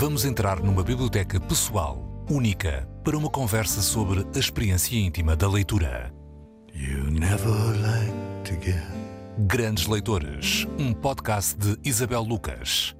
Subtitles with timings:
[0.00, 6.14] Vamos entrar numa biblioteca pessoal, única, para uma conversa sobre a experiência íntima da leitura.
[6.72, 7.50] You never
[7.80, 8.12] like
[8.44, 8.80] to get
[9.48, 12.94] Grandes Leitores, um podcast de Isabel Lucas.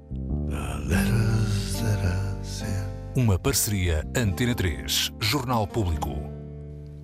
[0.48, 2.88] the letters that I sent.
[3.14, 6.10] Uma parceria Antena 3, Jornal Público.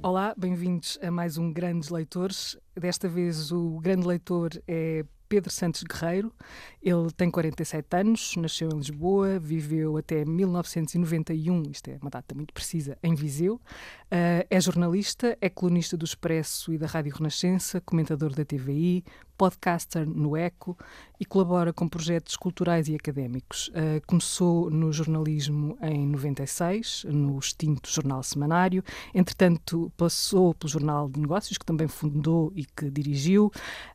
[0.03, 2.59] Olá, bem-vindos a mais um Grandes Leitores.
[2.75, 5.05] Desta vez o grande leitor é
[5.35, 6.33] Pedro Santos Guerreiro.
[6.81, 12.55] Ele tem 47 anos, nasceu em Lisboa, viveu até 1991, isto é uma data muito
[12.55, 13.61] precisa, em Viseu.
[14.13, 19.03] Ah, é jornalista, é colunista do Expresso e da Rádio Renascença, comentador da TVI,
[19.37, 20.77] podcaster no Eco
[21.19, 23.71] e colabora com projetos culturais e académicos.
[23.75, 28.83] Ah, começou no jornalismo em 96, no extinto Jornal Semanário.
[29.15, 33.51] Entretanto, passou pelo Jornal de Negócios, que também fundou e que dirigiu.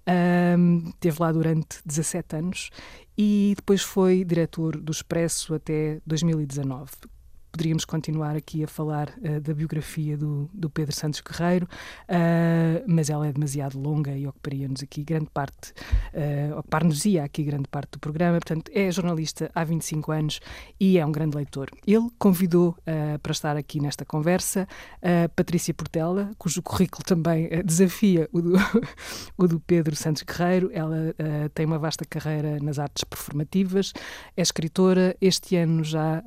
[0.05, 2.69] Ahm, teve lá durante 17 anos
[3.17, 7.19] e depois foi diretor do Expresso até 2019
[7.52, 13.09] poderíamos continuar aqui a falar uh, da biografia do, do, Pedro Santos Guerreiro, uh, mas
[13.09, 15.73] ela é demasiado longa e ocuparia-nos aqui grande parte,
[16.14, 18.39] uh, ocupar-nos-ia aqui grande parte do programa.
[18.39, 20.39] Portanto, é jornalista há 25 anos
[20.80, 21.69] e é um grande leitor.
[21.86, 22.75] Ele convidou
[23.22, 24.67] para estar aqui nesta conversa
[25.02, 28.53] a Patrícia Portela, cujo currículo também desafia o do,
[29.38, 30.69] o do, Pedro Santos Guerreiro.
[30.73, 31.16] Ela
[31.53, 33.94] tem uma vasta carreira nas artes performativas,
[34.36, 36.23] é escritora, este ano já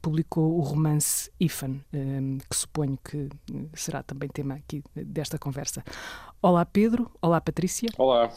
[0.00, 1.80] publicou o romance Ifan,
[2.48, 3.28] que suponho que
[3.74, 5.82] será também tema aqui desta conversa.
[6.40, 7.88] Olá Pedro, olá Patrícia.
[7.98, 8.30] Olá.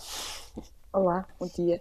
[0.91, 1.79] Olá, bom dia.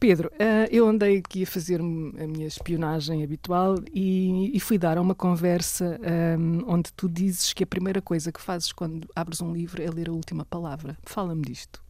[0.00, 0.30] Pedro,
[0.70, 5.14] eu andei aqui a fazer a minha espionagem habitual e, e fui dar a uma
[5.14, 6.00] conversa
[6.38, 9.90] um, onde tu dizes que a primeira coisa que fazes quando abres um livro é
[9.90, 10.96] ler a última palavra.
[11.02, 11.84] Fala-me disto.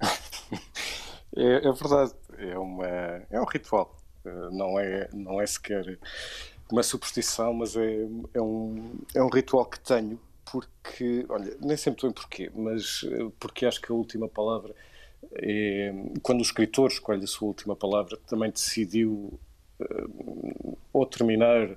[1.36, 3.96] é, é, verdade, é, uma, é um ritual.
[4.52, 5.98] Não é, não é sequer
[6.72, 10.18] uma superstição, mas é, é, um, é um ritual que tenho
[10.50, 13.04] porque, olha, nem sempre em porquê, mas
[13.38, 14.74] porque acho que a última palavra
[15.32, 15.92] é,
[16.22, 19.38] quando o escritor escolhe a sua última palavra, também decidiu
[19.80, 21.76] uh, ou terminar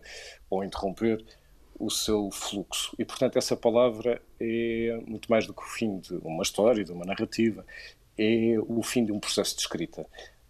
[0.49, 1.23] ou interromper
[1.77, 2.95] o seu fluxo.
[2.97, 6.91] E, portanto, essa palavra é muito mais do que o fim de uma história, de
[6.91, 7.65] uma narrativa,
[8.17, 10.05] é o fim de um processo de escrita.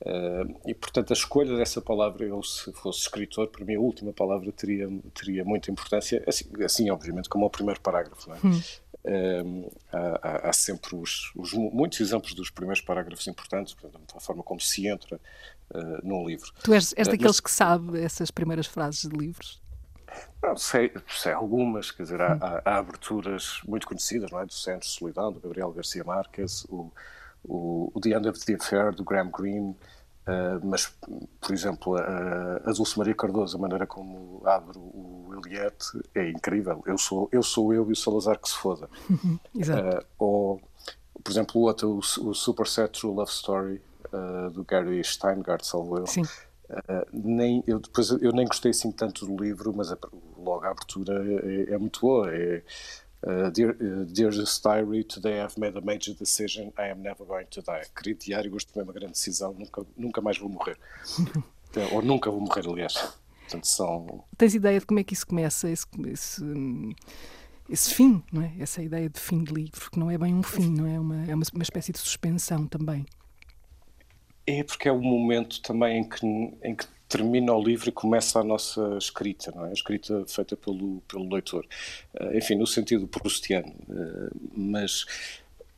[0.05, 4.11] Uh, e, portanto, a escolha dessa palavra, eu, se fosse escritor, para mim a última
[4.11, 8.29] palavra teria, teria muita importância, assim, assim obviamente, como o primeiro parágrafo.
[8.29, 8.39] Não é?
[8.43, 8.61] Hum.
[9.05, 14.43] Uh, há, há, sempre os, os, muitos exemplos dos primeiros parágrafos importantes, portanto, a forma
[14.43, 15.19] como se entra
[15.71, 16.51] uh, num livro.
[16.63, 19.61] Tu és, és daqueles mas, que sabe essas primeiras frases de livros?
[20.41, 22.39] Não, sei, sei algumas, quer dizer, há, hum.
[22.41, 24.45] há, há, aberturas muito conhecidas, não é?
[24.45, 26.91] Do Centro de Solidão, do Gabriel Garcia Marques, o
[27.43, 29.75] o, o The End of the Affair, do Graham Greene,
[30.27, 30.93] uh, mas,
[31.39, 36.81] por exemplo, a, a Dulce Maria Cardoso, a maneira como abre o Eliette é incrível.
[36.85, 38.89] Eu sou eu, sou eu e o Salazar que se foda.
[39.55, 39.97] Exato.
[39.97, 40.61] Uh, ou,
[41.23, 43.81] por exemplo, o outro, o, o Super Set True Love Story,
[44.13, 46.07] uh, do Gary Steingart, salvo eu.
[46.07, 46.23] Sim.
[47.11, 49.97] Nem, eu, depois, eu nem gostei assim tanto do livro, mas a,
[50.37, 52.33] logo a abertura é, é muito boa.
[52.33, 52.63] É,
[53.25, 56.73] Uh, dear, uh, dearest diary, today I've made a major decision.
[56.77, 57.85] I am never going to die.
[57.95, 59.53] Querido diário, de tomar uma grande decisão.
[59.53, 60.77] Nunca, nunca mais vou morrer.
[61.93, 62.95] Ou nunca vou morrer, aliás.
[63.43, 64.25] Portanto, são...
[64.37, 65.69] Tens ideia de como é que isso começa?
[65.69, 66.43] Esse, esse,
[67.69, 68.53] esse fim, não é?
[68.59, 70.99] Essa ideia de fim de livro, que não é bem um fim, não é?
[70.99, 73.05] Uma, é uma, uma espécie de suspensão também.
[74.45, 78.39] É porque é o momento também em que, em que termina o livro e começa
[78.39, 79.69] a nossa escrita, não é?
[79.69, 81.63] A escrita feita pelo, pelo leitor.
[82.19, 83.71] Uh, enfim, no sentido proustiano.
[83.87, 85.05] Uh, mas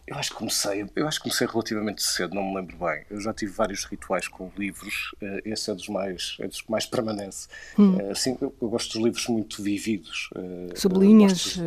[0.08, 3.04] eu acho que comecei, eu acho que comecei relativamente cedo, não me lembro bem.
[3.10, 6.72] Eu já tive vários rituais com livros, uh, esse é dos mais, é dos que
[6.72, 7.50] mais permanece.
[7.78, 7.98] Hum.
[8.10, 10.30] assim, eu, eu, gosto dos livros muito vividos.
[10.76, 11.60] Sublinhas?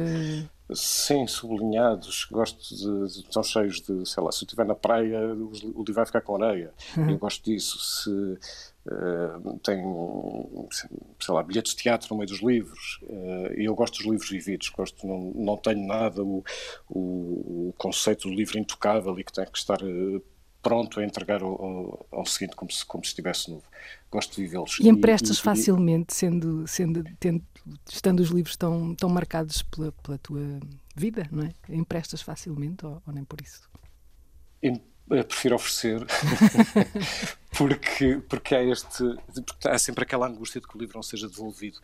[0.74, 5.50] Sim, sublinhados, gosto de, de, cheios de, sei lá, se eu estiver na praia o,
[5.82, 7.08] livro vai ficar com areia, uhum.
[7.08, 9.82] eu gosto disso, se uh, tem,
[11.18, 14.68] sei lá, bilhetes de teatro no meio dos livros, uh, eu gosto dos livros vividos,
[14.68, 16.44] gosto, não, não tenho nada o,
[16.86, 20.22] o, o conceito do livro intocável e que tem que estar uh,
[20.68, 23.64] pronto a entregar ao, ao, ao, seguinte como se, como se estivesse novo.
[24.12, 24.78] Gosto de vivê-los.
[24.80, 27.42] E emprestas e, facilmente, sendo, sendo tendo,
[27.90, 30.60] estando os livros tão, tão marcados pela, pela tua
[30.94, 31.54] vida, não é?
[31.70, 33.62] Emprestas facilmente ou, ou nem por isso?
[34.60, 36.06] Eu prefiro oferecer
[37.56, 39.04] porque, porque há este
[39.46, 41.78] porque há sempre aquela angústia de que o livro não seja devolvido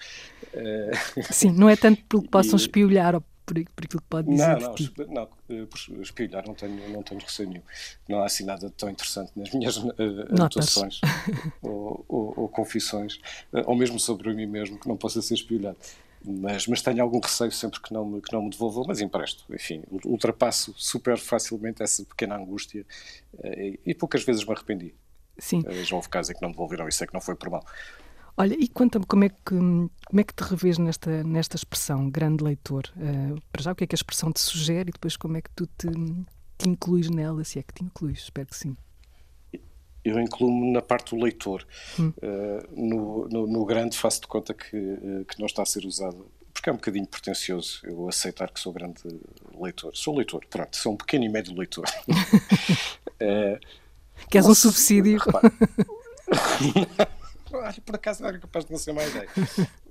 [1.30, 4.30] sim, não é tanto pelo que possam e, espiolhar ou por, por aquilo que pode
[4.30, 4.60] dizer.
[4.60, 4.74] Não,
[5.06, 7.62] não, não, eh, por espelhar não tenho, não tenho receio nenhum.
[8.08, 9.92] Não há assim nada tão interessante nas minhas uh,
[10.30, 11.00] anotações
[11.62, 13.16] ou, ou, ou, confissões,
[13.52, 15.76] uh, ou mesmo sobre mim mesmo, que não possa ser espelhado.
[16.26, 19.44] Mas, mas tenho algum receio sempre que não, me, que não me devolvam, mas empresto.
[19.52, 22.86] Enfim, ultrapasso super facilmente essa pequena angústia
[23.34, 24.94] uh, e, e poucas vezes me arrependi.
[25.36, 25.64] Sim.
[25.82, 27.64] já houve casos em que não me devolveram e sei que não foi por mal.
[28.36, 32.42] Olha, e conta-me como, é que, como é que te revês nesta, nesta expressão, grande
[32.42, 32.82] leitor?
[32.96, 35.42] Uh, para já, o que é que a expressão te sugere e depois como é
[35.42, 35.86] que tu te,
[36.58, 38.24] te incluís nela, se é que te incluís?
[38.24, 38.76] Espero que sim.
[40.04, 41.64] Eu incluo-me na parte do leitor.
[41.98, 42.12] Hum.
[42.18, 45.86] Uh, no, no, no, grande faço de conta que, uh, que não está a ser
[45.86, 49.00] usado, porque é um bocadinho pretencioso eu aceitar que sou grande
[49.56, 49.94] leitor.
[49.94, 51.84] Sou leitor, pronto, sou um pequeno e médio leitor.
[54.28, 55.20] Queres um subsídio?
[57.54, 59.28] olha, por acaso era capaz de não ser mais ideia.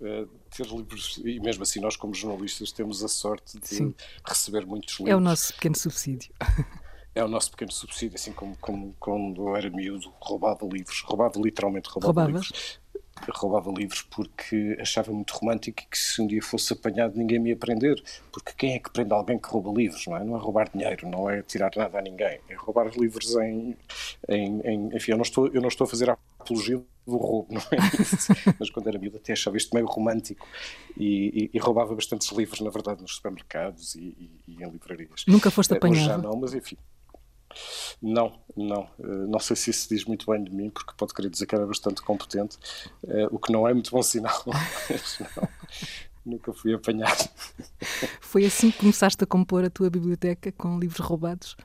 [0.01, 3.95] Uh, ter livros, e mesmo assim nós como jornalistas temos a sorte de Sim.
[4.25, 5.11] receber muitos livros.
[5.11, 6.33] É o nosso pequeno subsídio.
[7.15, 11.39] É o nosso pequeno subsídio, assim como, como quando eu era miúdo, roubava livros, roubava
[11.39, 12.47] literalmente roubava Roubavas?
[12.47, 12.81] livros
[13.31, 17.49] roubava livros porque achava muito romântico e que se um dia fosse apanhado ninguém me
[17.49, 18.01] ia prender.
[18.31, 20.23] Porque quem é que prende alguém que rouba livros, não é?
[20.23, 22.39] Não é roubar dinheiro, não é tirar nada a ninguém.
[22.49, 23.77] É roubar livros em...
[24.27, 27.61] em, em enfim, eu não, estou, eu não estou a fazer apologia do roubo, não
[27.71, 28.33] é isso?
[28.59, 30.47] Mas quando era miúdo até achava isto meio romântico
[30.97, 35.25] e, e, e, roubava bastantes livros, na verdade, nos supermercados e, e em livrarias.
[35.27, 35.97] Nunca foste apanhado?
[35.97, 36.77] Hoje já não, mas enfim.
[38.01, 38.89] Não, não.
[38.99, 41.55] Uh, não sei se isso diz muito bem de mim, porque pode querer dizer que
[41.55, 42.57] era bastante competente,
[43.03, 44.43] uh, o que não é muito bom sinal.
[44.89, 45.47] Mas não,
[46.25, 47.29] nunca fui apanhado.
[48.21, 51.55] Foi assim que começaste a compor a tua biblioteca com livros roubados?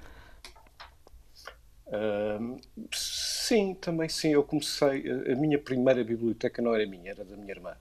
[2.93, 4.31] Sim, também sim.
[4.33, 5.05] Eu comecei.
[5.33, 7.75] A minha primeira biblioteca não era minha, era da minha irmã.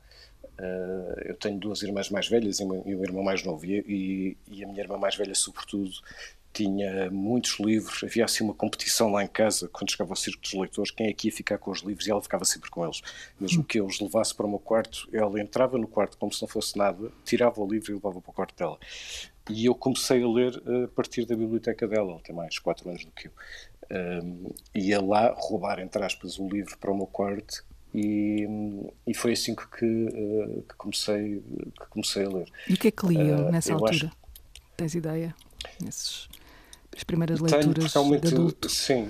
[0.59, 4.67] Uh, eu tenho duas irmãs mais velhas e um, irmão mais novo, e, e, a
[4.67, 5.91] minha irmã mais velha, sobretudo,
[6.57, 10.53] tinha muitos livros, havia assim uma competição lá em casa, quando chegava ao Circo dos
[10.53, 13.01] Leitores, quem é que ia ficar com os livros, e ela ficava sempre com eles.
[13.39, 16.41] Mesmo que eu os levasse para o meu quarto, ela entrava no quarto como se
[16.41, 18.77] não fosse nada, tirava o livro e levava para o quarto dela.
[19.49, 23.05] E eu comecei a ler a partir da biblioteca dela, ela tem mais 4 anos
[23.05, 23.31] do que eu.
[23.89, 27.63] Um, ia lá roubar, entre aspas, o livro para o meu quarto
[27.93, 28.45] e,
[29.05, 30.07] e foi assim que, que,
[30.67, 31.41] que, comecei,
[31.79, 32.51] que comecei a ler.
[32.67, 33.91] E o que é que liam uh, nessa altura?
[33.91, 34.11] Acho...
[34.75, 35.33] Tens ideia?
[35.81, 36.27] Nesses,
[36.97, 38.69] as primeiras leituras tenho, de adulto?
[38.69, 39.09] Sim.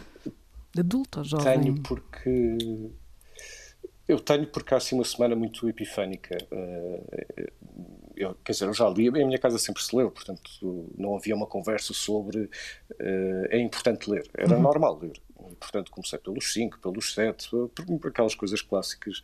[0.73, 1.61] De adulto ou jovem?
[1.61, 2.57] Tenho porque...
[4.07, 6.37] Eu tenho porque há assim uma semana muito epifânica.
[6.49, 7.49] Uh,
[8.15, 11.35] eu, quer dizer, eu já li, em minha casa sempre se leu, portanto não havia
[11.35, 14.61] uma conversa sobre uh, é importante ler, era uhum.
[14.61, 15.21] normal ler.
[15.55, 19.21] Portanto, comecei pelos 5, pelos 7, por aquelas coisas clássicas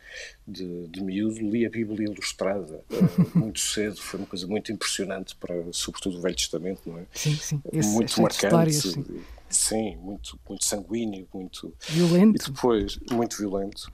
[0.47, 1.39] de, de miúdo.
[1.39, 6.21] Li a Bíblia Ilustrada uh, muito cedo, foi uma coisa muito impressionante, para, sobretudo o
[6.21, 7.05] Velho Testamento, não é?
[7.13, 7.61] Sim, sim.
[7.71, 8.73] Esse, muito marcante.
[8.73, 9.23] Sim.
[9.49, 11.73] sim, muito, muito sanguíneo, muito.
[11.89, 12.35] Violento.
[12.35, 13.91] E depois, muito violento.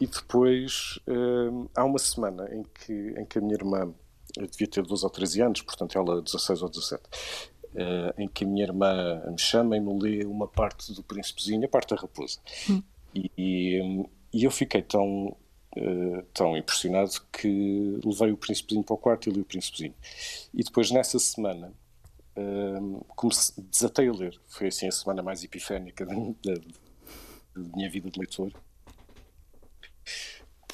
[0.00, 3.92] E depois, uh, há uma semana em que, em que a minha irmã
[4.36, 7.59] eu devia ter 12 ou 13 anos, portanto ela 16 ou 17, uh, eh,
[8.18, 11.68] em que a minha irmã me chama e me lê uma parte do Príncipezinho, a
[11.68, 12.38] parte da raposa.
[12.68, 12.82] Hum.
[13.14, 15.36] E, e, eu fiquei tão,
[15.76, 19.94] uh, tão impressionado que levei o Príncipezinho para o quarto e li o Príncipezinho.
[20.54, 21.72] E depois, nessa semana,
[22.36, 24.40] uh, comecei, desatei a ler.
[24.46, 28.52] Foi assim a semana mais epifénica da, da, da minha vida de leitor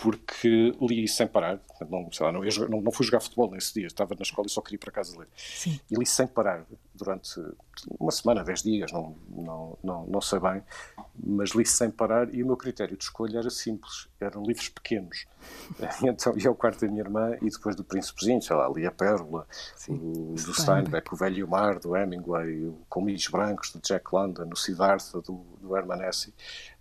[0.01, 4.15] porque li sem parar, não, lá, não, não, não, fui jogar futebol nesse dia, estava
[4.15, 5.29] na escola e só queria ir para casa ler.
[5.37, 5.81] Sim.
[5.91, 7.41] E li sem parar durante
[7.99, 10.63] uma semana, dez dias, não, não, não, não sei bem,
[11.19, 15.27] mas li sem parar e o meu critério de escolha era simples, eram livros pequenos.
[16.03, 18.91] Então ia ao quarto da minha irmã e depois do Príncipezinho, sei lá, li a
[18.91, 19.47] Pérola,
[19.89, 24.07] o, do Steinbeck, o Velho e o Mar, do Hemingway, o Comilhos Brancos, do Jack
[24.13, 26.35] London, o Siddhartha, do, do Herman Hesse.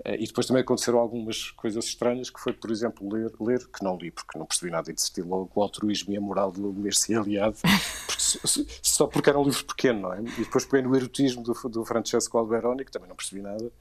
[0.04, 3.84] Eh, e depois também aconteceram algumas coisas estranhas, que foi, por exemplo, ler, ler que
[3.84, 6.74] não li, porque não percebi nada e desisti logo o altruísmo e a moral do
[6.74, 7.58] Mercier Aliado,
[8.06, 10.22] porque, só porque era um livro pequeno, não é?
[10.22, 13.72] E depois peguei no erotismo do, do Francesco Alberoni, que também não percebi nada.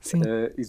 [0.00, 0.20] Sim.
[0.20, 0.60] Uh,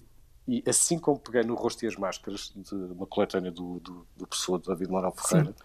[0.48, 4.06] e, e, assim como peguei no Rosto e as Máscaras, de uma coletânea do, do,
[4.16, 5.64] do professor David Moral Ferreira, Sim.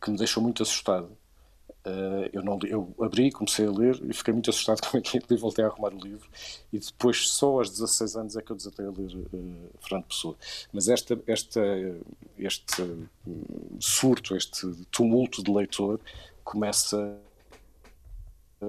[0.00, 1.10] que me deixou muito assustado.
[1.86, 5.36] Uh, eu, não, eu abri, comecei a ler e fiquei muito assustado com aquilo e
[5.36, 6.28] voltei a arrumar o livro.
[6.72, 10.36] E depois, só aos 16 anos, é que eu desatei a ler uh, Fernando Pessoa.
[10.72, 11.60] Mas esta, esta,
[12.38, 13.46] este hum,
[13.80, 16.00] surto, este tumulto de leitor
[16.44, 17.18] começa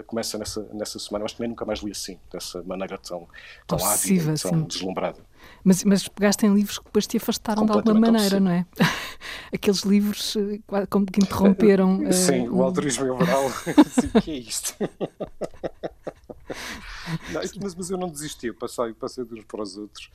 [0.06, 3.28] começa nessa, nessa semana, mas também nunca mais li assim, dessa maneira tão,
[3.66, 4.64] tão ávida, tão sim.
[4.64, 5.20] deslumbrada.
[5.64, 8.66] Mas, mas pegaste em livros que depois te afastaram de alguma maneira, não é?
[9.54, 12.12] Aqueles livros eh, como que interromperam.
[12.12, 13.46] Sim, uh, o alterismo moral.
[14.16, 14.76] o que é isto?
[17.32, 20.12] Não, mas, mas, eu não desisti, eu passei, passei de uns para os outros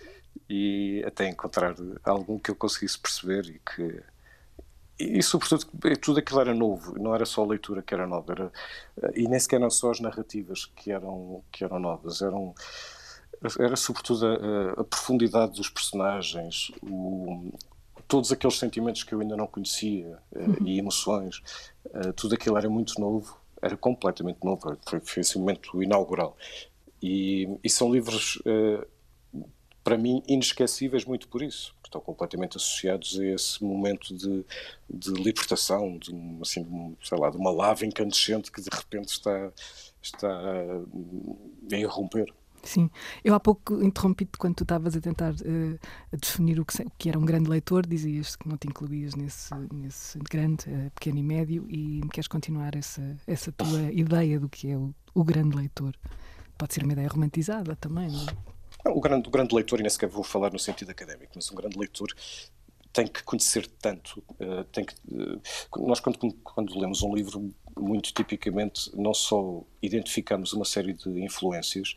[0.48, 4.02] e até encontrar algum que eu conseguisse perceber e que
[4.98, 5.66] e, sobretudo
[6.00, 8.52] tudo aquilo era novo, não era só a leitura que era nova, era,
[9.14, 12.54] e nem sequer eram só as narrativas que eram, que eram novas, eram,
[13.58, 17.52] era sobretudo a, a profundidade dos personagens, o,
[18.06, 20.66] todos aqueles sentimentos que eu ainda não conhecia uhum.
[20.66, 21.42] e emoções,
[21.86, 26.36] uh, tudo aquilo era muito novo, era completamente novo, foi, foi esse momento inaugural.
[27.02, 28.40] E, e são livros
[29.84, 34.44] para mim, inesquecíveis muito por isso, estão completamente associados a esse momento de,
[34.90, 39.52] de libertação, de, assim, sei lá, de uma lava incandescente que de repente está,
[40.02, 40.28] está
[41.72, 42.26] a irromper.
[42.62, 42.90] Sim,
[43.22, 45.78] eu há pouco interrompi-te quando tu estavas a tentar uh,
[46.10, 49.14] a definir o que, o que, era um grande leitor, dizias que não te incluías
[49.14, 54.48] nesse, nesse grande, uh, pequeno e médio, e queres continuar essa, essa tua ideia do
[54.48, 55.94] que é o, o grande leitor.
[56.56, 58.53] Pode ser uma ideia romantizada também, não é?
[58.90, 61.54] O, grande, o grande leitor, e nem sequer vou falar no sentido académico, mas um
[61.54, 62.08] grande leitor
[62.94, 64.22] tem que conhecer tanto.
[64.40, 70.52] Uh, tem que, uh, nós, quando, quando lemos um livro, muito tipicamente, não só identificamos
[70.52, 71.96] uma série de influências,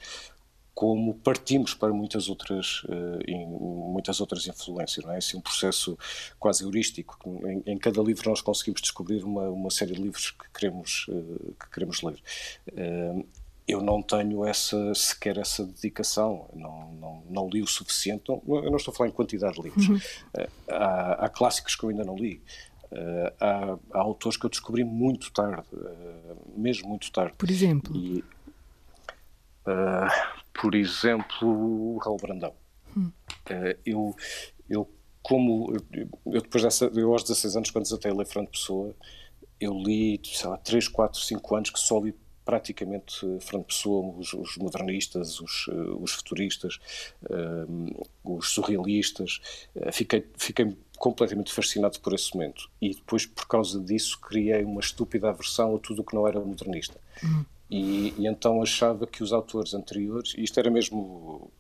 [0.74, 5.06] como partimos para muitas outras, uh, muitas outras influências.
[5.06, 5.20] Não é?
[5.20, 5.98] É um processo
[6.40, 7.16] quase heurístico.
[7.46, 11.06] Em, em, cada livro nós conseguimos descobrir uma, uma série de livros que queremos,
[11.60, 12.22] que queremos ler
[13.68, 18.70] eu não tenho essa, sequer essa dedicação, não, não, não li o suficiente, não, eu
[18.70, 19.90] não estou a falar em quantidade de livros.
[19.90, 20.00] Uhum.
[20.38, 22.42] Eh, há, há, clássicos que eu ainda não li,
[22.92, 27.34] uh, há, há, autores que eu descobri muito tarde, uh, mesmo muito tarde.
[27.38, 27.94] Por exemplo?
[27.94, 28.24] E,
[30.54, 32.54] por exemplo, Raul Brandão.
[32.96, 33.12] Hum.
[33.86, 34.16] eu,
[34.70, 34.90] eu,
[35.22, 35.76] como,
[36.26, 38.96] eu depois dessa, eu aos 16 anos, quando desatei a ler Fernando Pessoa,
[39.60, 42.16] eu li, sei lá, 3, 4, 5 anos que só li
[42.48, 46.80] praticamente Fernando Pessoa, os, os modernistas, os, eh, os futuristas,
[47.24, 49.42] uh, os surrealistas.
[49.92, 52.70] Fiquei, fiquei completamente fascinado por esse momento.
[52.82, 56.40] E depois, por causa disso, criei uma estúpida aversão a tudo o que não era
[56.40, 56.98] modernista.
[57.22, 57.46] Uhum.
[57.70, 61.52] E, e, então achava que os autores anteriores, e isto era mesmo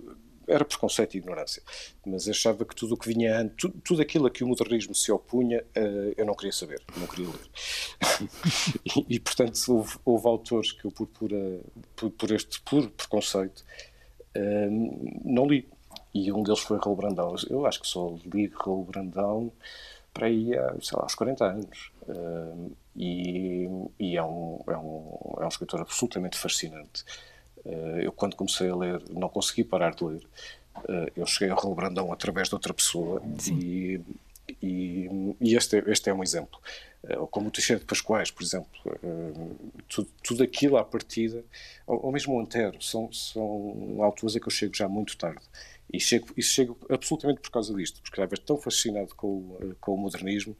[0.48, 1.62] era preconceito e ignorância,
[2.06, 4.96] mas achava que tudo o que vinha antes, tudo, tudo aquilo a que o modernismo
[4.96, 7.50] se opunha, uh, eu não queria saber, não queria ler.
[8.86, 11.60] e, e, portanto, houve, houve, autores que eu, por, pura,
[11.96, 13.66] por, por este puro preconceito,
[14.36, 15.68] uh, não li.
[16.13, 17.36] E um deles foi Raul Brandão.
[17.50, 19.51] Eu acho que só li Raul Brandão
[20.13, 21.92] para aí há, sei lá, aos 40 anos.
[22.08, 23.68] Uh, e,
[24.00, 27.06] e é, um, é, um, é um escritor absolutamente fascinante.
[27.66, 30.28] Eh, eu, quando comecei a ler, não consegui parar de ler.
[30.88, 33.22] Eh, eu cheguei ao Raul Brandão através de outra pessoa
[33.52, 34.00] e,
[34.62, 35.10] e,
[35.42, 36.60] e, este, é, este é um exemplo.
[37.04, 38.70] Eh, ou como o Teixeira de Pascoais, por exemplo.
[39.88, 41.44] Tudo, tudo aquilo à partida,
[41.86, 45.42] ou, ou mesmo o Antero, são, são autores a que eu chego já muito tarde.
[45.92, 49.98] E chego, e chego absolutamente por causa disto, porque estava tão fascinado com, com o
[49.98, 50.56] modernismo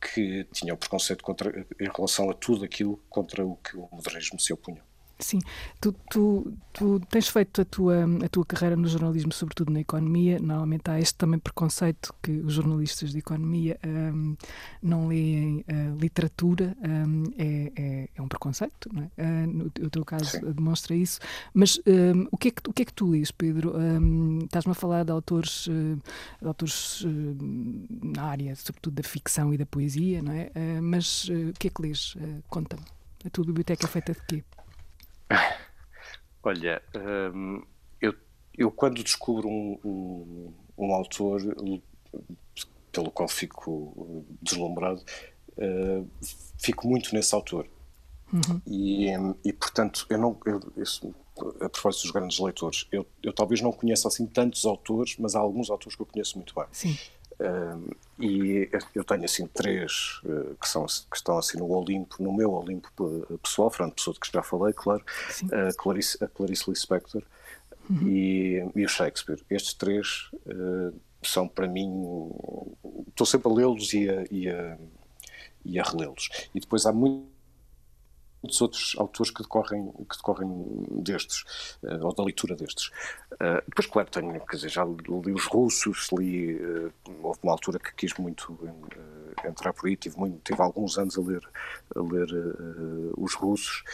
[0.00, 4.38] que tinha o preconceito contra, em relação a tudo aquilo contra o que o modernismo
[4.38, 4.82] se opunha.
[5.22, 5.38] Sim,
[5.80, 10.38] tu, tu, tu, tens feito a tua, a tua carreira no jornalismo, sobretudo na economia.
[10.40, 14.36] Normalmente há este também preconceito que os jornalistas de economia um,
[14.82, 16.76] não leem uh, literatura.
[16.82, 19.22] Um, é, é, é, um preconceito, não é?
[19.22, 20.52] Uh, no, o teu caso Sim.
[20.52, 21.20] demonstra isso.
[21.54, 23.76] Mas um, o, que é que, o que é que tu lês, Pedro?
[23.76, 25.96] Hum, estás-me a falar de autores, uh,
[26.40, 30.50] de autores hum, na área, sobretudo da ficção e da poesia, não é?
[30.80, 32.16] mas o que é que lês?
[32.48, 32.82] Conta-me.
[33.24, 34.44] A tua biblioteca é feita de quê?
[36.42, 36.82] Olha,
[37.34, 37.62] hum,
[38.00, 38.14] eu,
[38.56, 41.40] eu quando descubro um, um, um, autor
[42.90, 45.02] pelo qual fico deslumbrado,
[45.56, 46.08] uh,
[46.58, 47.66] fico muito nesse autor.
[48.32, 48.60] Uhum.
[48.66, 49.08] E,
[49.44, 50.38] e, portanto, eu não.
[50.46, 51.14] Eu, isso,
[51.60, 55.40] a propósito dos grandes leitores, eu, eu talvez não conheça assim tantos autores, mas há
[55.40, 56.64] alguns autores que eu conheço muito bem.
[56.72, 56.96] Sim.
[58.18, 62.52] E eu tenho assim três uh, que, são, que estão assim no Olimpo, no meu
[62.52, 62.90] Olimpo
[63.42, 65.04] pessoal, Fernando Pessoa, de que já falei, claro,
[65.78, 67.22] Clarice, a Clarice Lispector
[67.90, 68.08] uhum.
[68.08, 69.42] e, e o Shakespeare.
[69.50, 70.30] Estes três
[71.22, 72.30] são para mim,
[73.08, 74.78] estou sempre a lê-los e a, e a,
[75.64, 76.28] e a relê-los.
[76.54, 77.31] E depois há muito
[78.42, 80.48] muitos outros autores que decorrem, que decorrem
[80.90, 81.44] destes,
[81.82, 82.88] uh, ou da leitura destes.
[83.34, 87.78] Uh, depois, claro, tenho, quer dizer, já li os russos, li, uh, houve uma altura
[87.78, 88.58] que quis muito
[89.44, 91.48] entrar por aí, tive, muito, tive alguns anos a ler,
[91.96, 92.28] a ler
[93.16, 93.84] os russos,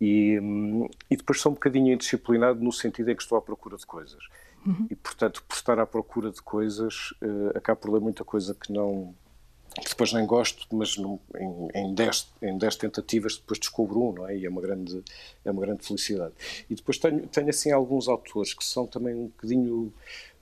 [0.00, 3.76] E, hum, e depois sou um bocadinho indisciplinado no sentido em que estou à procura
[3.76, 4.22] de coisas.
[4.64, 4.86] Uhum.
[4.90, 8.72] E, portanto, por estar à procura de coisas, uh, acabo por ler muita coisa que
[8.72, 9.14] não
[9.74, 14.28] que depois nem gosto, mas em, em, dez, em dez tentativas depois descubro um, não
[14.28, 14.36] é?
[14.36, 15.02] E é uma grande,
[15.44, 16.32] é uma grande felicidade.
[16.68, 19.92] E depois tenho, tenho assim alguns autores que são também um bocadinho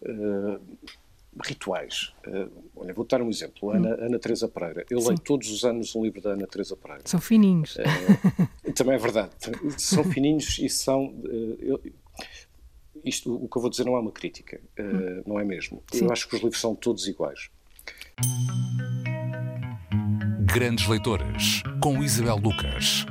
[0.03, 0.61] uh,
[1.45, 2.15] rituais.
[2.27, 3.71] Uh, olha, vou dar um exemplo.
[3.71, 4.07] Ana, hum.
[4.07, 4.87] Ana Teresa Pereira.
[4.89, 5.09] Eu Sim.
[5.09, 7.03] leio todos os anos um livro da Ana Teresa Pereira.
[7.05, 7.77] São fininhos.
[7.77, 9.33] Uh, também é verdade.
[9.77, 11.15] São fininhos e são...
[11.61, 11.81] Eu,
[13.05, 15.23] isto, o que eu vou dizer não é uma crítica, hum.
[15.27, 15.83] não é mesmo.
[15.93, 16.07] Sim.
[16.07, 17.51] Eu acho que os livros são todos iguais.
[20.41, 23.05] Grandes Leitoras, com Isabel Lucas.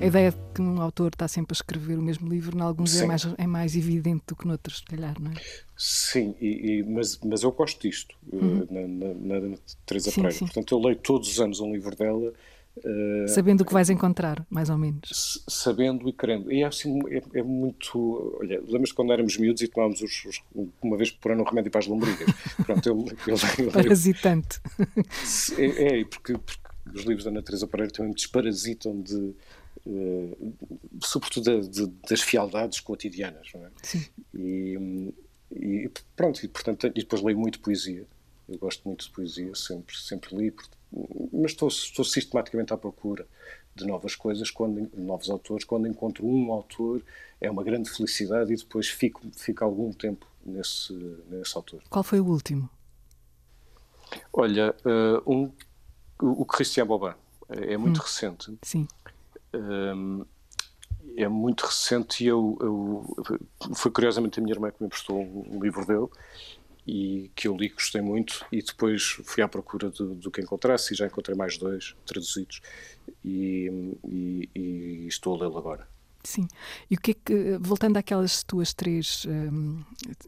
[0.00, 2.98] A ideia de que um autor está sempre a escrever o mesmo livro, em alguns
[2.98, 5.34] é mais, é mais evidente do que noutros, se calhar, não é?
[5.76, 8.66] Sim, e, e, mas, mas eu gosto disto, eh, uhum.
[8.70, 10.38] na, na, na Teresa sim, Pereira.
[10.38, 10.46] Sim.
[10.46, 12.32] Portanto, eu leio todos os anos um livro dela.
[12.84, 15.42] Uh, sabendo o que vais encontrar, mais ou menos.
[15.48, 16.50] Sabendo e querendo.
[16.50, 18.38] E é assim, é, é muito.
[18.40, 20.42] Olha, lembras-te quando éramos miúdos e tomávamos os, os,
[20.80, 22.28] uma vez por ano um remédio para as lombrigas?
[22.64, 24.60] Pronto, eu, eu, eu, Parasitante.
[25.58, 26.60] É, é porque, porque,
[26.94, 29.34] os livros da Ana Teresa Pereira também me desparasitam de.
[29.86, 30.54] Uh,
[31.02, 33.70] sobretudo de, de, das fialdades cotidianas, não é?
[33.82, 34.06] Sim.
[34.34, 35.12] E,
[35.52, 38.06] e pronto, e, portanto, e depois leio muito poesia.
[38.48, 40.52] Eu gosto muito de poesia, sempre, sempre li,
[41.32, 43.26] mas estou, estou sistematicamente à procura
[43.74, 45.64] de novas coisas, quando, novos autores.
[45.64, 47.02] Quando encontro um autor,
[47.40, 50.92] é uma grande felicidade e depois fico, fico algum tempo nesse,
[51.28, 51.82] nesse autor.
[51.88, 52.68] Qual foi o último?
[54.32, 55.52] Olha, uh, um,
[56.20, 57.14] o, Christian Bobin.
[57.48, 58.02] É, muito hum.
[58.02, 58.58] recente.
[58.62, 58.86] Sim.
[59.54, 60.24] Um,
[61.16, 65.60] é muito recente e eu, eu, foi curiosamente a minha irmã que me emprestou um
[65.60, 66.06] livro dele
[66.86, 70.94] e que eu li, gostei muito, e depois fui à procura do, do que encontrasse
[70.94, 72.60] e já encontrei mais dois traduzidos
[73.24, 73.70] e,
[74.08, 75.88] e, e estou a lê-lo agora.
[76.22, 76.46] Sim.
[76.90, 79.82] E o que é que, voltando àquelas tuas três, um,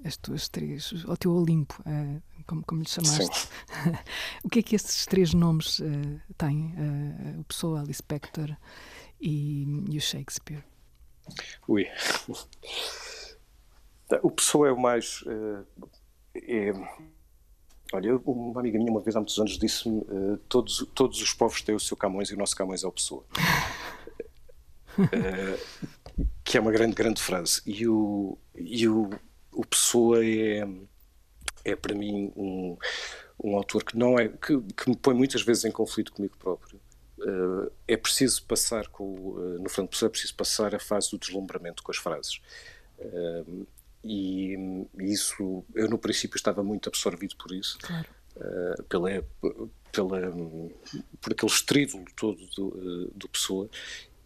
[0.05, 3.49] as tuas três, ao teu Olimpo, uh, como, como lhe chamaste,
[4.43, 6.75] o que é que esses três nomes uh, têm?
[6.79, 8.57] Uh, o Pessoa, Alice Spector
[9.21, 10.65] e, e o Shakespeare?
[11.69, 11.87] Ui.
[14.23, 15.25] O Pessoa é o mais
[16.35, 16.73] é,
[17.92, 21.62] olha, uma amiga minha uma vez há muitos anos disse-me uh, todos, todos os povos
[21.62, 23.25] têm o seu Camões e o nosso Camões é o Pessoa.
[24.99, 27.62] uh, que é uma grande, grande frase.
[27.66, 29.11] E o, e o,
[29.53, 30.66] o Pessoa é,
[31.64, 32.77] é para mim um,
[33.42, 36.81] um autor que não é que, que me põe muitas vezes em conflito comigo próprio.
[37.18, 41.18] Uh, é preciso passar com uh, no Fernando Pessoa é preciso passar a fase do
[41.18, 42.40] deslumbramento com as frases.
[42.99, 43.66] Uh,
[44.05, 44.57] e,
[44.99, 48.09] isso, eu no princípio estava muito absorvido por isso, claro.
[48.37, 49.25] uh, pela,
[49.93, 50.21] pela,
[51.21, 53.69] por aquele estrídulo todo do, uh, do Pessoa,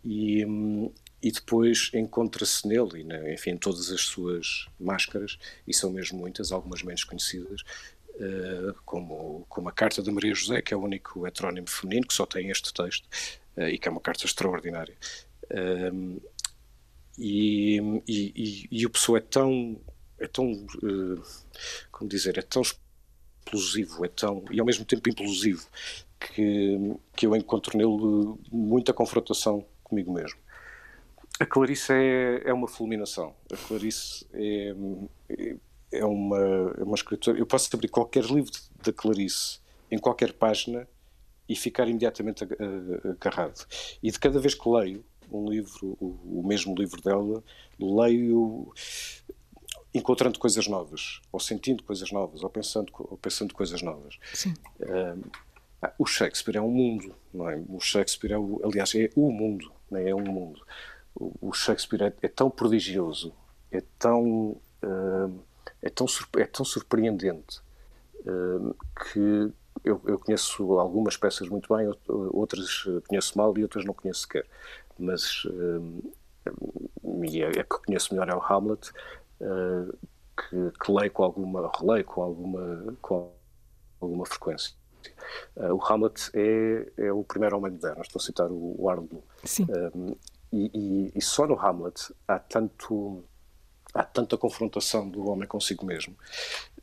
[0.03, 0.91] e, um,
[1.23, 6.19] e depois encontra-se nele, e na, enfim, em todas as suas máscaras, e são mesmo
[6.19, 7.61] muitas, algumas menos conhecidas,
[8.15, 12.15] uh, como, como a Carta de Maria José, que é o único heterónimo feminino que
[12.15, 13.07] só tem este texto,
[13.59, 14.95] e que é uma carta extraordinária.
[15.51, 16.21] E,
[17.18, 19.81] e, e, e o Pessoa é tão,
[20.18, 21.22] é tão, uh,
[21.90, 25.66] como dizer, é tão explosivo, é tão, e ao mesmo tempo implosivo,
[26.18, 26.79] que,
[27.14, 30.38] que eu encontro nele muita confrontação comigo mesmo.
[31.38, 33.35] A Clarice é, é uma fulminação.
[33.52, 34.74] A Clarice é,
[35.92, 36.38] é, uma,
[36.79, 37.38] é uma escritora.
[37.38, 38.50] Eu posso abrir qualquer livro
[38.83, 40.88] da Clarice em qualquer página
[41.48, 42.42] e ficar imediatamente
[43.05, 43.66] agarrado.
[44.02, 47.43] E de cada vez que leio, um livro, o, o mesmo livro dela,
[47.79, 48.73] leio
[49.97, 54.19] encontrando coisas novas, ou sentindo coisas novas, ou pensando, ou pensando coisas novas.
[54.35, 54.55] Sim.
[55.99, 57.62] o Shakespeare é um mundo, não é?
[57.69, 60.11] O Shakespeare é, o, aliás, é o mundo, não é?
[60.11, 60.61] é um mundo.
[61.15, 63.33] O, o Shakespeare é, é, tão prodigioso,
[63.71, 64.51] é tão,
[64.83, 65.41] uh,
[65.81, 67.61] é tão, é tão surpreendente
[68.21, 69.53] uh, que
[69.85, 74.47] eu, eu, conheço algumas peças muito bem, outras conheço mal e outras não conheço sequer
[74.99, 76.13] mas uh,
[77.25, 78.91] e a, a, que conheço melhor é o Hamlet,
[79.41, 79.97] uh,
[80.37, 83.33] que, que, leio com alguma, releio com alguma, com
[84.01, 84.75] alguma frequência.
[85.57, 89.23] Uh, o Hamlet é, é o primeiro homem moderno, estou a citar o, o Arnold.
[89.45, 89.67] Sim.
[90.53, 93.25] E, e, e, só no Hamlet há tanto
[93.97, 96.15] há tanta confrontação do homem consigo mesmo.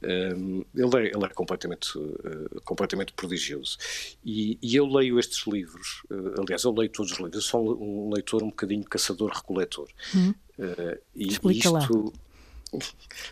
[0.02, 3.78] Um, ele, é, ele é completamente, uh, completamente prodigioso.
[4.26, 7.82] E, e, eu leio estes livros, uh, aliás, eu leio todos os livros, eu sou
[7.82, 9.88] um leitor um bocadinho caçador-recoletor.
[10.16, 10.34] Hum.
[10.58, 12.14] Uh, e Explica isto.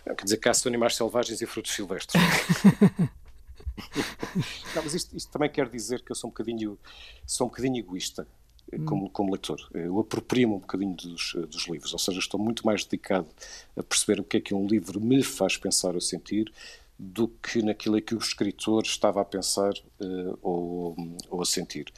[0.06, 0.16] Lá.
[0.16, 2.22] Quer dizer, caço animais selvagens e frutos silvestres.
[4.76, 6.78] Não, mas isto, isto, também quer dizer que eu sou um bocadinho,
[7.26, 8.28] sou um bocadinho egoísta.
[8.74, 8.86] Hum.
[8.86, 9.60] como, como leitor.
[9.74, 13.28] Eu aproprio-me um bocadinho dos, dos livros, ou seja, estou muito mais dedicado
[13.76, 16.52] a perceber o que é que um livro me faz pensar ou sentir
[16.98, 20.96] do que naquilo que o escritor estava a pensar uh, ou,
[21.30, 21.92] ou, a sentir.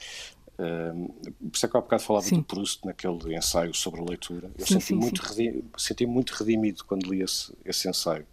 [0.54, 2.38] Uh, por isso é que há bocado falava sim.
[2.38, 4.50] do Proust naquele ensaio sobre a leitura.
[4.58, 5.22] Eu sim, senti, sim, muito
[5.78, 8.26] senti muito redimido quando li esse, esse ensaio,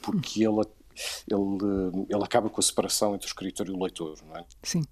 [0.00, 0.60] porque hum.
[0.60, 0.68] ele,
[1.30, 4.44] ele, ele acaba com a separação entre o escritor e o leitor, não é?
[4.62, 4.82] Sim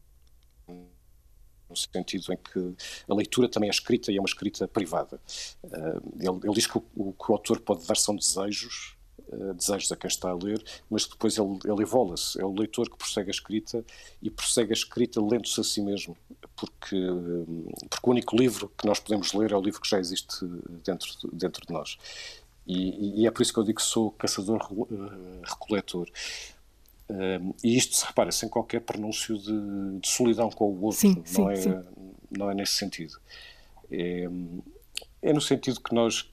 [1.74, 2.74] no sentido em que
[3.08, 5.20] a leitura também é escrita e é uma escrita privada.
[5.62, 8.96] Uh, ele, ele, diz que o, o, que o autor pode dar são desejos,
[9.28, 12.40] uh, desejos a quem está a ler, mas depois ele, ele evola-se.
[12.40, 13.84] É o leitor que prossegue a escrita
[14.22, 16.16] e prossegue a escrita lendo-se a si mesmo,
[16.56, 16.96] porque,
[17.90, 20.46] porque o único livro que nós podemos ler é o livro que já existe
[20.84, 21.98] dentro, dentro de nós.
[22.66, 26.08] E, e, é por isso que eu digo que sou caçador-recoletor.
[26.08, 26.12] Uh,
[27.62, 31.24] e isto se repara sem qualquer pronúncio de, de solidão com o outro, sim, não,
[31.24, 31.74] sim, é, sim.
[32.30, 33.18] não é nesse sentido.
[33.90, 34.28] É,
[35.22, 36.30] é no sentido que nós,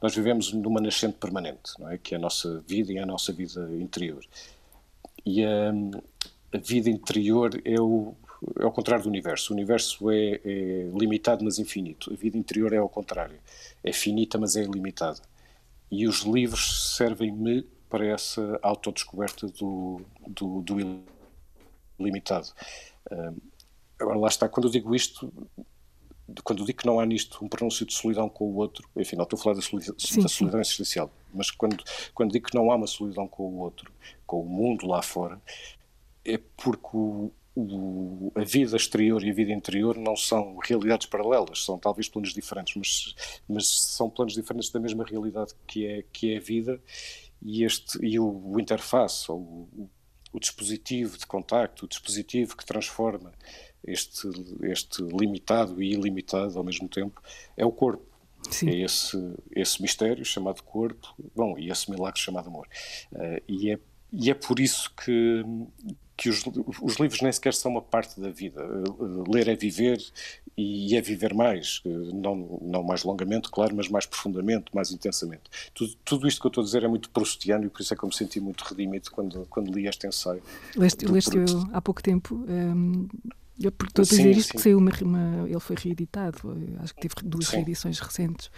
[0.00, 1.98] nós vivemos numa nascente permanente, não é?
[1.98, 4.24] que é a nossa vida e a nossa vida interior.
[5.24, 5.70] E a,
[6.52, 8.14] a vida interior é o,
[8.58, 9.52] é o contrário do universo.
[9.52, 12.12] O universo é, é, limitado, mas infinito.
[12.12, 13.38] A vida interior é ao contrário.
[13.84, 15.20] É finita, mas é ilimitada.
[15.90, 20.76] E os livros servem-me para essa autodescoberta do, do, do
[21.98, 22.48] ilimitado.
[23.98, 25.32] agora, lá está, quando eu digo isto,
[26.44, 29.16] quando eu digo que não há nisto um pronúncio de solidão com o outro, enfim,
[29.16, 31.82] não estou a falar da solidão, sim, da solidão existencial, mas quando,
[32.14, 33.92] quando digo que não há uma solidão com o outro,
[34.24, 35.40] com o mundo lá fora,
[36.24, 41.64] é porque o, o, a vida exterior e a vida interior não são realidades paralelas,
[41.64, 46.34] são talvez planos diferentes, mas, mas são planos diferentes da mesma realidade que é, que
[46.34, 46.80] é a vida
[47.42, 49.90] e, este, e o, o interface, ou o,
[50.32, 53.32] o, dispositivo de contacto, o dispositivo que transforma
[53.84, 54.28] este,
[54.62, 57.22] este limitado e ilimitado ao mesmo tempo,
[57.56, 58.08] é o corpo.
[58.50, 58.70] Sim.
[58.70, 59.16] É esse,
[59.54, 62.66] esse mistério chamado corpo, bom, e esse milagre chamado amor.
[63.12, 63.78] Uh, e, é,
[64.12, 65.44] e é por isso que,
[66.20, 66.44] que os,
[66.82, 68.62] os, livros nem sequer são uma parte da vida.
[69.26, 69.98] Ler é viver
[70.54, 71.80] e é viver mais,
[72.12, 75.44] não, não mais longamente, claro, mas mais profundamente, mais intensamente.
[75.72, 77.96] Tudo, tudo isto que eu estou a dizer é muito proustiano e por isso é
[77.96, 80.42] que eu me senti muito redimido quando, quando li este ensaio.
[80.76, 81.38] Leste, leste
[81.72, 83.08] há pouco tempo um,
[83.62, 84.56] eu estou a dizer isto sim.
[84.56, 87.56] que saiu uma, uma, ele foi reeditado, acho que teve duas sim.
[87.56, 88.50] reedições recentes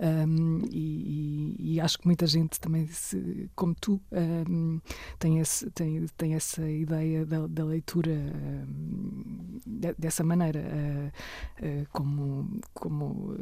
[0.00, 4.00] um, e, e, acho que muita gente também, se, como tu,
[4.48, 4.80] um,
[5.18, 9.60] tem, esse, tem, tem essa ideia da, da leitura um,
[9.98, 13.36] dessa maneira, uh, uh, como, como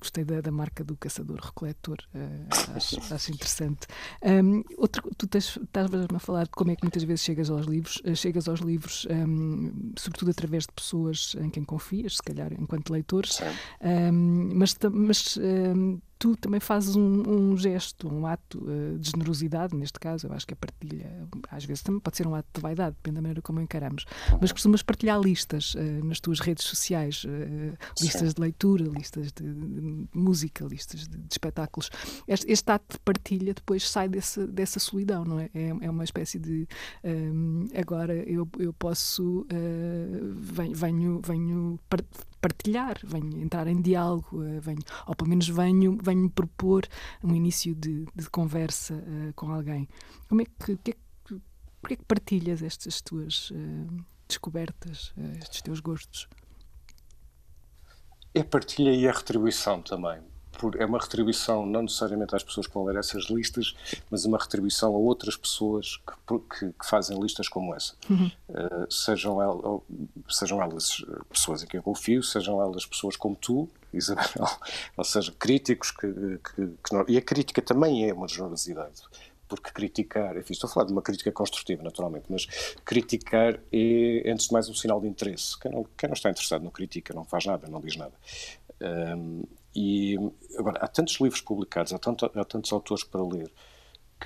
[0.00, 3.86] gostei da, da, marca do caçador-recoletor, uh, acho, acho, interessante.
[4.78, 8.48] outro, tu estavas a falar de como é que muitas vezes chegas aos livros, chegas
[8.48, 9.06] aos livros,
[9.96, 13.40] sobretudo através através de pessoas em quem confias, se calhar enquanto leitores,
[13.80, 19.76] um, mas, mas um, tu também fazes um, um gesto, um ato uh, de generosidade,
[19.76, 22.60] neste caso, eu acho que a partilha, às vezes também pode ser um ato de
[22.60, 24.04] vaidade, depende da maneira como encaramos,
[24.40, 29.52] mas costumas partilhar listas uh, nas tuas redes sociais, uh, listas de leitura, listas de,
[29.52, 31.90] de música, listas de, de espetáculos.
[32.26, 35.50] Este, este, ato de partilha depois sai desse, dessa solidão, não é?
[35.54, 36.66] É, é uma espécie de
[37.04, 39.46] um, agora eu, eu posso
[40.34, 41.80] venho, venho, venho
[42.46, 46.86] partilhar, venho entrar em diálogo, venho, ou pelo menos venho venho propor
[47.22, 49.88] um início de, de conversa uh, com alguém.
[50.28, 51.40] Como é que, que, é que,
[51.86, 56.28] que é que partilhas estas tuas uh, descobertas, uh, estes teus gostos?
[58.32, 60.20] É partilha e é retribuição também.
[60.58, 63.74] Por, é uma retribuição não necessariamente às pessoas que vão ler essas listas,
[64.10, 67.94] mas uma retribuição a outras pessoas que, que, que fazem listas como essa.
[68.08, 68.30] Uhum.
[68.48, 69.84] Uh, sejam, el,
[70.28, 74.48] sejam elas pessoas em quem eu confio, sejam elas pessoas como tu, Isabel,
[74.96, 79.02] ou seja, críticos que, que, que não, e a crítica também é uma generosidade,
[79.48, 82.46] porque criticar, enfim, estou a falar de uma crítica construtiva, naturalmente, mas
[82.84, 85.58] criticar é, antes de mais, um sinal de interesse.
[85.58, 88.12] Quem não, quem não está interessado não critica, não faz nada, não diz nada.
[88.80, 90.16] Um, e
[90.58, 93.50] agora, há tantos livros publicados, há, tanto, há tantos autores para ler,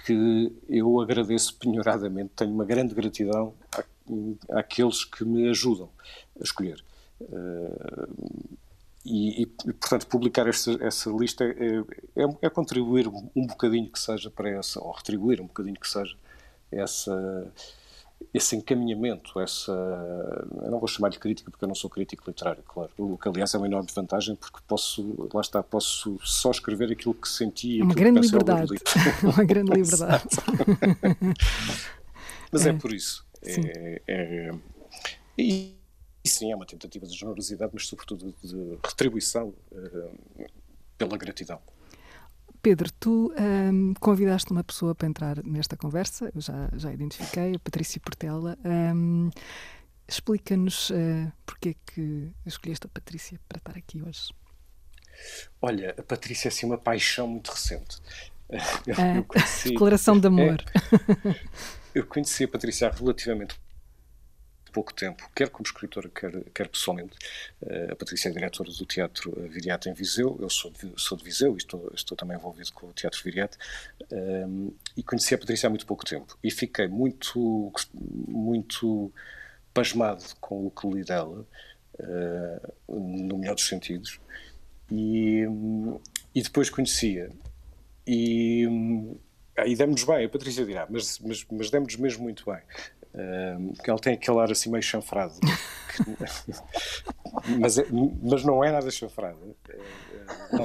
[0.04, 5.90] que eu agradeço penhoradamente, tenho uma grande gratidão à, àqueles que me ajudam
[6.38, 6.84] a escolher.
[7.20, 8.58] Uh,
[9.04, 11.78] e, e, portanto, publicar esta, essa lista é,
[12.22, 16.16] é, é, contribuir um bocadinho que seja para essa, ou retribuir um bocadinho que seja
[16.70, 17.52] essa,
[18.33, 19.72] esse encaminhamento, essa.
[20.62, 22.90] Eu não vou chamar de crítica porque eu não sou crítico literário, claro.
[22.96, 27.14] O que, aliás, é uma enorme vantagem porque posso, lá está, posso só escrever aquilo
[27.14, 27.80] que senti.
[27.83, 28.72] Uma grande liberdade.
[29.22, 30.24] uma grande liberdade.
[32.52, 33.26] Mas é, é por isso.
[33.42, 34.50] É, é,
[35.38, 35.74] e
[36.26, 40.46] sim é uma tentativa de generosidade, mas sobretudo de retribuição uh,
[40.98, 41.61] pela gratidão.
[42.62, 47.59] Pedro, tu um, convidaste uma pessoa para entrar nesta conversa, eu já, já identifiquei, a
[47.59, 48.59] Patrícia Portela.
[48.64, 49.31] Um,
[50.11, 54.31] Explica-nos uh, porque é que escolheste a Patrícia para estar aqui hoje.
[55.62, 57.99] Olha, a Patrícia é assim uma paixão muito recente.
[58.85, 60.64] Eu, ah, eu conheci, declaração de amor.
[60.75, 61.37] É,
[61.94, 63.55] eu conheci a Patrícia há relativamente
[64.70, 67.16] pouco tempo, quer como escritora, quer, quer pessoalmente.
[67.62, 71.24] Uh, a Patrícia é diretora do Teatro Viriato em Viseu, eu sou de, sou de
[71.24, 73.59] Viseu e estou, estou também envolvido com o Teatro Viriato,
[74.12, 76.38] uh, e conheci a Patrícia há muito pouco tempo.
[76.42, 77.72] E fiquei muito,
[78.28, 79.12] muito
[79.74, 81.46] pasmado com o que li dela,
[81.98, 84.20] uh, no melhor dos sentidos,
[84.90, 85.44] e,
[86.35, 87.30] e depois conhecia.
[88.06, 88.66] E,
[89.66, 92.61] e demos bem, a Patrícia dirá, mas, mas, mas demos mesmo muito bem
[93.75, 95.35] porque ela tem aquele ar assim meio chanfrado.
[97.59, 97.87] mas, é,
[98.23, 99.38] mas não é nada chanfrado.
[99.68, 100.64] É, é,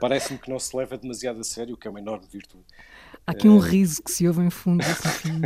[0.00, 2.64] Parece-me que não se leva demasiado a sério, o que é uma enorme virtude.
[3.26, 4.82] Há aqui um riso que se ouve em fundo.
[4.82, 5.40] Assim,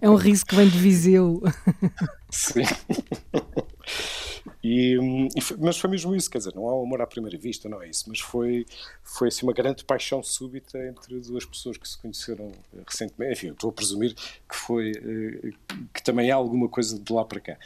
[0.00, 1.42] é um riso que vem de Viseu.
[2.30, 2.62] Sim.
[4.62, 4.98] E,
[5.36, 7.68] e foi, mas foi mesmo isso, quer dizer, não há um amor à primeira vista,
[7.68, 8.66] não é isso, mas foi,
[9.02, 13.32] foi assim, uma grande paixão súbita entre duas pessoas que se conheceram eh, recentemente.
[13.32, 15.50] Enfim, estou a presumir que foi eh,
[15.92, 17.58] que também há alguma coisa de lá para cá.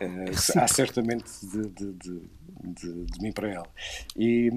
[0.00, 3.68] Uh, há certamente de, de, de, de, mim para ela.
[4.16, 4.50] E,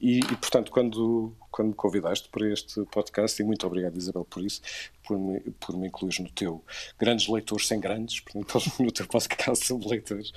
[0.00, 4.42] e, e, portanto, quando, quando me convidaste para este podcast, e muito obrigado, Isabel, por
[4.42, 4.62] isso,
[5.06, 6.64] por me, por me incluir no teu
[6.98, 10.32] Grandes Leitores Sem Grandes, portanto, no teu podcast sobre leitores,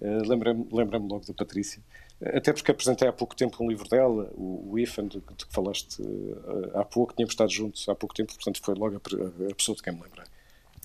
[0.00, 1.82] uh, lembra-me lembra logo da Patrícia.
[2.20, 5.52] Até porque apresentei há pouco tempo um livro dela, o, o IFAN, de, de que
[5.52, 9.54] falaste uh, há pouco, tínhamos estado juntos há pouco tempo, portanto foi logo a, a
[9.54, 10.24] pessoa de quem me lembrei.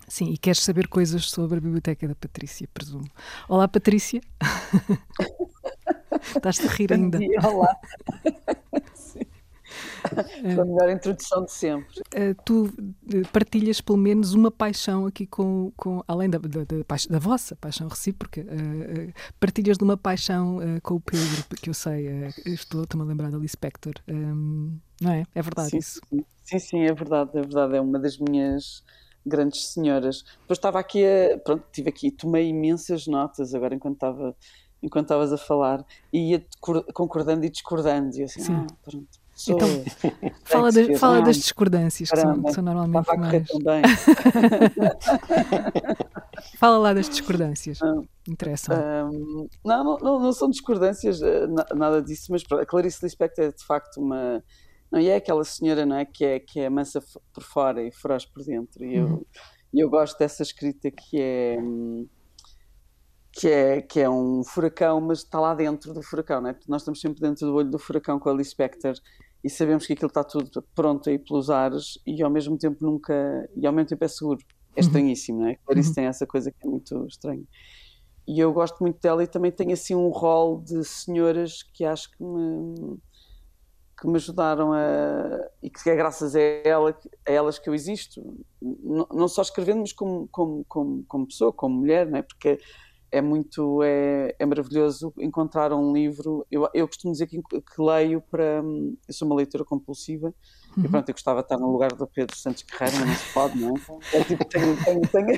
[0.08, 3.10] Sim, e queres saber coisas sobre a biblioteca da Patrícia, presumo.
[3.48, 4.22] Olá, Patrícia.
[6.36, 7.18] Estás-te a rir ainda.
[7.18, 7.40] Dia,
[10.44, 10.62] olá.
[10.62, 12.02] a melhor introdução de sempre.
[12.16, 12.74] Uh, tu
[13.14, 17.56] eh, partilhas pelo menos uma paixão aqui com, com além da, da, da, da vossa
[17.56, 22.08] paixão recíproca, uh, uh, partilhas de uma paixão com o Pedro, que eu sei,
[22.46, 25.24] estou-me a lembrar da Lee Spector, um, ehm, não é?
[25.34, 26.02] É verdade sim, isso?
[26.44, 28.84] Sim, sim, é verdade, é verdade, é uma das minhas
[29.26, 30.24] grandes senhoras.
[30.42, 34.36] Depois estava aqui a, pronto, tive aqui, tomei imensas notas agora enquanto estava
[34.84, 36.46] enquanto estavas a falar e ia
[36.94, 38.54] concordando e discordando e assim, Sim.
[38.54, 39.08] Ah, pronto,
[39.52, 39.68] então,
[40.46, 43.48] fala, de, fala das discordâncias que são, que são, normalmente mais.
[46.58, 47.80] fala lá das discordâncias.
[48.28, 49.10] Interessam.
[49.10, 53.66] Um, não, não, não, são discordâncias, eh, nada disso, mas a Clarice Lispector é de
[53.66, 54.44] facto uma.
[54.92, 57.04] Não, e é aquela senhora não é, que, é, que é mansa
[57.34, 58.86] por fora e feroz por dentro.
[58.86, 59.26] E eu, uhum.
[59.74, 61.58] eu gosto dessa escrita que é.
[63.36, 66.56] Que é, que é um furacão, mas está lá dentro do furacão, não é?
[66.68, 68.94] Nós estamos sempre dentro do olho do furacão com a Lee Spector
[69.44, 73.50] e sabemos que aquilo está tudo pronto aí pelos ares e ao mesmo tempo nunca
[73.56, 74.40] e ao mesmo tempo é seguro
[74.76, 74.88] é uhum.
[74.88, 75.56] estranhíssimo, não é?
[75.56, 75.96] Clarice uhum.
[75.96, 77.44] tem essa coisa que é muito estranha
[78.26, 82.10] e eu gosto muito dela e também tem assim um rol de senhoras que acho
[82.12, 82.98] que me
[84.00, 88.46] que me ajudaram a e que é graças a ela a elas que eu existo
[88.62, 92.22] não, não só escrevendo mas como, como, como, como pessoa, como mulher, não é?
[92.22, 92.60] Porque
[93.14, 96.44] é muito é, é maravilhoso encontrar um livro.
[96.50, 98.64] Eu, eu costumo dizer que, que leio para.
[99.08, 100.34] Eu sou uma leitora compulsiva
[100.76, 100.84] uhum.
[100.84, 103.34] e pronto, eu gostava de estar no lugar do Pedro Santos Guerreiro, mas não se
[103.34, 104.18] pode, não é?
[104.18, 105.28] é tipo, tenho, tenho, tenho,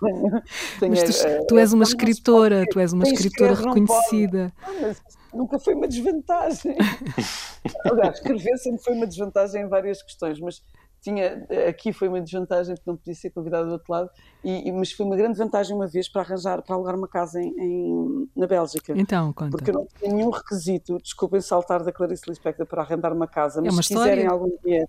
[0.00, 0.42] tenho,
[0.80, 4.52] tenho tu, tu és uma escritora, tu és uma escritora reconhecida.
[4.68, 5.02] Não, mas
[5.32, 6.76] nunca foi uma desvantagem.
[7.90, 10.62] Aliás, escrever sempre foi uma desvantagem em várias questões, mas
[11.02, 14.10] tinha, aqui foi uma desvantagem porque não podia ser convidado do outro lado,
[14.44, 17.52] e, mas foi uma grande vantagem uma vez para arranjar, para alugar uma casa em,
[17.58, 18.94] em na Bélgica.
[18.96, 19.50] Então, conta.
[19.50, 23.60] Porque eu não tinha nenhum requisito, desculpem saltar da Clarice Lispector para arrendar uma casa,
[23.60, 24.86] mas é se quiserem algum dia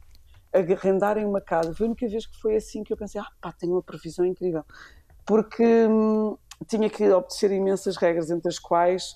[0.53, 3.51] arrendarem uma casa, foi a única vez que foi assim que eu pensei, ah pá,
[3.51, 4.63] tenho uma previsão incrível.
[5.25, 9.15] Porque hum, tinha que obedecer imensas regras, entre as quais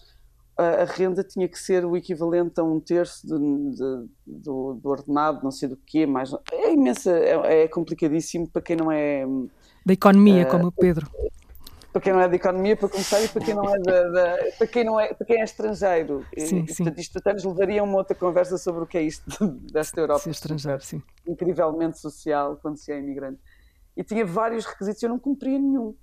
[0.58, 5.44] a, renda tinha que ser o equivalente a um terço de, de, do, do, ordenado,
[5.44, 6.32] não sei do quê, mais.
[6.52, 9.26] É imensa, é, é complicadíssimo para quem não é.
[9.86, 11.10] Da economia, uh, como o Pedro.
[11.94, 14.38] Para quem não é da economia, para começar, e para quem não é, da, da
[14.58, 16.26] para quem não é, para quem é estrangeiro.
[16.38, 16.84] Sim, e, sim.
[16.84, 20.00] Portanto, isto até nos levaria a uma outra conversa sobre o que é isto desta
[20.00, 20.22] Europa.
[20.22, 21.02] Ser estrangeiro, sim.
[21.28, 23.40] Incrivelmente social quando se é imigrante.
[23.96, 25.96] E tinha vários requisitos, eu não cumpria nenhum.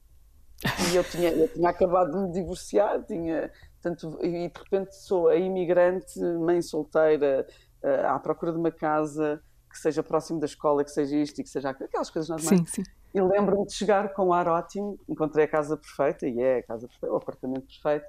[0.92, 3.50] E eu tinha, eu tinha acabado de me divorciar, tinha,
[3.84, 7.46] Portanto, e de repente sou a imigrante, mãe solteira,
[7.82, 11.44] uh, à procura de uma casa que seja próximo da escola, que seja isto e
[11.44, 12.70] que seja aquelas coisas normais.
[12.70, 12.82] Sim, sim.
[13.12, 16.62] E lembro-me de chegar com um ar ótimo, encontrei a casa perfeita, e é a
[16.62, 18.06] casa perfeita, o apartamento perfeito,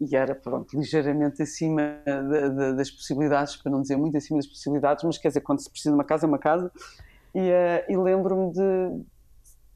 [0.00, 4.46] e era, pronto, ligeiramente acima de, de, das possibilidades, para não dizer muito acima das
[4.46, 6.70] possibilidades, mas quer dizer, quando se precisa de uma casa, é uma casa.
[7.34, 9.04] E, uh, e lembro-me de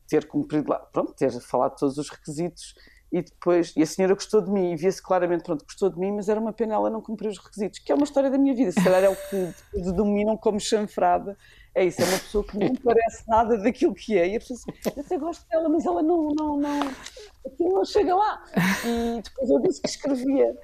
[0.06, 2.74] ter cumprido lá, pronto, ter falado todos os requisitos
[3.12, 6.12] e depois, e a senhora gostou de mim e via-se claramente, pronto, gostou de mim,
[6.12, 8.54] mas era uma pena ela não cumprir os requisitos, que é uma história da minha
[8.54, 11.36] vida, se calhar é o que dedominam como chanfrada,
[11.74, 14.58] é isso, é uma pessoa que não parece nada daquilo que é, e a pessoa
[14.58, 16.80] assim, eu até gosto dela, mas ela não, não, não,
[17.46, 18.42] aquilo não chega lá.
[18.86, 20.56] E depois eu disse que escrevia,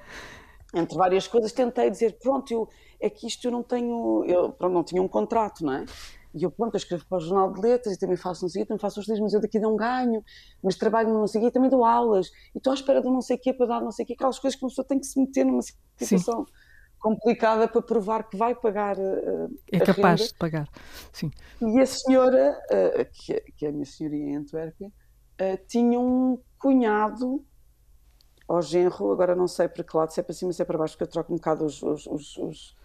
[0.73, 2.67] entre várias coisas, tentei dizer, pronto, eu,
[2.99, 5.85] é que isto eu não tenho, eu pronto, não tinha um contrato, não é?
[6.33, 8.61] E eu, pronto, eu escrevo para o Jornal de Letras e também faço não sei
[8.61, 10.23] o quê, também faço os livros, mas eu daqui dou um ganho,
[10.63, 13.09] mas trabalho no não sei o quê, também dou aulas, e estou à espera do
[13.11, 14.85] não sei o quê para dar não sei o quê, aquelas coisas que uma pessoa
[14.85, 15.61] tem que se meter numa
[15.97, 16.51] situação Sim.
[16.99, 20.31] complicada para provar que vai pagar uh, É capaz renda.
[20.31, 20.69] de pagar,
[21.11, 21.31] Sim.
[21.61, 25.99] E a senhora, uh, que, é, que é a minha senhoria em Antuérpia, uh, tinha
[25.99, 27.43] um cunhado
[28.47, 30.77] ao genro, agora não sei para que lado, se é para cima, se é para
[30.77, 32.77] baixo, porque eu troco um bocado os, os, os, os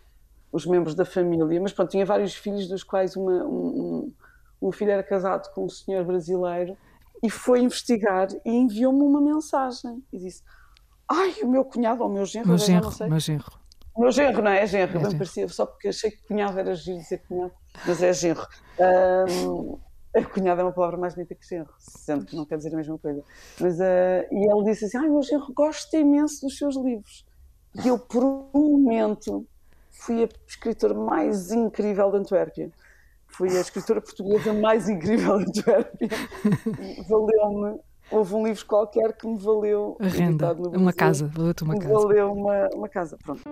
[0.54, 4.12] os membros da família, mas pronto, tinha vários filhos, dos quais uma, um,
[4.62, 6.76] um, filho era casado com um senhor brasileiro
[7.20, 10.44] e foi investigar e enviou-me uma mensagem e disse:
[11.10, 13.50] Ai, o meu cunhado ou o meu genro, meu genro, meu genro.
[13.96, 14.62] O meu genro, não é?
[14.62, 17.52] É genro, é bem parecia, só porque achei que cunhado era giro dizer cunhado,
[17.84, 18.46] mas é genro.
[18.78, 19.76] Um,
[20.32, 22.96] cunhado é uma palavra mais bonita que genro, sendo que não quer dizer a mesma
[22.96, 23.24] coisa.
[23.60, 27.26] Mas, uh, e ele disse assim: Ai, meu genro gosta imenso dos seus livros.
[27.84, 29.44] E eu, por um momento,
[29.94, 32.70] fui a escritora mais incrível de Antuérpia.
[33.28, 36.08] Fui a escritora portuguesa mais incrível de Antuérpia.
[37.08, 37.80] Valeu-me.
[38.10, 39.96] Houve um livro qualquer que me valeu.
[39.98, 41.94] A renda, uma casa, valeu-te uma casa.
[41.94, 43.42] Valeu uma, uma casa, pronto.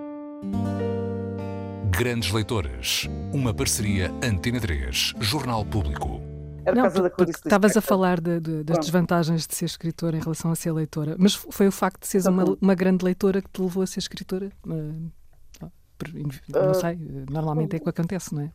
[1.91, 6.21] Grandes Leitores, uma parceria Antena 3, Jornal Público.
[6.65, 10.51] Era não, casa Estavas a falar de, de, das desvantagens de ser escritora em relação
[10.51, 13.61] a ser leitora, mas foi o facto de seres uma, uma grande leitora que te
[13.61, 14.51] levou a ser escritora?
[16.09, 16.97] Uh, não ah, sei,
[17.31, 18.53] normalmente é o que acontece, não é?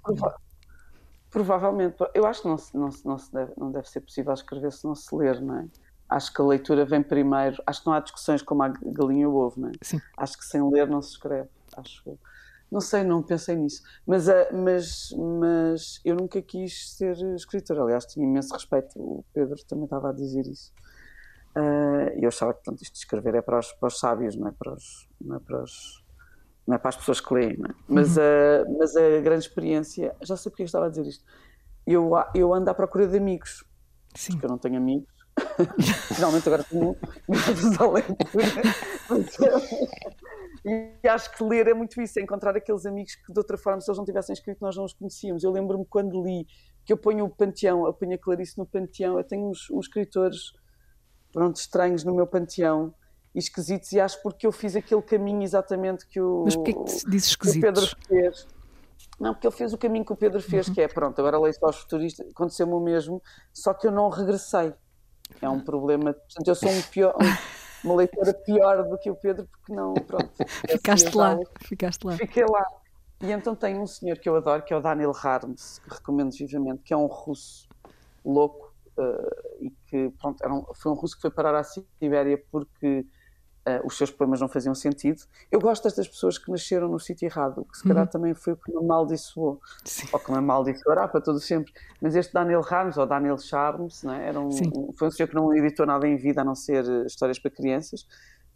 [1.30, 1.96] provavelmente.
[2.14, 4.96] Eu acho que não, não, não, se deve, não deve ser possível escrever se não
[4.96, 5.68] se ler, não é?
[6.10, 7.62] Acho que a leitura vem primeiro.
[7.66, 9.74] Acho que não há discussões como a galinha e o ovo, não é?
[9.82, 10.02] Sim.
[10.18, 11.50] Acho que sem ler não se escreve.
[11.76, 12.18] Acho
[12.72, 13.84] Não sei, não pensei nisso.
[14.06, 17.80] Mas, ah, mas, mas eu nunca quis ser escritor.
[17.80, 18.98] Aliás, tinha imenso respeito.
[18.98, 20.74] O Pedro também estava a dizer isso.
[21.54, 24.36] Ah, e eu achava que portanto, isto de escrever é para os, para os sábios,
[24.36, 26.07] não é para os, não é para os
[26.68, 27.74] não é para as pessoas que leem, é?
[27.88, 28.24] mas, uhum.
[28.24, 31.24] a, mas a grande experiência, já sei porque estava a dizer isto,
[31.86, 33.64] eu, eu ando à procura de amigos,
[34.14, 34.34] Sim.
[34.34, 35.08] porque eu não tenho amigos,
[36.14, 36.98] finalmente agora tenho
[37.30, 38.18] graças à leitura.
[40.66, 43.80] e acho que ler é muito isso, é encontrar aqueles amigos que de outra forma,
[43.80, 45.44] se eles não tivessem escrito, nós não os conhecíamos.
[45.44, 46.46] Eu lembro-me quando li,
[46.84, 49.86] que eu ponho o panteão, eu ponho a Clarice no panteão, eu tenho uns, uns
[49.86, 50.52] escritores
[51.32, 52.94] pronto, estranhos no meu panteão,
[53.36, 57.30] esquisitos e acho porque eu fiz aquele caminho exatamente que o, Mas porquê que dizes
[57.30, 57.58] esquisitos?
[57.58, 58.48] o Pedro fez.
[59.20, 60.74] Não, porque ele fez o caminho que o Pedro fez, uhum.
[60.74, 64.10] que é pronto, agora leio só os futuristas, aconteceu-me o mesmo, só que eu não
[64.10, 64.74] regressei.
[65.42, 66.14] É um problema.
[66.14, 69.94] Portanto, eu sou um pior, um, uma leitora pior do que o Pedro, porque não,
[69.94, 70.32] pronto.
[70.70, 72.14] Ficaste assim, lá, ficaste lá.
[72.14, 72.66] Fiquei lá.
[73.22, 76.32] E então tem um senhor que eu adoro, que é o Daniel Harms, que recomendo
[76.32, 77.68] vivamente, que é um russo
[78.24, 83.06] louco uh, e que, pronto, um, foi um russo que foi parar à Sibéria porque
[83.68, 85.22] uh, os seus poemas não faziam sentido.
[85.52, 88.10] Eu gosto destas pessoas que nasceram no sítio errado, que se calhar uhum.
[88.10, 90.08] também foi o que me amaldiçoou, Sim.
[90.12, 91.74] ou que me amaldiçoará para todo sempre.
[92.02, 95.36] Mas este Daniel Ramos, ou Daniel Charmes, né, era um, um, foi um senhor que
[95.36, 98.08] não editou nada em vida a não ser uh, histórias para crianças,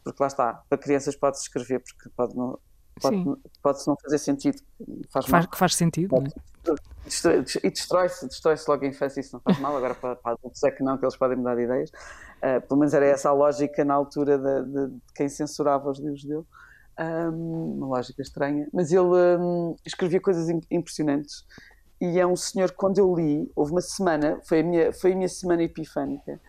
[0.04, 2.58] porque lá está, para crianças pode-se escrever, porque pode não,
[3.02, 3.24] pode,
[3.62, 4.62] pode não fazer sentido.
[5.10, 6.76] Faz, faz, faz sentido, pode, né?
[7.64, 10.72] E destrói-se, destrói-se logo a infância, isso não faz mal, agora para, para adultos é
[10.72, 11.90] que não, que eles podem mudar de ideias.
[11.90, 16.00] Uh, pelo menos era essa a lógica na altura de, de, de quem censurava os
[16.00, 16.46] livros dele.
[17.00, 19.02] Um, uma lógica estranha, mas ele
[19.40, 21.46] um, escrevia coisas impressionantes.
[22.00, 25.14] E é um senhor que, quando eu li, houve uma semana, foi a minha, foi
[25.14, 26.40] a minha semana epifânica,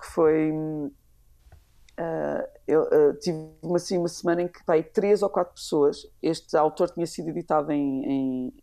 [0.00, 0.52] que foi.
[0.52, 6.06] Uh, eu uh, tive uma, assim, uma semana em que pai, três ou quatro pessoas.
[6.22, 8.59] Este autor tinha sido editado em, em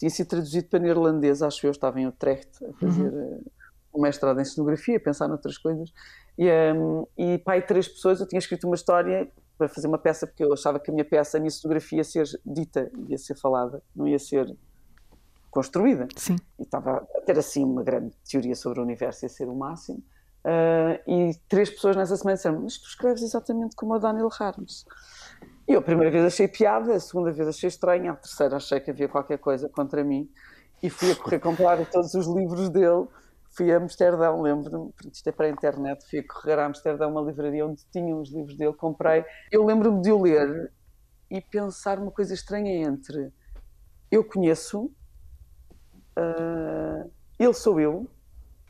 [0.00, 3.42] tinha sido traduzido para neerlandês, acho eu, estava em Utrecht a fazer uhum.
[3.44, 3.50] Eh,
[3.92, 5.92] um mestrado em cenografia, a pensar noutras coisas.
[6.38, 10.26] E, um, e pai, três pessoas, eu tinha escrito uma história para fazer uma peça,
[10.26, 13.34] porque eu achava que a minha peça, a minha cenografia ia ser dita, ia ser
[13.34, 14.56] falada, não ia ser
[15.50, 16.08] construída.
[16.16, 16.36] Sim.
[16.58, 20.02] E estava a ter assim uma grande teoria sobre o universo, ia ser o máximo.
[20.42, 24.86] Uh, e três pessoas nessa semana disseram: Mas tu escreves exatamente como o Daniel Harms.
[25.70, 28.80] E eu a primeira vez achei piada, a segunda vez achei estranha, a terceira achei
[28.80, 30.28] que havia qualquer coisa contra mim
[30.82, 33.06] e fui a correr comprar todos os livros dele.
[33.50, 37.20] fui a Amsterdão, lembro-me, isto é para a internet, fui a correr a Amsterdão, uma
[37.20, 39.24] livraria onde tinham os livros dele, comprei.
[39.48, 40.72] Eu lembro-me de o ler
[41.30, 43.32] e pensar uma coisa estranha entre
[44.10, 44.90] eu conheço,
[46.18, 47.08] uh,
[47.38, 48.08] ele sou eu,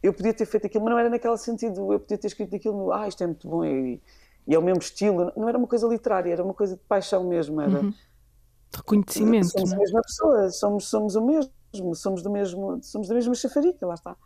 [0.03, 2.77] eu podia ter feito aquilo, mas não era naquele sentido, eu podia ter escrito aquilo
[2.77, 4.03] no, ah, isto é muito bom e,
[4.47, 7.25] e é o mesmo estilo, não era uma coisa literária, era uma coisa de paixão
[7.25, 7.81] mesmo, era...
[7.81, 7.95] Uhum.
[8.75, 9.51] Reconhecimento.
[9.51, 11.53] Somos a mesma pessoa, somos, somos o mesmo,
[11.95, 14.17] somos do mesmo, somos da mesma chafarica, lá está.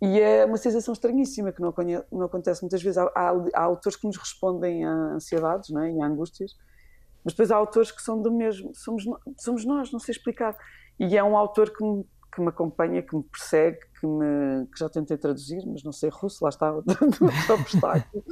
[0.00, 1.74] E é uma sensação estranhíssima que não,
[2.12, 2.98] não acontece muitas vezes.
[2.98, 5.92] Há, há, há, autores que nos respondem a ansiedades não é?
[5.92, 6.56] e a angústias,
[7.24, 8.72] mas depois há autores que são do mesmo.
[8.74, 9.04] Somos,
[9.38, 10.56] somos nós, não sei explicar.
[11.00, 14.78] E é um autor que me, que me acompanha, que me persegue, que, me, que
[14.78, 16.78] já tentei traduzir, mas não sei russo, lá está o
[17.54, 18.24] obstáculo.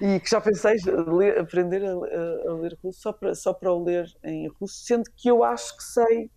[0.00, 0.76] E que já pensei
[1.06, 4.84] ler, aprender a, a, a, ler russo só para, só para o ler em russo,
[4.84, 6.30] sendo que eu acho que sei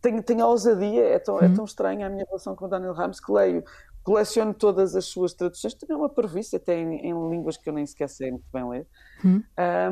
[0.00, 1.54] tenho, tenho a ousadia, é tão, é uhum.
[1.54, 3.64] tão estranha a minha relação com o Daniel Ramos que leio,
[4.02, 7.72] coleciono todas as suas traduções, também é uma previsão, até em, em, línguas que eu
[7.72, 8.86] nem sequer sei muito bem ler,
[9.24, 9.42] uhum.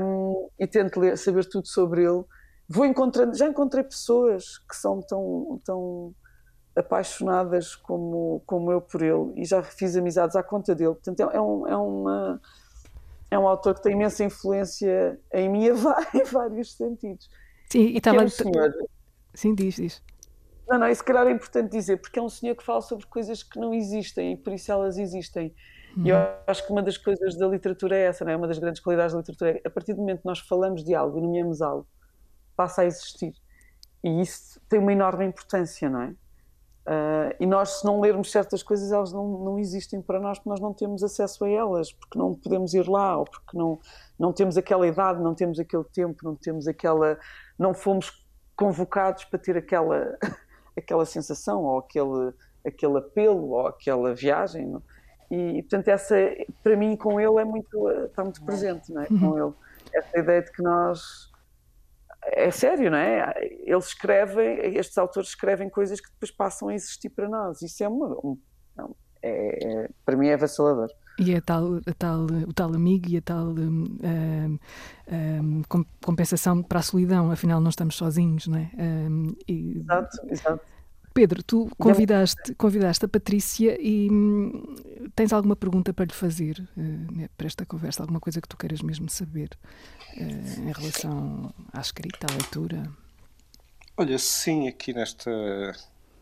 [0.00, 2.22] um, e tento ler, saber tudo sobre ele.
[2.68, 6.14] Vou encontrando, já encontrei pessoas que são tão, tão
[6.76, 10.94] apaixonadas como, como eu por ele e já fiz amizades à conta dele.
[10.94, 12.40] Portanto, é, é um, é, uma,
[13.32, 15.64] é um autor que tem imensa influência em mim
[16.14, 17.30] em vários sentidos.
[17.70, 18.18] Sim, e estava.
[18.18, 18.74] É um senhor,
[19.32, 20.02] Sim, diz, diz.
[20.68, 23.42] Não, não, isso calhar é importante dizer, porque é um senhor que fala sobre coisas
[23.42, 25.54] que não existem e por isso elas existem.
[25.96, 26.06] Uhum.
[26.06, 26.24] E eu uhum.
[26.46, 28.36] acho que uma das coisas da literatura é essa, não é?
[28.36, 30.94] Uma das grandes qualidades da literatura é a partir do momento que nós falamos de
[30.94, 31.86] algo e nomeamos algo,
[32.54, 33.32] passa a existir.
[34.04, 36.14] E isso tem uma enorme importância, não é?
[36.86, 40.50] Uh, e nós, se não lermos certas coisas, elas não, não existem para nós porque
[40.50, 43.78] nós não temos acesso a elas, porque não podemos ir lá, ou porque não,
[44.18, 47.18] não temos aquela idade, não temos aquele tempo, não temos aquela.
[47.58, 48.26] não fomos
[48.56, 50.18] convocados para ter aquela,
[50.76, 52.32] aquela sensação ou aquele,
[52.66, 54.66] aquele apelo ou aquela viagem.
[54.66, 54.82] Não?
[55.30, 56.16] E, e, portanto, essa,
[56.62, 59.06] para mim, com ele, é muito, está muito presente, não é?
[59.06, 59.46] Com uhum.
[59.46, 59.54] ele.
[59.94, 61.31] Essa ideia de que nós.
[62.24, 63.34] É sério, não é?
[63.64, 67.62] Eles escrevem, estes autores escrevem coisas que depois passam a existir para nós.
[67.62, 68.08] Isso é uma.
[68.24, 68.38] Um,
[69.22, 70.88] é, é, para mim é avassalador.
[71.18, 74.58] E a tal, a tal, o tal amigo e a tal um, um,
[75.10, 75.62] hum,
[76.00, 78.70] compensação para a solidão, afinal não estamos sozinhos, não é?
[78.78, 79.78] Um, e...
[79.78, 80.71] Exato, exato.
[81.12, 84.76] Pedro, tu convidaste, convidaste a Patrícia e hum,
[85.14, 88.02] tens alguma pergunta para lhe fazer uh, para esta conversa?
[88.02, 89.50] Alguma coisa que tu queiras mesmo saber
[90.16, 92.90] uh, em relação à escrita, à leitura?
[93.96, 95.30] Olha, sim, aqui nesta,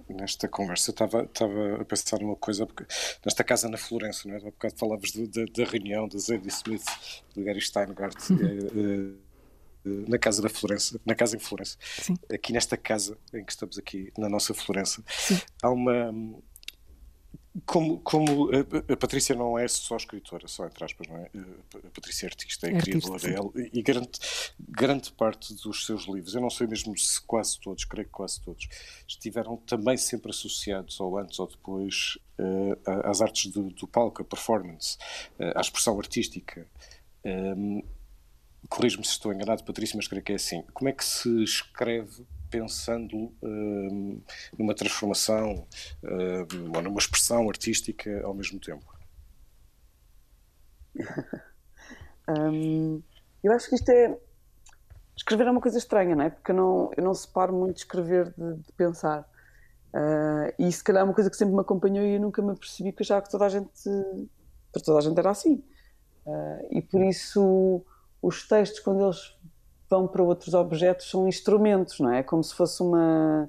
[0.08, 2.84] nesta conversa estava, estava a pensar numa coisa, porque
[3.24, 4.38] nesta casa na Florença, não é?
[4.38, 6.84] Há bocado falavas da reunião de Zadie Smith,
[7.34, 9.16] de Gary Steingart, uhum.
[9.84, 11.76] na casa da Florença, na casa em Florença.
[11.80, 12.14] Sim.
[12.32, 15.40] Aqui nesta casa em que estamos aqui, na nossa Florença, Sim.
[15.62, 16.12] há uma
[17.66, 21.30] como, como a, a, Patrícia não é só escritora, só entre aspas, não é?
[21.84, 24.10] A Patrícia é artista, é, é criadora, ela, e grande,
[24.58, 28.40] grande parte dos seus livros, eu não sei mesmo se quase todos, creio que quase
[28.40, 28.68] todos,
[29.06, 34.24] estiveram também sempre associados, ou antes ou depois, uh, às artes do, do palco, a
[34.24, 34.96] performance,
[35.38, 36.66] uh, à expressão artística.
[37.24, 37.82] Um, ehm,
[38.70, 40.62] Corrijo-me se estou enganado, Patrícia, mas creio que é assim.
[40.72, 44.22] Como é que se escreve pensando uh,
[44.56, 45.66] numa transformação
[46.04, 48.86] uh, ou numa expressão artística ao mesmo tempo?
[52.28, 53.02] um,
[53.42, 54.16] eu acho que isto é.
[55.16, 56.30] Escrever é uma coisa estranha, não é?
[56.30, 59.28] Porque eu não, eu não separo muito de escrever de, de pensar.
[59.92, 62.54] Uh, e se calhar é uma coisa que sempre me acompanhou e eu nunca me
[62.54, 63.68] percebi que já que toda a gente.
[64.72, 65.64] Para toda a gente era assim.
[66.24, 67.84] Uh, e por isso
[68.22, 69.36] os textos, quando eles
[69.88, 72.20] vão para outros objetos são instrumentos, não é?
[72.20, 73.48] É como se fosse uma,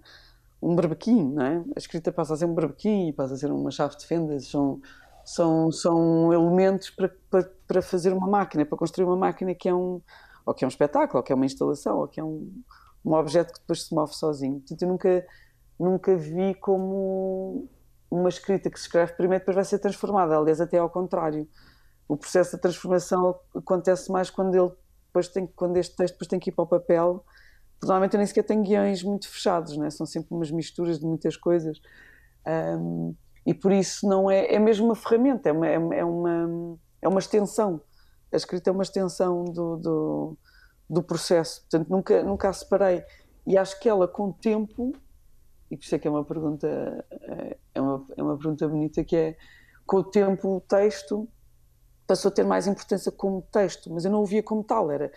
[0.62, 1.64] um barbequim, não é?
[1.76, 4.82] A escrita passa a ser um barbequim, passa a ser uma chave de fendas, são,
[5.24, 9.74] são, são elementos para, para, para fazer uma máquina, para construir uma máquina que é
[9.74, 10.02] um,
[10.46, 12.52] ou que é um espetáculo, ou que é uma instalação, ou que é um,
[13.06, 14.60] um objeto que depois se move sozinho.
[14.60, 15.28] Portanto, eu nunca,
[15.80, 17.68] nunca vi como
[18.10, 21.48] uma escrita que se escreve primeiro depois vai ser transformada, aliás, até ao contrário.
[22.12, 24.70] O processo de transformação acontece mais quando ele
[25.06, 27.24] depois tem, quando este texto depois tem que ir para o papel,
[27.82, 29.90] normalmente eu nem sequer tenho guiões muito fechados, né?
[29.90, 31.82] são sempre umas misturas de muitas coisas.
[32.46, 36.78] Um, e por isso não é, é mesmo uma ferramenta, é uma, é, é, uma,
[37.02, 37.80] é uma extensão.
[38.30, 40.38] A escrita é uma extensão do, do,
[40.90, 43.06] do processo, portanto nunca, nunca a separei.
[43.48, 44.92] E acho que ela, com o tempo,
[45.72, 46.68] e por isso é que é uma pergunta,
[47.74, 49.38] é uma, é uma pergunta bonita, que é,
[49.86, 51.26] com o tempo o texto
[52.08, 55.12] passou a ter mais importância como texto, mas eu não o via como tal, era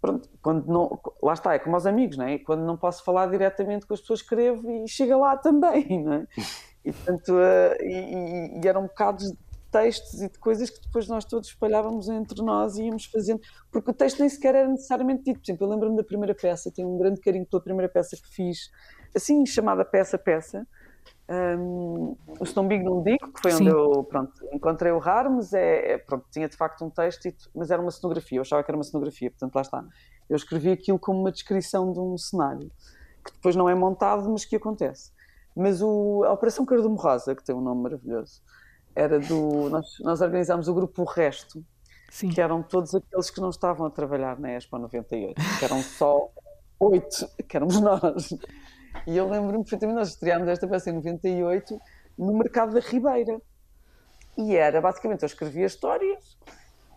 [0.00, 2.38] pronto, quando não, lá está, é como aos amigos, não é?
[2.38, 6.26] Quando não posso falar diretamente com as pessoas, escrevo e chega lá também, não é?
[6.84, 9.38] E, portanto, uh, e, e, eram bocados de
[9.72, 13.90] textos e de coisas que depois nós todos espalhávamos entre nós e íamos fazendo, porque
[13.90, 15.40] o texto nem sequer era necessariamente dito.
[15.40, 18.28] Por exemplo, eu lembro-me da primeira peça, tenho um grande carinho pela primeira peça que
[18.28, 18.70] fiz,
[19.14, 20.66] assim chamada peça-peça,
[21.28, 23.68] um, o Snombig não digo, que foi Sim.
[23.68, 27.28] onde eu pronto, encontrei o raro, mas é, é, pronto, tinha de facto um texto,
[27.54, 29.84] mas era uma cenografia, eu achava que era uma cenografia, portanto lá está.
[30.28, 32.70] Eu escrevi aquilo como uma descrição de um cenário,
[33.24, 35.12] que depois não é montado, mas que acontece.
[35.54, 38.42] Mas o, a Operação Cardume Rosa, que tem um nome maravilhoso,
[38.94, 39.68] era do.
[39.70, 41.64] Nós, nós organizámos o grupo O Resto,
[42.10, 42.28] Sim.
[42.28, 46.30] que eram todos aqueles que não estavam a trabalhar na Expo 98, que eram só
[46.78, 48.34] oito, que éramos nós.
[49.06, 51.80] E eu lembro-me perfeitamente, nós estreámos esta peça em 98
[52.18, 53.40] no mercado da Ribeira.
[54.36, 56.36] E era, basicamente, eu escrevia histórias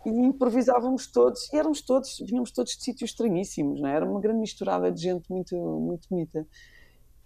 [0.04, 3.96] e improvisávamos todos, e éramos todos, vinhamos todos de sítios estranhíssimos, não é?
[3.96, 6.46] Era uma grande misturada de gente muito, muito bonita.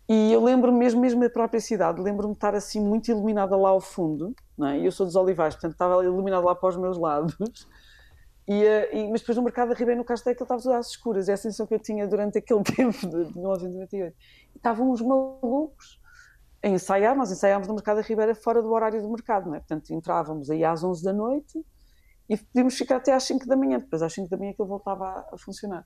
[0.08, 3.70] E eu lembro-me mesmo, mesmo da própria cidade, lembro-me de estar assim muito iluminada lá
[3.70, 4.78] ao fundo, não é?
[4.78, 7.34] E eu sou dos Olivais, portanto estava iluminada lá para os meus lados.
[8.46, 11.28] E, eh, e, mas depois no mercado da Ribeira no Castelo estava tudo às escuras,
[11.30, 14.14] é a sensação que eu tinha durante aquele tempo de, de 1998.
[14.64, 16.00] Estavam os malucos
[16.62, 19.58] a ensaiar, nós ensaiámos no mercado da Ribeira fora do horário do mercado, não é?
[19.58, 21.62] Portanto, entrávamos aí às 11 da noite
[22.30, 24.68] e podíamos ficar até às 5 da manhã, depois às 5 da manhã que ele
[24.68, 25.84] voltava a, funcionar.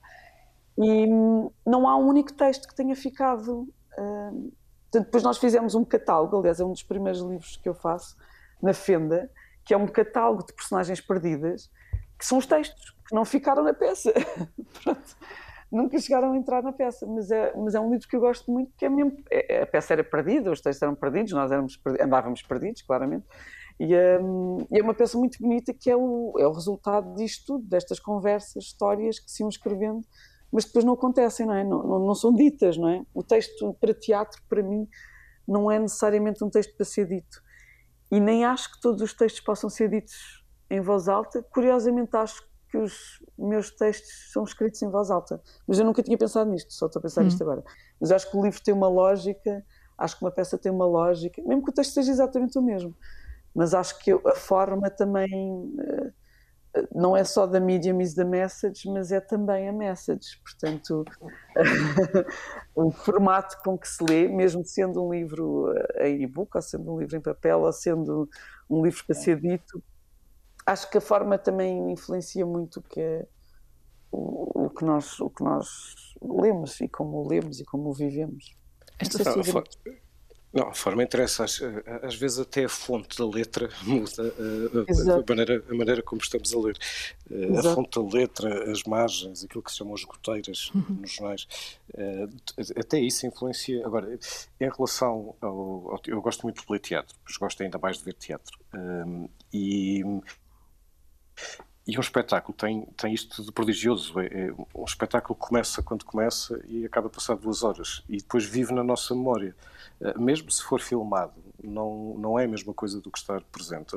[0.79, 3.63] E hum, não há um único texto que tenha ficado.
[3.99, 4.53] Uh,
[4.85, 8.17] portanto, depois nós fizemos um catálogo, aliás, é um dos primeiros livros que eu faço,
[8.63, 9.29] na Fenda,
[9.65, 11.69] que é um catálogo de personagens perdidas
[12.17, 14.13] que são os textos que não ficaram na peça.
[15.71, 18.51] Nunca chegaram a entrar na peça, mas é, mas é um livro que eu gosto
[18.51, 19.17] muito, que é mesmo.
[19.31, 23.27] É, a peça era perdida, os textos eram perdidos, nós éramos, andávamos perdidos, claramente.
[23.79, 27.69] E, e, é uma peça muito bonita que é o, é o resultado disto tudo,
[27.69, 30.01] destas conversas, histórias que se iam escrevendo,
[30.51, 31.63] mas depois não acontecem, não é?
[31.63, 33.05] Não, não, não, são ditas, não é?
[33.13, 34.89] O texto para teatro, para mim,
[35.47, 37.43] não é necessariamente um texto para ser dito.
[38.11, 41.43] E nem acho que todos os textos possam ser ditos em voz alta.
[41.43, 46.19] Curiosamente, acho que os meus textos são escritos em voz alta, mas eu nunca tinha
[46.19, 47.45] pensado nisto, só estou a pensar nisto hum.
[47.45, 47.65] agora.
[48.01, 49.65] Mas acho que o livro tem uma lógica,
[49.97, 52.95] acho que uma peça tem uma lógica, mesmo que o texto seja exatamente o mesmo.
[53.55, 58.89] Mas acho que a forma também eh, não é só da medium is the message,
[58.89, 60.41] mas é também a message.
[60.43, 61.05] Portanto,
[62.75, 66.95] o formato com que se lê, mesmo sendo um livro eh, em e-book, ou sendo
[66.95, 68.29] um livro em papel, ou sendo
[68.69, 69.83] um livro para ser dito,
[70.73, 73.27] acho que a forma também influencia muito o que é
[74.11, 78.57] o, o, que nós o que nós lemos e como lemos e como vivemos.
[78.99, 79.65] Esta não, a,
[80.53, 81.61] não, a forma interessa, às,
[82.03, 86.53] às, vezes até a fonte da letra muda a, a, maneira, a maneira como estamos
[86.53, 86.77] a ler.
[87.31, 87.69] Eh, Exato.
[87.69, 90.97] A fonte da letra, as margens, aquilo que se chamam as goteiras uhum.
[91.01, 91.47] nos jornais,
[91.95, 92.29] eh,
[92.77, 93.87] até isso influencia.
[93.87, 94.19] Agora,
[94.61, 98.05] em relação ao, ao, Eu gosto muito de ler teatro, mas gosto ainda mais de
[98.05, 98.59] ver teatro.
[98.75, 100.03] Ehm, e
[101.89, 104.21] e um espetáculo tem, tem isto de prodigioso.
[104.21, 108.05] É, é, um espetáculo começa quando começa e acaba passar duas horas.
[108.07, 109.57] E depois vive na nossa memória.
[109.99, 111.33] Uh, mesmo se for filmado,
[111.63, 113.97] não, não é a mesma coisa do que estar presente.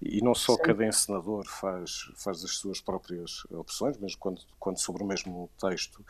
[0.00, 0.62] E não só Sim.
[0.62, 6.04] cada encenador faz, faz as suas próprias opções, mesmo quando, quando sobre o mesmo texto,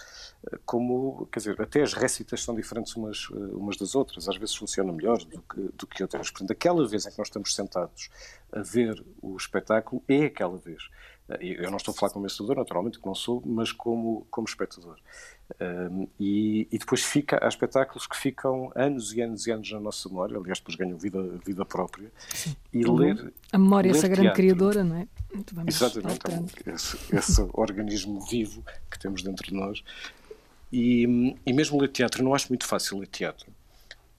[0.45, 4.29] uh, como, quer dizer, até as récitas são diferentes umas, uh, umas das outras.
[4.29, 6.31] Às vezes funcionam melhor do que, do que outras.
[6.31, 8.11] Portanto, aquela vez em que nós estamos sentados
[8.53, 10.89] a ver o espetáculo é aquela vez.
[11.41, 14.99] Eu não estou a falar como encenador, naturalmente, que não sou, mas como, como espectador.
[15.61, 19.81] Um, e, e, depois fica, há espetáculos que ficam anos e anos e anos na
[19.81, 22.11] nossa memória, aliás, depois ganham vida, vida própria.
[22.29, 22.57] Sim.
[22.73, 22.95] E uhum.
[22.95, 23.33] ler.
[23.53, 25.09] A memória, ler essa teatro, grande criadora, não é?
[25.67, 26.21] Exatamente,
[26.67, 29.83] é esse, esse organismo vivo que temos dentro de nós.
[30.73, 33.53] E, e mesmo ler teatro, não acho muito fácil ler teatro.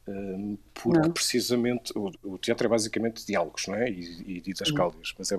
[0.07, 1.11] Um, porque não.
[1.11, 3.89] precisamente o, o, teatro é basicamente diálogos, não é?
[3.89, 5.15] E, e didascálias, uhum.
[5.17, 5.37] mas é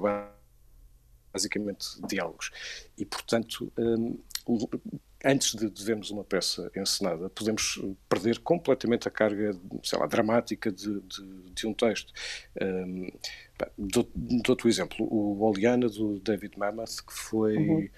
[1.32, 2.50] basicamente diálogos.
[2.96, 4.18] E, portanto, um,
[5.24, 10.70] antes de, de vermos uma peça encenada, podemos perder completamente a carga, sei lá, dramática
[10.70, 12.12] de, de, de um texto.
[12.60, 13.10] Um,
[13.78, 17.88] Dou-te o exemplo, o Oliana, do David Mamet, que foi uhum.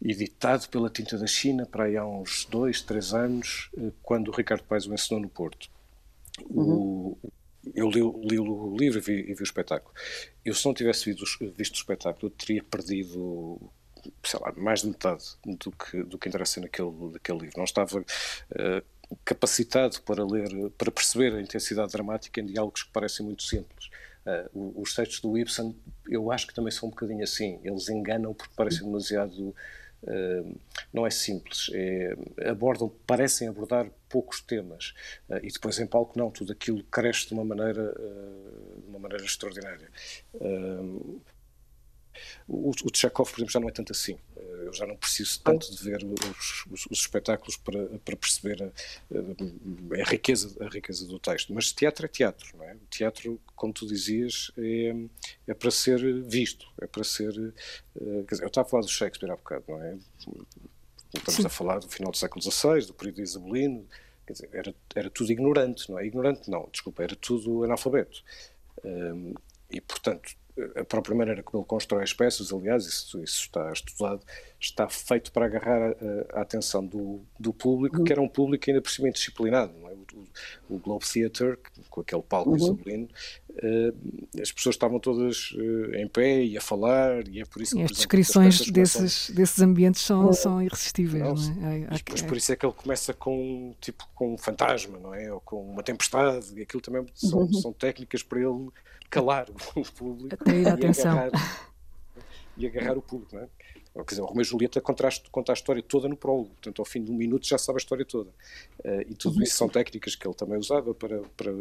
[0.00, 4.34] editado pela Tinta da China para aí há uns dois, três anos, eh, quando o
[4.34, 5.68] Ricardo Paes o ensinou no Porto.
[6.48, 6.72] Uhum.
[6.72, 7.18] O,
[7.74, 9.94] eu li, li, o livro e vi, e vi, o espetáculo.
[10.42, 13.60] Eu, se não tivesse visto, visto o espetáculo, teria perdido
[14.24, 17.54] sei lá, mais de metade do que, do que interessa naquele, naquele livro.
[17.56, 23.24] Não estava uh, capacitado para ler, para perceber a intensidade dramática em diálogos que parecem
[23.24, 23.90] muito simples.
[24.24, 25.76] Uh, os textos do Ibsen,
[26.08, 27.60] eu acho que também são um bocadinho assim.
[27.64, 29.54] Eles enganam porque parecem demasiado
[30.02, 30.60] uh,
[30.92, 31.70] não é simples.
[31.72, 32.16] É,
[32.48, 34.94] abordam, parecem abordar poucos temas
[35.28, 37.92] uh, e depois em palco não, tudo aquilo cresce de uma maneira,
[38.78, 39.88] de uma maneira extraordinária.
[42.48, 44.18] O, o Tchekov, por exemplo, já não é tanto assim.
[44.36, 48.62] Eh, eu já não preciso tanto de ver os, os, os espetáculos para, para perceber
[48.62, 51.52] a, a, riqueza, a riqueza do texto.
[51.52, 52.74] Mas teatro é teatro, não é?
[52.74, 54.94] O teatro, como tu dizias, é,
[55.46, 57.32] é para ser visto, é para ser.
[58.00, 59.98] Eh, dizer, eu estava a falar do Shakespeare há bocado, não é?
[61.14, 61.46] Estamos Sim.
[61.46, 63.86] a falar do final do século XVI, do período isabelino,
[64.26, 66.06] quer dizer, era, era tudo ignorante, não é?
[66.06, 68.22] Ignorante não, desculpa, era tudo analfabeto.
[68.84, 69.34] Um,
[69.70, 70.34] e, portanto,
[70.76, 74.20] a própria maneira como ele constrói as peças, aliás, isso, isso está estudado,
[74.60, 78.04] está feito para agarrar a, a atenção do, do público, uhum.
[78.04, 79.72] que era um público ainda por cima indisciplinado.
[79.78, 79.94] Não é?
[80.68, 81.58] O, Globe Theatre,
[81.90, 82.56] com aquele palco uhum.
[82.56, 83.08] isabelino,
[83.50, 87.74] uh, as pessoas estavam todas uh, em pé e a falar, e é por isso
[87.74, 87.82] que.
[87.82, 90.32] E as descrições desses, desses ambientes são, uhum.
[90.32, 91.48] são irresistíveis.
[91.48, 91.86] Não, não é?
[91.88, 95.32] Ai, depois, por isso é que ele começa com, tipo, com um fantasma, não é?
[95.32, 97.52] Ou com uma tempestade, e aquilo também são, uhum.
[97.52, 98.68] são técnicas para ele
[99.10, 100.36] calar o público
[100.68, 101.18] atenção.
[101.18, 101.72] Agarrar,
[102.56, 103.48] e agarrar o público, não é?
[103.94, 107.04] Quer dizer, o Romeu e Julieta conta a história toda no prólogo, portanto, ao fim
[107.04, 108.30] de um minuto já sabe a história toda.
[108.80, 111.20] Uh, e tudo isso são técnicas que ele também usava para.
[111.36, 111.52] para...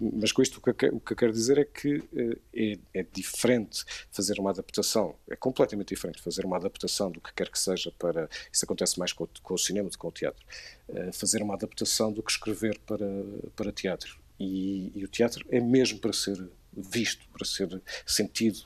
[0.00, 2.78] Mas com isto o que, eu, o que eu quero dizer é que uh, é,
[2.94, 7.58] é, diferente fazer uma adaptação, é completamente diferente fazer uma adaptação do que quer que
[7.58, 8.28] seja para.
[8.50, 10.44] Isso acontece mais com, com o cinema do que com o teatro.
[10.88, 13.06] Uh, fazer uma adaptação do que escrever para,
[13.54, 14.18] para teatro.
[14.40, 18.60] E, e o teatro é mesmo para ser visto, para ser sentido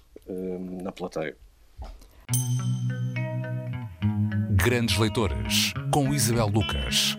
[0.83, 1.37] na plateia.
[4.62, 7.16] Grandes Leitores, com Isabel Lucas.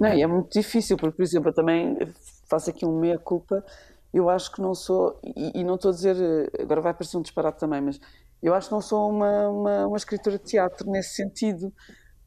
[0.00, 1.96] Não, é muito difícil, porque, por exemplo, eu também
[2.48, 3.64] faço aqui um meia-culpa.
[4.12, 6.16] Eu acho que não sou, e, e, não estou a dizer,
[6.60, 8.00] agora vai parecer um disparate também, mas
[8.42, 11.72] eu acho que não sou uma, uma, uma escritora de teatro nesse sentido,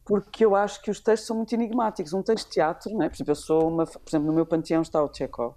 [0.05, 2.13] porque eu acho que os textos são muito enigmáticos.
[2.13, 3.09] Um texto de teatro, não é?
[3.09, 5.55] por exemplo, eu sou uma, por exemplo, no meu panteão está o Chekhov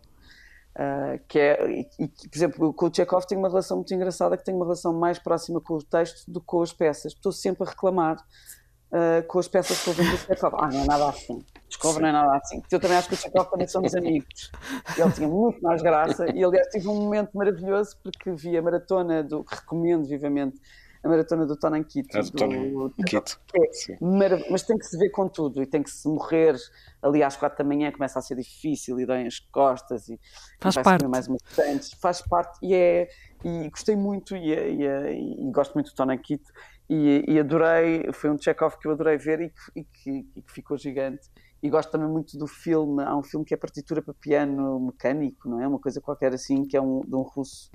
[0.74, 4.38] Uh, que é, e, e, por exemplo, com o Chekhov tenho uma relação muito engraçada,
[4.38, 7.12] que tenho uma relação mais próxima com o texto do que com as peças.
[7.12, 10.54] Estou sempre a reclamar uh, com as peças que eu vendo do Chekhov.
[10.58, 11.44] Ah, não é nada assim.
[11.68, 12.62] Descobre, não é nada assim.
[12.70, 14.50] Eu também acho que o Chekhov também somos amigos.
[14.96, 19.22] Ele tinha muito mais graça e, aliás, tive um momento maravilhoso porque vi a maratona
[19.22, 20.58] do, recomendo vivamente,
[21.02, 22.16] a maratona do Tonan Kit.
[22.16, 23.38] É, do, do, Kit.
[23.54, 26.56] É, mas tem que se ver com tudo e tem que se morrer
[27.02, 30.18] ali às quatro da manhã começa a ser difícil e doem as costas e
[30.60, 33.08] faz parte mais bastante, faz parte e é
[33.44, 36.44] e gostei muito e, e, e, e gosto muito do Tony Kit
[36.88, 40.42] e, e, adorei, foi um check-off que eu adorei ver e que, e que, e
[40.42, 41.28] que ficou gigante
[41.62, 45.48] e gosto também muito do filme, há um filme que é partitura para piano mecânico,
[45.48, 45.68] não é?
[45.68, 47.70] Uma coisa qualquer assim, que é um, de um russo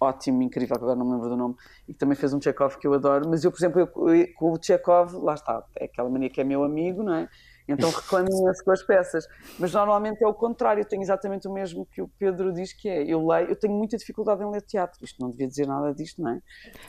[0.00, 1.54] ótimo, incrível, que agora não me lembro do nome,
[1.88, 4.34] e que também fez um Chekhov que eu adoro, mas eu, por exemplo, eu, eu,
[4.34, 7.28] com o Chekhov, lá está, é aquela mania que é meu amigo, não é?
[7.68, 9.26] Então reclamo imenso com as peças.
[9.58, 12.88] Mas normalmente é o contrário, eu tenho exatamente o mesmo que o Pedro diz que
[12.88, 13.02] é.
[13.02, 15.04] Eu leio, eu tenho muita dificuldade em ler teatro.
[15.04, 16.40] Isto não devia dizer nada disto, não é?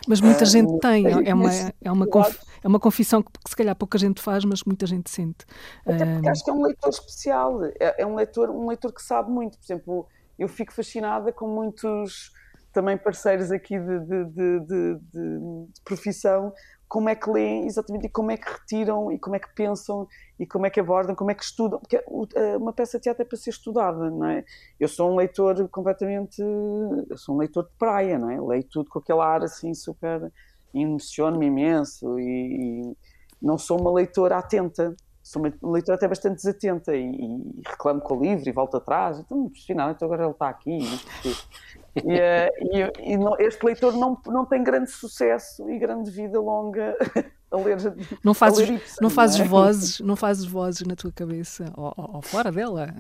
[0.08, 1.50] Mas muita uh, gente tem, é uma,
[1.82, 4.86] é, uma conf, é uma confissão que, que, se calhar pouca gente faz, mas muita
[4.86, 5.46] gente sente.
[5.86, 6.32] Até porque uh...
[6.32, 9.58] acho que é um leitor especial, é, é, um, leitor, um leitor que sabe muito.
[9.58, 12.32] Por exemplo, eu fico fascinada com muitos
[12.78, 16.54] também parceiros aqui de, de, de, de profissão
[16.88, 20.08] como é que leem exatamente e como é que retiram e como é que pensam
[20.40, 22.04] e como é que abordam, como é que estudam, porque
[22.56, 24.46] uma peça de teatro é para ser estudada, não é?
[24.80, 28.40] Eu sou um leitor completamente, eu sou um leitor de praia, não é?
[28.40, 30.32] Leio tudo com aquele ar assim super,
[30.72, 32.98] emociono-me imenso e, e,
[33.42, 38.16] não sou uma leitora atenta, sou uma leitora até bastante desatenta e, e reclamo com
[38.16, 40.80] o livro e volto atrás, então então agora ele está aqui,
[42.06, 46.40] e, eh, e, e não, este leitor não, não tem grande sucesso e grande vida
[46.40, 46.96] longa
[47.52, 47.78] a ler.
[48.24, 49.48] Não fazes, ler Ibsen, não fazes não é?
[49.48, 52.94] vozes, não fazes vozes na tua cabeça ou, ou fora dela.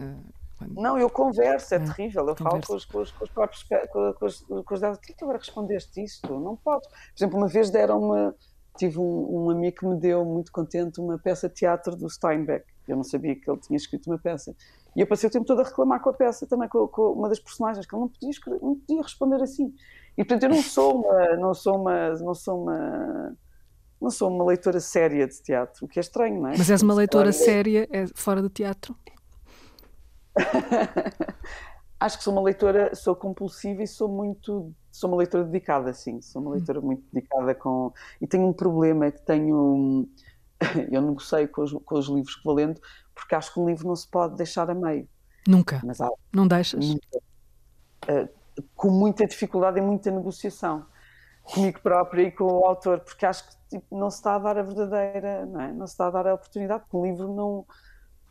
[0.71, 2.27] Não, eu converso, é, é terrível.
[2.27, 4.99] Eu falo com os, com os, com os próprios com, com os, com os dados.
[4.99, 6.39] que tu agora respondeste isto?
[6.39, 6.87] Não pode.
[6.87, 8.33] Por exemplo, uma vez deram-me.
[8.75, 12.63] Tive um, um, amigo que me deu, muito contente, uma peça de teatro do Steinbeck.
[12.87, 14.55] Eu não sabia que ele tinha escrito uma peça.
[14.97, 17.29] E eu passei o tempo todo a reclamar com a peça, também com, com uma
[17.29, 19.71] das personagens, que ele não podia, não podia responder assim.
[20.17, 23.37] E portanto eu não sou uma, não sou uma, não sou uma,
[24.01, 26.57] não sou uma leitora séria de teatro, o que é estranho, não é?
[26.57, 28.97] Mas és uma leitora séria é fora do teatro?
[31.99, 36.21] Acho que sou uma leitora, sou compulsiva e sou muito, sou uma leitora dedicada, sim,
[36.21, 36.53] sou uma hum.
[36.55, 40.09] leitora muito dedicada com, e tenho um problema, é que tenho,
[40.91, 42.81] eu negociei com os, com os livros que vou lendo,
[43.17, 45.07] porque acho que um livro não se pode deixar a meio.
[45.47, 45.81] Nunca.
[45.83, 46.85] Mas há, não deixas?
[46.85, 48.29] Muita, uh,
[48.75, 50.85] com muita dificuldade e muita negociação.
[51.43, 54.57] comigo própria e com o autor, porque acho que tipo, não se está a dar
[54.57, 55.71] a verdadeira, não, é?
[55.71, 57.65] não se está a dar a oportunidade, porque um livro não,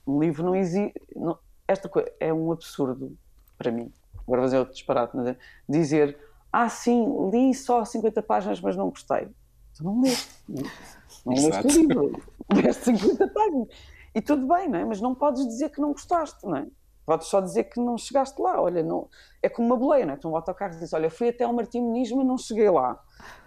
[0.06, 3.16] um livro não existe, não, esta coisa é um absurdo
[3.56, 3.90] para mim,
[4.26, 6.18] agora vou fazer outro disparate, mas é dizer,
[6.52, 9.28] ah sim, li só 50 páginas, mas não gostei.
[9.74, 12.22] Tu não leste, não leste o livro,
[12.54, 13.68] leste 50 páginas.
[14.16, 14.84] E tudo bem, não é?
[14.86, 16.66] Mas não podes dizer que não gostaste, não é?
[17.04, 18.58] Podes só dizer que não chegaste lá.
[18.58, 19.10] Olha, não...
[19.42, 20.16] é como uma boleia, não é?
[20.16, 22.98] Tu um autocarro e diz: Olha, fui até ao Martim Muniz, mas não cheguei lá.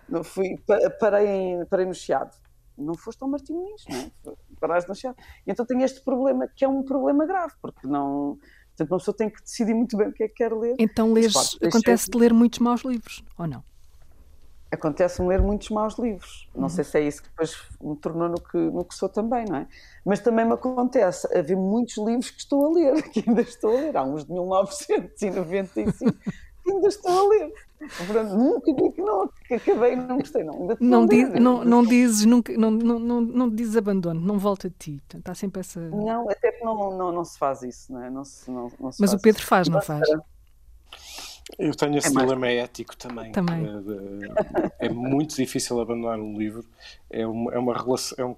[0.08, 0.64] Não fui,
[1.00, 2.38] parei, em, parei no Chiado.
[2.78, 4.36] Não foste ao Martim Muniz, não é?
[4.60, 5.18] Paraste no Chiado.
[5.46, 8.38] E então tem este problema, que é um problema grave, porque não.
[8.68, 10.76] Portanto, uma pessoa tem que decidir muito bem o que é que quer ler.
[10.78, 11.34] Então, lês,
[11.66, 13.64] acontece de ler muitos maus livros, ou não?
[14.72, 16.48] Acontece-me ler muitos maus livros.
[16.54, 16.70] Não uhum.
[16.70, 19.58] sei se é isso que depois me tornou no que, no que sou também, não
[19.58, 19.68] é?
[20.06, 23.74] Mas também me acontece haver muitos livros que estou a ler, que ainda estou a
[23.82, 23.98] ler.
[23.98, 26.14] Há uns de 1995
[26.64, 27.54] que ainda estou a ler.
[27.80, 30.54] Portanto, nunca digo que não, que acabei e não gostei, não.
[30.54, 34.70] Ainda não, diz, não, não dizes, nunca, não, não, não, não dizes abandono, não volta
[34.70, 35.02] de ti.
[35.16, 35.80] Está sempre essa.
[35.80, 38.10] Não, até que não, não, não se faz isso, não é?
[38.10, 39.50] Não se, não, não se Mas o Pedro isso.
[39.50, 40.08] faz, não faz?
[41.58, 43.32] Eu tenho esse é dilema ético também.
[43.32, 43.66] também.
[44.80, 46.66] É, é, muito difícil abandonar um livro.
[47.10, 48.36] É uma, é uma, relação, é, um,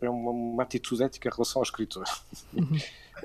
[0.00, 2.04] é uma, uma atitude ética em relação ao escritor.
[2.52, 2.78] Uhum.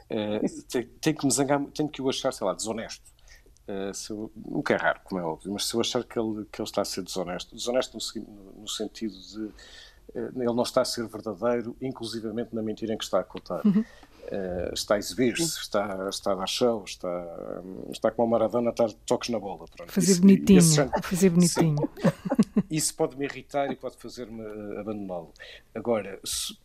[0.10, 3.04] É, tem, tem, que me zangar, tenho que o achar, sei lá, desonesto.
[3.68, 6.44] Uh, se eu, nunca é raro, como é óbvio, mas se eu achar que ele,
[6.52, 10.82] que ele está a ser desonesto, desonesto no, no sentido de uh, ele não está
[10.82, 13.64] a ser verdadeiro, inclusivamente na mentira em que está a contar.
[13.64, 13.86] Uhum.
[14.32, 17.62] Uh, está a exibir-se, está, está a dar show, está,
[17.92, 19.66] está com uma Maradona a dar toques na bola.
[19.76, 19.92] Pronto.
[19.92, 20.62] Fazer isso, bonitinho,
[21.02, 21.78] fazer bonitinho.
[21.78, 24.44] Sim, isso pode me irritar e pode fazer-me
[24.80, 25.34] abandoná-lo.
[25.74, 26.56] Agora, se,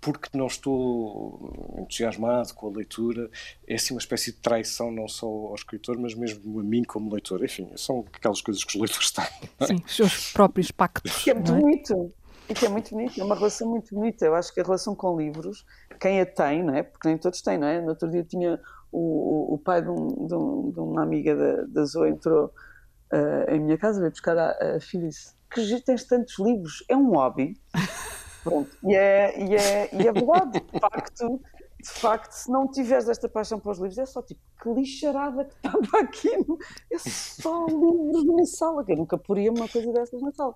[0.00, 3.30] porque não estou entusiasmado com a leitura,
[3.66, 7.10] é assim uma espécie de traição não só ao escritor, mas mesmo a mim como
[7.10, 7.42] leitor.
[7.44, 9.24] Enfim, são aquelas coisas que os leitores têm.
[9.60, 9.66] É?
[9.66, 11.22] Sim, os seus próprios pactos.
[11.22, 11.60] Que é muito é?
[11.60, 12.12] bonito.
[12.46, 14.26] E que é muito bonito, é uma relação muito bonita.
[14.26, 15.64] Eu acho que a relação com livros,
[15.98, 16.82] quem a tem, não é?
[16.82, 17.80] Porque nem todos têm, não é?
[17.80, 18.60] No outro dia tinha
[18.92, 22.52] o, o pai de, um, de, um, de, uma amiga da, da Zoe entrou
[23.12, 26.84] uh, em minha casa, veio buscar a, a filha e disse: Que tens tantos livros?
[26.88, 27.60] É um hobby.
[28.44, 28.70] Pronto.
[28.84, 31.40] E é, e é, e é verdade, de facto,
[31.82, 35.44] de facto, se não tiveres esta paixão para os livros, é só tipo, que lixarada
[35.44, 36.28] que estava aqui.
[36.92, 40.54] É só livros na sala, que eu nunca poria uma coisa dessas na sala.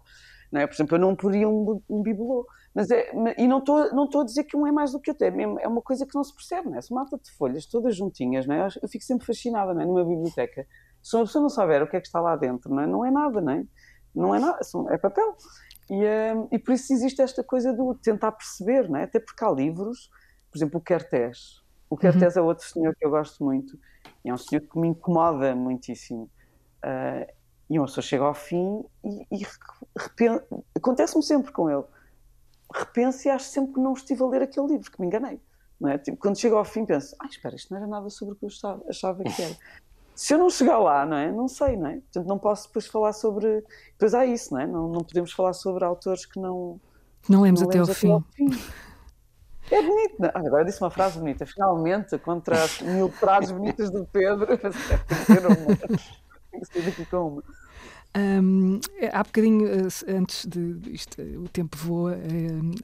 [0.53, 0.66] Não é?
[0.66, 2.47] Por exemplo, eu não poria um, um bibelô.
[2.78, 5.26] Mas é, e não estou não a dizer que um é mais do que outro,
[5.26, 6.80] é, mesmo, é uma coisa que não se percebe, não é?
[6.92, 8.68] Mata de folhas todas juntinhas, não é?
[8.80, 9.84] Eu fico sempre fascinada, não é?
[9.84, 10.64] Numa biblioteca.
[11.02, 13.04] Se uma pessoa não souber o que é que está lá dentro, não é, não
[13.04, 13.64] é nada, não é?
[14.14, 14.60] Não é nada,
[14.90, 15.36] é papel.
[15.90, 16.04] E,
[16.36, 19.02] um, e por isso existe esta coisa de tentar perceber, não é?
[19.02, 20.08] Até porque há livros,
[20.48, 21.64] por exemplo, o Kertész.
[21.90, 22.44] O Kertész uhum.
[22.44, 23.76] é outro senhor que eu gosto muito.
[24.24, 26.30] E é um senhor que me incomoda muitíssimo.
[26.84, 27.26] Uh,
[27.68, 29.46] e uma pessoa chega ao fim e, e
[30.76, 31.84] acontece-me sempre com ele.
[32.72, 35.40] Repenso e acho sempre que não estive a ler aquele livro, que me enganei.
[35.80, 35.98] Não é?
[35.98, 38.44] tipo, quando chego ao fim penso, ah, espera, isto não era nada sobre o que
[38.44, 39.56] eu achava, achava que era.
[40.14, 41.30] Se eu não chegar lá, não é?
[41.30, 41.92] Não sei, não é?
[42.00, 43.64] Portanto, não posso depois falar sobre...
[43.92, 44.66] Depois há isso, não é?
[44.66, 46.80] Não, não podemos falar sobre autores que não...
[47.28, 48.10] Não lemos, não até, lemos ao, até fim.
[48.10, 48.50] ao fim.
[49.70, 50.14] É bonito.
[50.18, 50.28] Não?
[50.34, 51.46] Ah, agora disse uma frase bonita.
[51.46, 55.76] Finalmente, contra as mil frases bonitas do Pedro, tem que ter uma.
[56.50, 57.44] Tem que ser daqui com uma.
[58.18, 58.80] Um,
[59.12, 62.16] há bocadinho, eh, antes de isto, o tempo voa,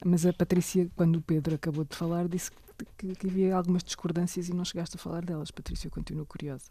[0.05, 2.51] mas a Patrícia, quando o Pedro acabou de falar, disse
[2.97, 5.51] que, que, havia algumas discordâncias e não chegaste a falar delas.
[5.51, 6.69] Patrícia, eu continuo curiosa.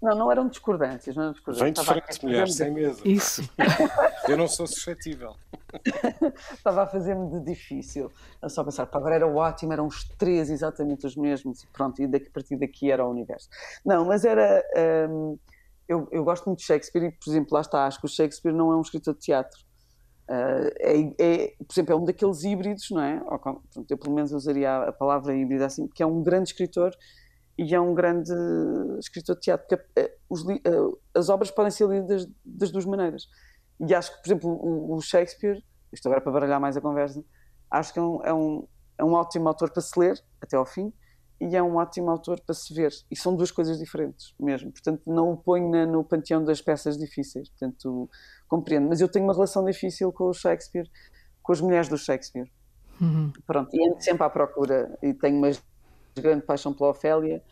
[0.00, 1.86] Não, não eram discordâncias, não eram discordâncias.
[1.86, 2.98] Vem de frente, mulher, sem medo.
[3.04, 3.48] Isso.
[4.28, 5.36] eu não sou suscetível.
[6.52, 8.10] Estava a fazer-me de difícil.
[8.40, 12.02] Eu só pensar, pá, agora era ótimo, eram os três exatamente os mesmos e pronto,
[12.02, 13.48] e daqui, a partir daqui era o universo.
[13.84, 14.64] Não, mas era.
[15.08, 15.38] Um,
[15.88, 18.52] eu, eu, gosto muito de Shakespeare e, por exemplo, lá está, acho que o Shakespeare
[18.52, 19.60] não é um escritor de teatro.
[20.28, 23.22] Uh, é, é, por exemplo, é um daqueles híbridos, não é?
[23.24, 26.92] Ou, eu pelo menos usaria a, palavra híbrida assim, que é um grande escritor
[27.58, 28.32] e é um grande
[28.98, 33.26] escritor de teatro, porque uh, os, uh, as obras podem ser lidas das duas maneiras.
[33.80, 35.62] E acho que, por exemplo, o, o, Shakespeare,
[35.92, 37.22] isto agora para baralhar mais a conversa,
[37.70, 38.68] acho que é um, é um,
[38.98, 40.92] é um ótimo autor para se ler até ao fim,
[41.42, 42.92] e é um ótimo autor para se ver.
[43.10, 44.70] E são duas coisas diferentes mesmo.
[44.70, 47.48] Portanto, não o ponho na, no panteão das peças difíceis.
[47.48, 48.08] Portanto,
[48.48, 48.88] compreendo.
[48.88, 50.88] Mas eu tenho uma relação difícil com o Shakespeare,
[51.42, 52.48] com as mulheres do Shakespeare.
[53.00, 53.32] Uhum.
[53.44, 54.96] Pronto, e ando sempre à procura.
[55.02, 55.50] E tenho uma
[56.14, 57.42] grande paixão pela Ofélia,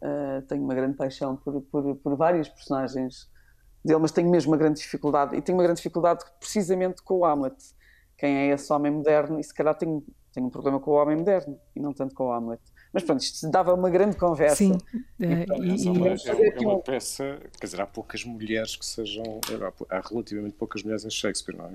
[0.00, 3.28] uh, tenho uma grande paixão por, por, por vários personagens
[3.84, 5.36] dele, mas tenho mesmo uma grande dificuldade.
[5.36, 7.56] E tenho uma grande dificuldade precisamente com o Hamlet.
[8.16, 9.38] Quem é esse homem moderno?
[9.38, 10.02] E se calhar tenho
[10.34, 12.60] Tenho um problema com o homem moderno e não tanto com o Hamlet.
[12.94, 14.54] Mas pronto, isto dava uma grande conversa.
[14.54, 14.78] Sim,
[15.18, 18.76] E, eh, pronto, e- É, e- uma, é uma peça, quer dizer, há poucas mulheres
[18.76, 19.24] que sejam.
[19.90, 21.66] Há relativamente poucas mulheres em Shakespeare, não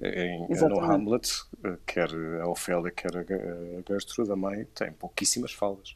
[0.00, 0.32] é?
[0.34, 0.80] Em, no.
[0.80, 1.30] Hamlet,
[1.64, 2.08] eh, quer
[2.42, 5.94] a Ofélia, quer a Gertrude, a mãe, tem pouquíssimas falas.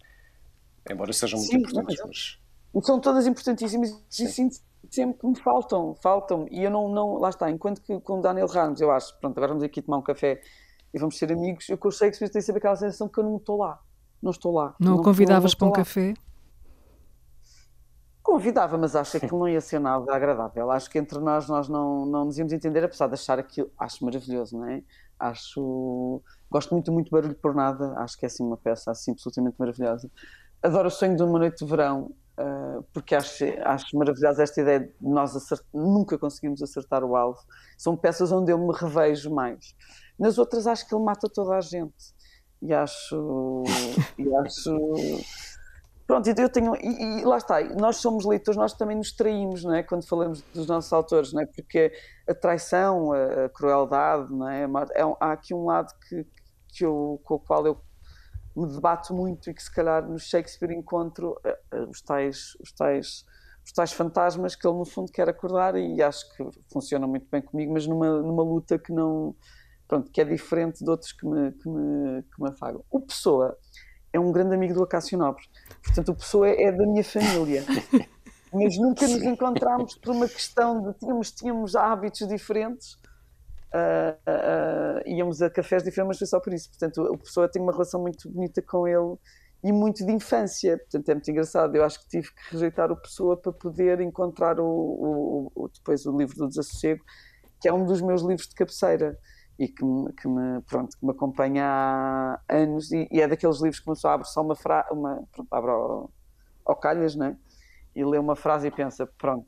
[0.88, 2.38] Embora sejam muito Sim, importantes, não, mas.
[2.86, 4.24] São todas importantíssimas Sim.
[4.24, 4.56] e sinto
[4.88, 6.46] sempre que me faltam, faltam.
[6.48, 9.36] E eu não, não, lá está, enquanto que com o Daniel Ramos, eu acho, pronto,
[9.36, 10.40] agora vamos aqui tomar um café
[10.94, 13.36] e vamos ser amigos, eu com o Shakespeare tenho sempre aquela sensação que eu não
[13.36, 13.80] estou lá.
[14.22, 14.74] Não estou lá.
[14.78, 15.76] não o convidavas para estou um lá.
[15.76, 16.14] café?
[18.22, 20.70] Convidava, mas acho que não ia ser nada agradável.
[20.70, 24.04] Acho que entre nós nós não, não nos íamos entender, apesar de achar aquilo, acho
[24.04, 24.82] maravilhoso, não é?
[25.18, 29.56] Acho, gosto muito, muito Barulho por Nada, acho que é assim uma peça assim absolutamente
[29.58, 30.10] maravilhosa.
[30.62, 34.80] Adoro o sonho de uma noite de verão, ah, porque acho, acho maravilhosa esta ideia
[34.80, 37.40] de nós acert- nunca conseguimos acertar o alvo.
[37.76, 39.74] São peças onde eu me revejo mais.
[40.18, 42.14] Nas outras acho que ele mata toda a gente.
[42.62, 43.64] E acho,
[44.18, 44.76] e acho
[46.06, 46.74] Pronto, eu tenho.
[46.76, 49.82] E, e lá está, nós somos leitores, nós também nos traímos, não é?
[49.82, 51.46] Quando falamos dos nossos autores, não é?
[51.46, 51.92] Porque
[52.28, 54.66] a traição, a, a crueldade, não é?
[54.94, 56.26] É um- há aqui um lado que,
[56.68, 57.80] que eu, com o qual eu
[58.56, 62.72] me debato muito e que se calhar no Shakespeare encontro eh, eh, os tais, os
[62.72, 63.24] tais,
[63.64, 67.40] os tais fantasmas que ele no fundo quer acordar e acho que funcionam muito bem
[67.42, 69.34] comigo, mas numa, numa luta que não.
[69.90, 72.84] Pronto, que é diferente de outros que me, que me, que me afagam.
[72.88, 73.58] O Pessoa
[74.12, 75.42] é um grande amigo do Acácio Nobre.
[75.82, 77.64] Portanto, o Pessoa é, da minha família.
[78.54, 82.98] Mas nunca nos encontramos por uma questão de tínhamos, tínhamos hábitos diferentes,
[83.72, 86.68] ah, ah, ah, íamos a cafés diferentes, mas foi só por isso.
[86.68, 89.16] Portanto, o Pessoa tem uma relação muito bonita com ele
[89.64, 90.78] e muito de infância.
[90.78, 91.74] Portanto, é muito engraçado.
[91.74, 96.06] Eu acho que tive que rejeitar o Pessoa para poder encontrar o, o- o- depois
[96.06, 97.02] o livro do Desassossego,
[97.60, 99.18] que é um dos meus livros de cabeceira
[99.60, 103.58] e que me, que me, pronto, que me acompanha há anos e, e é daqueles
[103.60, 106.10] livros que uma pessoa abre só uma frase, uma, pronto, abre ao,
[106.64, 107.36] ao calhas, né?
[107.94, 109.46] E lê uma frase e pensa, pronto,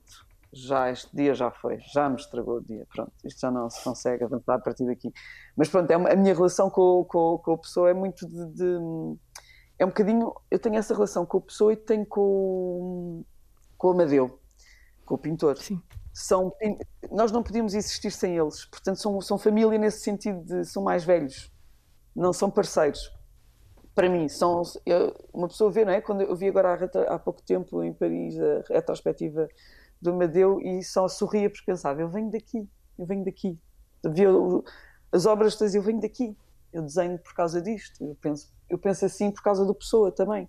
[0.53, 3.83] já este dia já foi, já me estragou o dia, pronto, isto já não se
[3.83, 5.11] consegue avançar a partir daqui.
[5.57, 8.47] Mas pronto, é uma- a minha relação com, com, com a pessoa é muito de,
[8.53, 9.17] de-
[9.79, 13.25] é um bocadinho, eu tenho essa relação com a pessoa e tenho com,
[13.79, 14.39] com o Amadeu,
[15.07, 15.81] com o pintor Sim.
[16.13, 16.53] São
[17.11, 18.65] nós não podíamos existir sem eles.
[18.67, 21.51] Portanto são, são família nesse sentido de são mais velhos.
[22.15, 23.11] Não são parceiros.
[23.95, 26.01] Para mim são eu- uma pessoa vê não é?
[26.01, 29.49] Quando eu vi agora há, há pouco tempo em Paris a retrospectiva
[30.01, 33.59] do Amadeu e só sorria porque pensava eu venho daqui eu venho daqui.
[34.05, 34.29] Via
[35.13, 36.37] as obras todas eu venho daqui.
[36.73, 38.03] Eu desenho por causa disto.
[38.05, 40.49] Eu penso eu penso assim por causa do pessoa também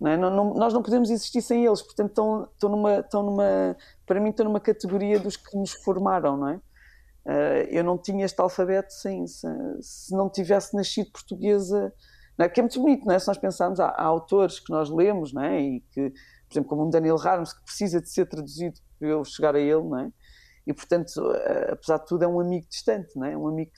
[0.00, 0.16] não é?
[0.16, 3.76] Não- não- nós não podemos existir sem eles, portanto estão, estão, numa, estão numa,
[4.06, 6.60] para mim estão numa categoria dos que nos formaram, não é?
[7.26, 9.46] Eh, eu não tinha este alfabeto sem, se,
[9.80, 11.92] se não tivesse nascido portuguesa,
[12.38, 12.48] não é?
[12.48, 13.18] que é muito bonito, não é?
[13.18, 15.60] Se nós pensarmos, há, há autores que nós lemos, não é?
[15.60, 19.24] E que, por exemplo, como o Daniel Ramos, que precisa de ser traduzido para eu
[19.24, 20.12] chegar a ele, não é?
[20.66, 23.36] E, portanto, eh, apesar de tudo, é um amigo distante, não é?
[23.36, 23.72] Um amigo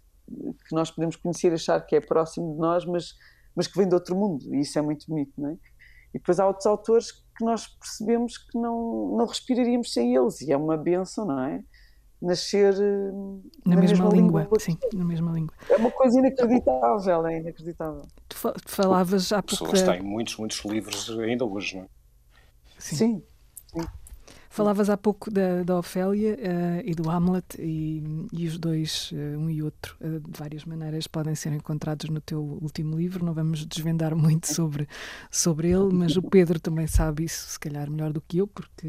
[0.67, 3.15] que nós podemos conhecer achar que é próximo de nós, mas,
[3.57, 5.57] mas que vem de outro mundo, e isso é muito bonito, não é?
[6.19, 10.51] E depois há outros autores que nós percebemos que não, não respiraríamos sem eles, e
[10.53, 11.63] é uma benção, não é?
[12.21, 13.13] Nascer eh,
[13.65, 14.49] Na, mesma, língua.
[14.59, 15.55] Sim, na mesma língua.
[15.71, 18.03] É uma coisa inacreditável, é inacreditável.
[18.29, 19.65] Tu fa- tu falavas há pouco.
[19.73, 21.89] Pessoas têm muitos, muitos livros ainda hoje, não é?
[22.81, 22.97] Sim.
[22.97, 23.23] Sim.
[24.59, 28.03] Falavas há pouco da, da Ofélia eh, e do Hamlet, e,
[28.33, 32.21] e os dois, eh, um e outro, eh, de várias maneiras, podem ser encontrados no
[32.21, 33.25] teu último livro.
[33.25, 34.89] Não vamos desvendar muito sobre,
[35.31, 38.89] sobre ele, mas o Pedro também sabe isso, se calhar melhor do que eu, porque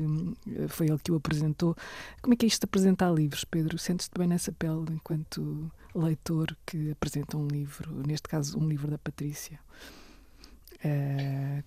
[0.70, 1.76] foi ele que o apresentou.
[2.20, 3.78] Como é que é isto de apresentar livros, Pedro?
[3.78, 8.98] Sentes-te bem nessa pele enquanto leitor que apresenta um livro, neste caso, um livro da
[8.98, 9.60] Patrícia?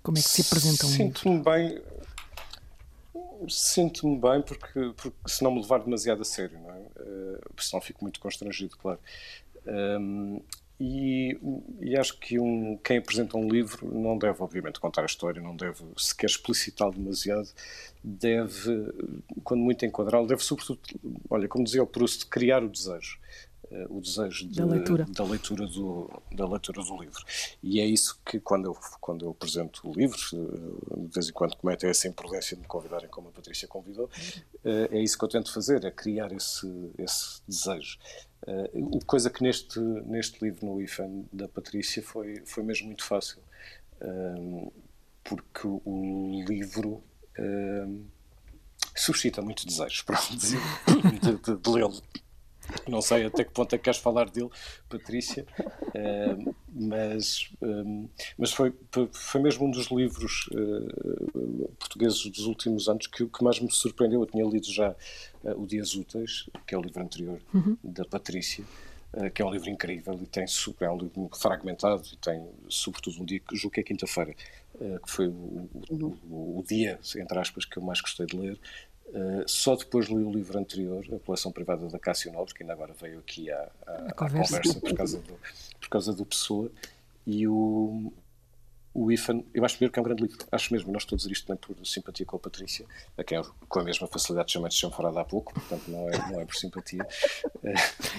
[0.03, 1.20] Como é que se apresenta um livro?
[1.20, 1.80] Sinto-me bem.
[3.49, 6.80] Sinto-me bem porque, porque se não me levar demasiado a sério, não é?
[6.80, 9.01] Eh, senão fico muito constrangido, claro.
[9.66, 10.41] Um,
[10.85, 11.39] e,
[11.80, 15.55] e acho que um, quem apresenta um livro não deve, obviamente, contar a história, não
[15.55, 17.49] deve sequer explicitá-lo demasiado,
[18.03, 18.93] deve,
[19.45, 20.80] quando muito enquadrá-lo, deve, sobretudo,
[21.30, 23.20] olha, como dizia o Proust, criar o desejo.
[23.73, 25.07] Eh, O desejo de- Da leitura.
[25.09, 27.25] da leitura do, da leitura do livro.
[27.62, 31.57] E é isso que, quando eu, quando eu apresento livros, eh, de vez em quando
[31.57, 34.11] cometem essa imprudência de me convidarem como a Patrícia convidou,
[34.64, 36.66] eh, é isso que eu tento fazer, é criar esse,
[36.99, 37.99] esse desejo.
[38.75, 43.39] O- coisa que neste, neste livro, no IFAN da Patrícia, foi, foi mesmo muito fácil.
[45.25, 47.03] Porque o livro
[48.95, 52.03] suscita muito desejos, pronto, de, de, de lê-lo.
[52.89, 54.51] Não sei até que ponto é que queres falar dele,
[54.89, 58.73] Patrícia, uh, mas, um, mas foi,
[59.12, 64.20] foi mesmo um dos livros uh, portugueses dos últimos anos que, que mais me surpreendeu.
[64.20, 64.91] Eu tinha lido já
[65.45, 67.77] uh, O Dias Úteis, que é o livro anterior uhum.
[67.83, 68.64] da Patrícia,
[69.35, 70.47] que é um livro incrível e tem
[70.81, 75.11] é um livro fragmentado e tem sobretudo um dia que julgo que é quinta-feira que
[75.11, 78.59] foi o, o, o, o, dia entre aspas que eu mais gostei de ler
[79.13, 82.73] Uh, só depois li o livro anterior, A Coleção Privada da Cássio Nobre, que ainda
[82.73, 84.57] agora veio aqui à, à, à conversa.
[84.57, 85.39] conversa, por causa do,
[85.79, 86.71] por causa do Pessoa,
[87.27, 88.11] e o,
[88.95, 91.47] o IFAN, eu acho mesmo que é um grande livro, acho mesmo, nós todos isto
[91.47, 92.87] também por simpatia com a Patrícia,
[93.17, 96.31] a quem eu, com a mesma facilidade chamei de chanfarada há pouco, portanto não é,
[96.31, 97.07] não é por simpatia.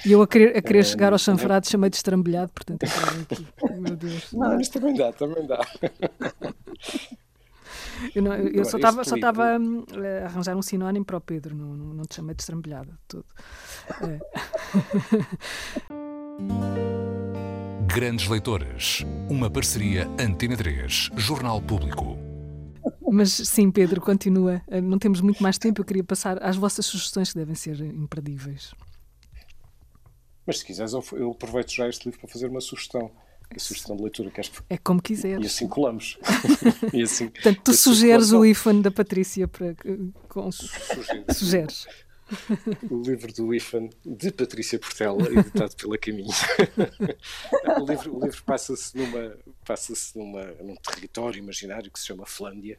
[0.05, 3.47] E eu a querer, a querer uh, chegar ao chanfarado chamei de estrambelhado, portanto, aqui.
[3.79, 4.31] meu Deus.
[4.31, 5.59] Não, mas também dá, também dá.
[8.15, 11.75] Eu, não, eu, só estava só estava a arranjar um sinónimo para o Pedro, não,
[11.75, 13.25] não, não te chamei de estrambelhada, tudo.
[14.01, 14.19] É.
[17.93, 22.17] Grandes Leitores, uma parceria Antena 3, Jornal Público.
[23.11, 24.61] Mas sim, Pedro, continua.
[24.83, 28.73] Não temos muito mais tempo, eu queria passar às vossas sugestões que devem ser imperdíveis.
[30.45, 33.11] Mas se quiseres, eu aproveito já este livro para fazer uma sugestão
[33.49, 34.31] a sugestão de leitura.
[34.31, 34.51] Queres...
[34.69, 35.43] É como quiseres.
[35.43, 36.17] E assim colamos.
[36.93, 39.75] e assim, Portanto, tu assim sugeres o IFAN da Patrícia para.
[40.29, 40.49] Com...
[41.31, 41.87] Sugeres.
[42.89, 46.29] O livro do IFAN de Patrícia Portela, editado pela Caminho.
[47.81, 52.77] o livro, o livro passa-se numa, passa-se numa, num território imaginário que se chama Flândia,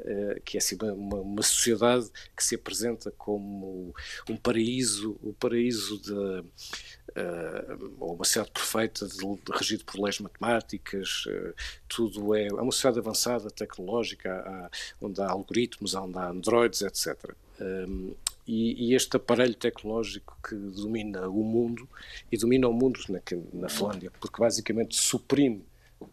[0.00, 3.94] uh, que é assim, uma, uma, sociedade que se apresenta como
[4.28, 10.18] um paraíso, o um paraíso de uh, uma sociedade perfeita, de, de, regido por leis
[10.20, 11.54] matemáticas, uh,
[11.88, 17.34] tudo é, é uma sociedade avançada, tecnológica, há, onde há algoritmos, onde há androides, etc.
[17.60, 18.14] Um,
[18.46, 21.88] e, e, este aparelho tecnológico que domina o mundo,
[22.30, 23.20] e domina o mundo na,
[23.52, 25.64] na Finlândia, porque basicamente suprime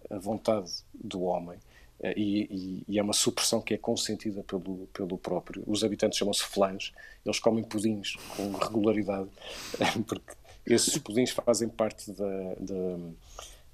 [0.10, 1.60] a vontade do homem,
[2.02, 5.64] eh, e, e, e, é uma supressão que é consentida pelo, pelo próprio.
[5.68, 6.92] Os habitantes chamam-se flãs,
[7.26, 9.30] eles comem pudins com regularidade,
[10.08, 10.34] porque
[10.66, 12.96] esses pudins fazem parte da, da,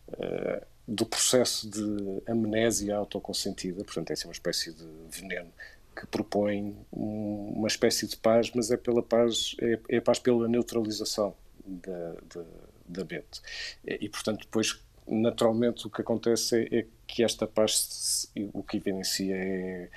[0.09, 5.51] uh, do processo de amnésia autoconsentida, portanto, é uma espécie de veneno
[5.95, 10.47] que propõe um, uma espécie de paz, mas é pela paz, é, é paz pela
[10.47, 11.35] neutralização
[11.65, 12.45] da, da,
[12.87, 13.41] da mente.
[13.85, 18.77] E, e, portanto, depois, naturalmente, o que acontece é, é que esta paz, o que
[18.77, 19.89] evidencia é,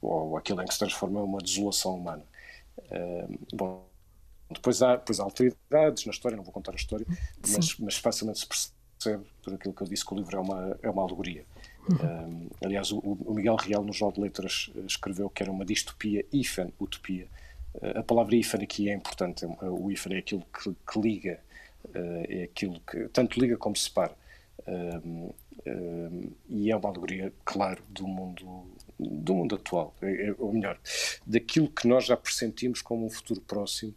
[0.00, 2.22] ou aquilo em que se transforma, é uma desolação humana.
[2.78, 3.86] Uh, bom,
[4.50, 7.06] depois há, depois há alteridades na história, não vou contar a história,
[7.48, 10.78] mas, mas, facilmente se percebe, por aquilo que eu disse, que o livro é uma,
[10.82, 11.44] é uma alegoria.
[11.88, 16.24] Um, aliás, o, o, Miguel Real, no Jornal de Letras, escreveu que era uma distopia
[16.32, 17.28] ifan, utopia.
[17.74, 19.44] Uh, a palavra ifan aqui é importante.
[19.44, 21.40] É o ifan é aquilo que, que liga,
[21.84, 24.14] uh, é aquilo que tanto liga como separa.
[24.66, 25.30] Um,
[25.66, 28.66] um, e é uma alegoria, claro, do mundo
[28.98, 30.78] do mundo atual, é, é, ou melhor,
[31.26, 33.94] daquilo que nós já pressentimos como um futuro próximo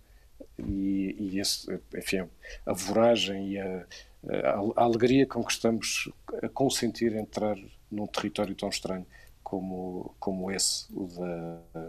[0.57, 2.27] e, e esse, enfim,
[2.65, 3.85] a voragem e a,
[4.27, 6.11] a, a, alegria com que estamos
[6.43, 7.57] a consentir entrar
[7.91, 9.05] num território tão estranho
[9.43, 11.81] como, como esse, o da.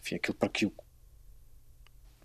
[0.00, 0.72] Enfim, aquilo para que o,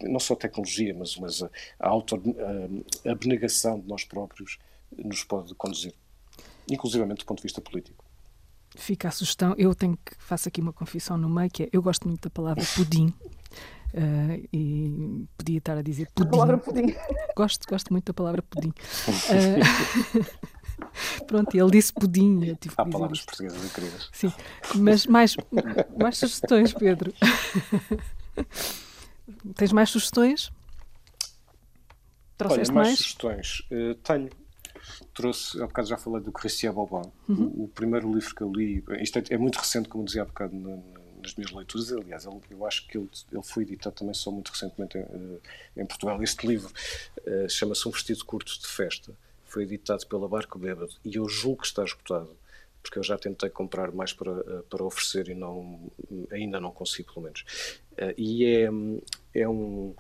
[0.04, 4.58] não só a tecnologia, mas, mas a, a, auto, a, a abnegação de nós próprios
[4.98, 5.94] nos pode conduzir,
[6.70, 8.04] inclusivamente do ponto de vista político.
[8.76, 11.82] Fica a sugestão, eu tenho que faço aqui uma confissão no meio, que é, eu
[11.82, 13.14] gosto muito da palavra pudim.
[13.94, 16.30] Uh, e podia estar a dizer pudim.
[16.30, 16.96] A palavra pudim.
[17.36, 18.70] Gosto, gosto muito da palavra pudim.
[18.70, 20.24] Uh,
[21.28, 22.46] Pronto, ele disse pudim.
[22.46, 23.28] Eu tive Há palavras isto.
[23.28, 24.10] portuguesas incríveis.
[24.12, 24.34] Sim,
[24.76, 25.36] mas mais,
[25.98, 27.14] mais sugestões, Pedro.
[29.56, 30.52] Tens mais sugestões?
[32.38, 33.00] Trouxeste Olha, mais, mais?
[33.00, 33.62] sugestões.
[33.72, 34.30] Uh, tenho.
[35.14, 37.12] Trouxe, há bocado já falei do Christian Bobon.
[37.28, 37.54] Uhum.
[37.56, 40.26] O, o, primeiro livro que eu li, isto é, é muito recente, como dizia há
[40.26, 40.84] bocado no,
[41.22, 41.92] nas minhas leituras.
[41.92, 45.39] Aliás, ele, eu acho que ele, ele foi editado também só muito recentemente em, eh,
[45.78, 46.22] em Portugal.
[46.24, 46.72] Este livro
[47.20, 49.16] uh, chama-se Um Vestido Curto de Festa
[49.52, 52.36] foi editado pela Barco Bêbado e eu julgo que está esgotado,
[52.82, 55.91] porque eu já tentei comprar mais para, eh, para oferecer e não,
[56.32, 57.43] ainda não consigo, pelo menos.
[57.97, 58.70] Eh, e é,
[59.36, 59.93] é, um,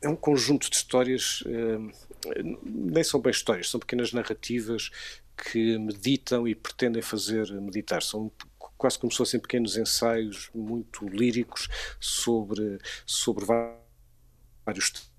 [0.00, 4.90] é um conjunto de histórias, eh, nem são bem histórias, são pequenas narrativas
[5.36, 8.02] que meditam e pretendem fazer meditar.
[8.02, 8.32] São
[8.76, 11.68] quase como se fossem pequenos ensaios muito líricos
[12.00, 15.09] sobre, sobre vários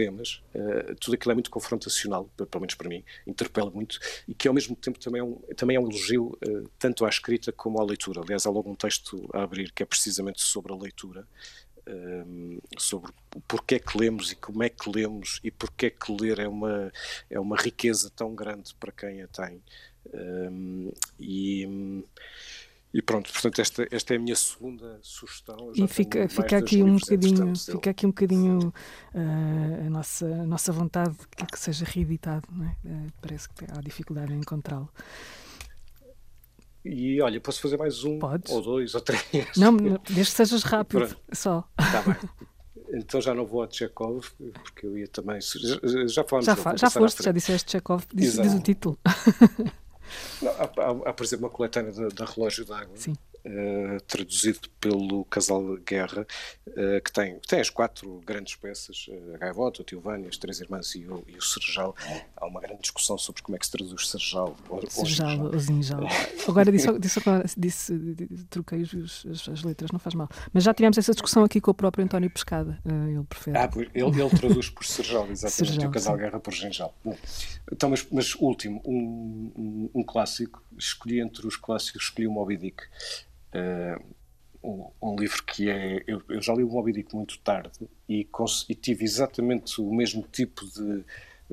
[0.00, 4.48] temas, uh, tudo aquilo é muito confrontacional, pelo menos para mim, interpela muito, e que
[4.48, 7.78] ao mesmo tempo também é um, também é um elogio uh, tanto à escrita como
[7.80, 8.22] à leitura.
[8.22, 11.26] Aliás, há logo um texto a abrir que é precisamente sobre a leitura,
[11.86, 13.12] um, sobre
[13.46, 16.48] porque é que lemos e como é que lemos e porque é que ler é
[16.48, 16.92] uma,
[17.28, 19.62] é uma riqueza tão grande para quem a tem.
[20.14, 22.04] Um, e,
[22.92, 25.72] e pronto, portanto, esta, esta é a minha segunda sugestão.
[25.76, 28.74] E fica, fica aqui um bocadinho, fica aqui um bocadinho
[29.14, 32.76] uh, a, nossa, a nossa vontade que, que seja reeditado, não é?
[32.84, 34.88] Uh, parece que há dificuldade em encontrá-lo.
[36.84, 38.50] E olha, posso fazer mais um, Podes.
[38.50, 39.22] ou dois, ou três.
[39.56, 41.20] Não, desde que sejas rápido, Pronto.
[41.32, 41.68] só.
[41.78, 42.16] Está bem.
[42.92, 44.26] Então já não vou a Tchekov,
[44.64, 45.38] porque eu ia também.
[45.40, 48.98] Já Já, fa já foste, já disseste Tchekov, diz, diz o título.
[50.42, 52.96] Não, há, há, por exemplo, uma coletânea da, da Relógio d'Água.
[52.96, 56.26] Sim Uh, traduzido pelo Casal Guerra,
[56.66, 60.60] uh, que tem, tem as quatro grandes peças, uh, a Gaivota, o Tilvânia, as Três
[60.60, 61.96] Irmãs e o, e o Serjal.
[62.40, 66.00] Há uma grande discussão sobre como é que se traduz Serjal ou Serjal ou Zinjal.
[66.48, 67.20] Agora disse, disse,
[67.56, 70.26] disse, disse troquei os, as, as, letras, não faz mal.
[70.50, 72.78] Mas já tivemos essa discussão aqui com o próprio António Pescada.
[72.84, 73.58] ele prefere.
[73.58, 73.90] Ah, ele,
[74.22, 76.22] ele traduz por Serjal, exatamente, Serjal, e o Casal sim.
[76.22, 76.94] Guerra por Ginjal.
[77.70, 82.56] Então, mas, mas último, um, um, um clássico, escolhi entre os clássicos, escolhi o Moby
[82.56, 82.82] Dick.
[83.54, 84.02] Uh,
[84.62, 86.02] um, um, livro que é.
[86.06, 88.26] Eu, eu, já li o Moby Dick muito tarde e,
[88.68, 91.04] e tive exatamente o mesmo tipo de,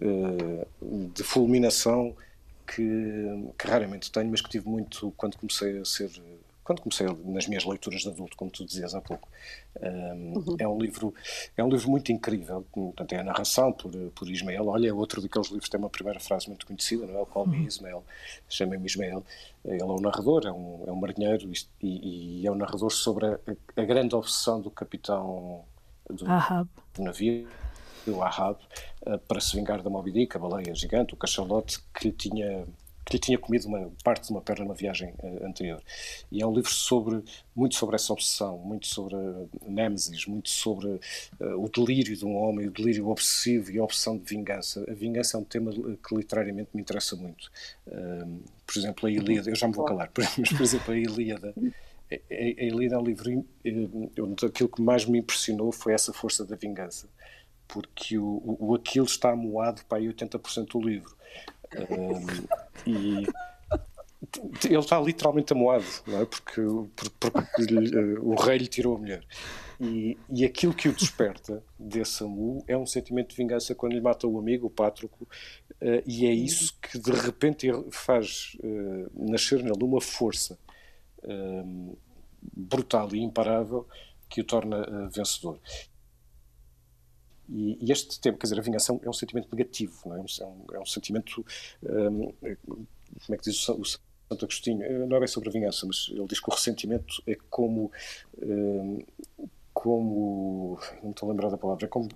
[0.01, 2.15] de fulminação
[2.67, 2.83] que,
[3.57, 6.11] que, raramente tenho, mas que tive muito quando comecei a ser
[6.67, 9.29] quando comecei nas minhas leituras de adulto, como tu dizias há pouco.
[9.81, 10.55] Um, uhum.
[10.59, 11.13] É um livro
[11.55, 14.67] é um livro muito incrível, portanto é a narração por, por Ismael.
[14.67, 17.21] Olha, é outro daqueles livros que tem uma primeira frase muito conhecida, não é?
[17.21, 17.67] O Call Me uhum.
[17.67, 18.03] Ismael,
[18.49, 19.23] chamem-me Ismael.
[19.63, 21.49] Ele é um narrador, é um, é um marinheiro
[21.81, 23.39] e, e é um narrador sobre a,
[23.77, 25.63] a, grande obsessão do capitão
[26.09, 26.25] do,
[26.95, 27.47] do navio
[28.11, 28.57] o Ahab,
[29.27, 32.65] para se vingar da Moby Dick, a baleia gigante, o cachalote, que tinha
[33.07, 35.81] que lhe tinha comido uma parte de uma perna numa viagem uh, anterior.
[36.29, 37.23] E é um livro sobre
[37.55, 40.99] muito sobre essa obsessão, muito sobre a Nemesis, muito sobre uh,
[41.57, 44.85] o delírio de um homem, o delírio obsessivo e a obsessão de vingança.
[44.89, 47.49] A vingança é um tema que literariamente me interessa muito.
[47.87, 51.53] Uh, por exemplo, a Ilíada, eu já me vou calar, mas por exemplo, a Ilíada.
[52.11, 53.45] A, a Ilíada é um livro.
[54.45, 57.07] Aquilo que mais me impressionou foi essa força da vingança,
[57.67, 61.15] porque o, o Aquiles está amoado para aí 80% do livro
[61.89, 63.27] um, e
[64.65, 66.25] ele está literalmente amoado, não é?
[66.25, 66.61] Porque,
[66.95, 69.23] porque, lhe, uh, o rei lhe tirou a mulher.
[69.79, 74.01] E, e aquilo que o desperta desse amor é um sentimento de vingança quando lhe
[74.01, 79.63] mata o amigo, o Pátroco, uh, e é isso que de repente faz uh, nascer
[79.63, 80.57] nele uma força
[82.55, 83.85] brutal e imparável
[84.29, 85.59] que o torna vencedor.
[87.49, 90.19] E, e, este tema, quer dizer, a vingança é um, é sentimento negativo, não é?
[90.19, 91.45] É, um, é um sentimento.
[91.83, 92.33] Um,
[93.25, 94.83] como é que diz o, o Santo Agostinho?
[94.83, 97.91] Eh, não é bem sobre a vingança, mas ele diz que o ressentimento é como.
[98.41, 98.99] Um,
[99.73, 100.79] como.
[101.01, 102.09] Não estou a lembrar da palavra, é como.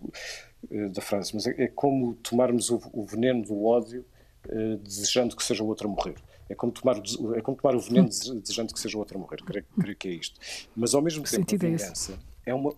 [0.70, 4.06] Eh, da frase, mas é, é como tomarmos o, o, veneno do ódio
[4.48, 6.16] uh, desejando que seja o outro a morrer.
[6.48, 6.98] É como, tomar,
[7.36, 9.38] é como tomar o veneno desejando que seja o outro a morrer.
[9.38, 10.40] Creio, creio que é isto.
[10.76, 12.76] Mas ao mesmo tempo, a é vingança é uma.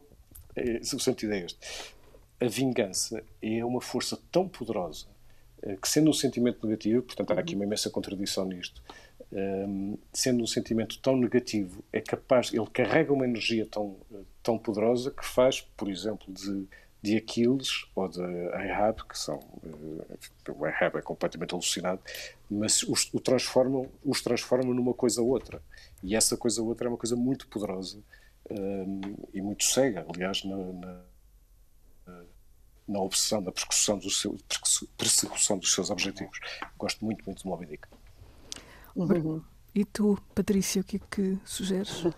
[0.55, 1.57] É, o sentido é este
[2.43, 5.07] a vingança é uma força tão poderosa
[5.61, 8.83] eh, que, sendo um sentimento negativo, portanto, há aqui uma imensa contradição nisto,
[9.31, 14.57] ehm, sendo um sentimento tão negativo, é capaz, ele carrega uma energia tão, eh, tão
[14.57, 16.67] poderosa que faz, por exemplo, de,
[17.01, 18.21] de Aquiles ou de
[18.53, 19.39] Ahab, que são.
[19.63, 20.05] Uh,
[20.57, 22.01] o Ahab é completamente alucinado,
[22.49, 25.61] mas os, o transformam, os transformam numa coisa outra.
[26.03, 27.99] E essa coisa outra é uma coisa muito poderosa
[28.49, 31.12] ehm, e muito cega, aliás, na, na
[32.87, 34.37] na obsessão, na persecução, do seu,
[34.97, 36.39] persecução dos seus objetivos.
[36.77, 37.87] Gosto muito, muito de Moby Dick.
[38.95, 39.41] Uhum.
[39.73, 42.05] E tu, Patrícia, o que é que sugeres?
[42.05, 42.13] Uh,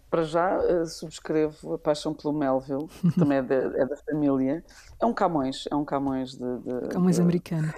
[0.08, 4.64] para já uh, subscrevo a paixão pelo Melville, que também é, de, é, da família.
[4.98, 6.58] É um Camões, é um Camões de.
[6.58, 7.72] de Camões de, americano.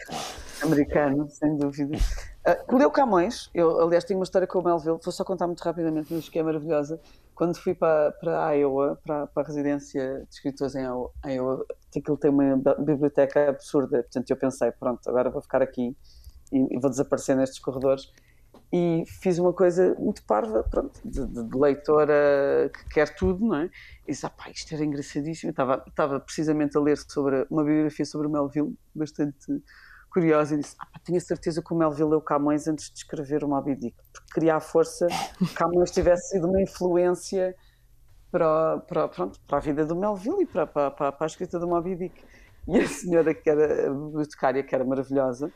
[0.63, 1.97] Americano, sem dúvida.
[2.47, 5.63] Uh, leu Camões, eu aliás tenho uma história com o Melville, vou só contar muito
[5.63, 7.01] rapidamente, mas que é maravilhosa.
[7.37, 12.31] Quando fui para, para Iowa, para, para a residência de escritores em Iowa, aquilo tem
[12.31, 15.95] uma biblioteca absurda, portanto eu pensei, pronto, agora vou ficar aqui
[16.51, 18.11] e, vou desaparecer nestes corredores.
[18.73, 23.57] E fiz uma coisa muito parva, pronto, de, de, de leitora que quer tudo, não
[23.57, 23.71] é?
[24.07, 25.51] E disse, ah pá, isto era engraçadíssimo.
[25.51, 29.63] estava, estava precisamente a ler sobre uma biografia sobre o Melville, bastante
[30.17, 33.49] curiosa e disse: ah, tinha certeza que o Melville leu Camões antes de escrever o
[33.49, 35.07] Moby Dick, porque queria a força
[35.39, 37.55] que Camões tivesse sido uma influência
[38.33, 41.69] para, para, pronto, para a vida do Melville e para, para, para, a escrita do
[41.69, 42.25] Moby Dick.
[42.67, 45.53] E a senhora que era a bibliotecária, que era maravilhosa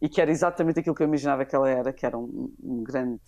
[0.00, 2.84] e que era exatamente aquilo que eu imaginava que ela era, que era um, um
[2.84, 3.20] grande,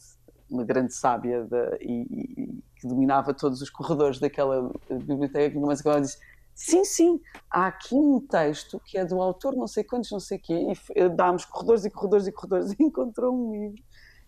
[0.48, 6.02] uma grande sábia de, e, e que dominava todos os corredores daquela biblioteca, nunca mais
[6.02, 6.18] disse
[6.56, 7.20] sim, sim,
[7.50, 11.08] há aqui um texto que é do autor não sei quantos, não sei quê, e
[11.10, 13.84] dámos corredores e corredores e corredores e encontrou um livro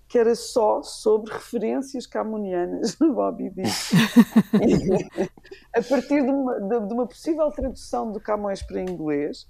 [0.07, 3.69] que era só sobre referências camunianas no Bobby Dick.
[5.75, 9.47] a partir de uma, de, de uma, possível tradução do Camões para inglês,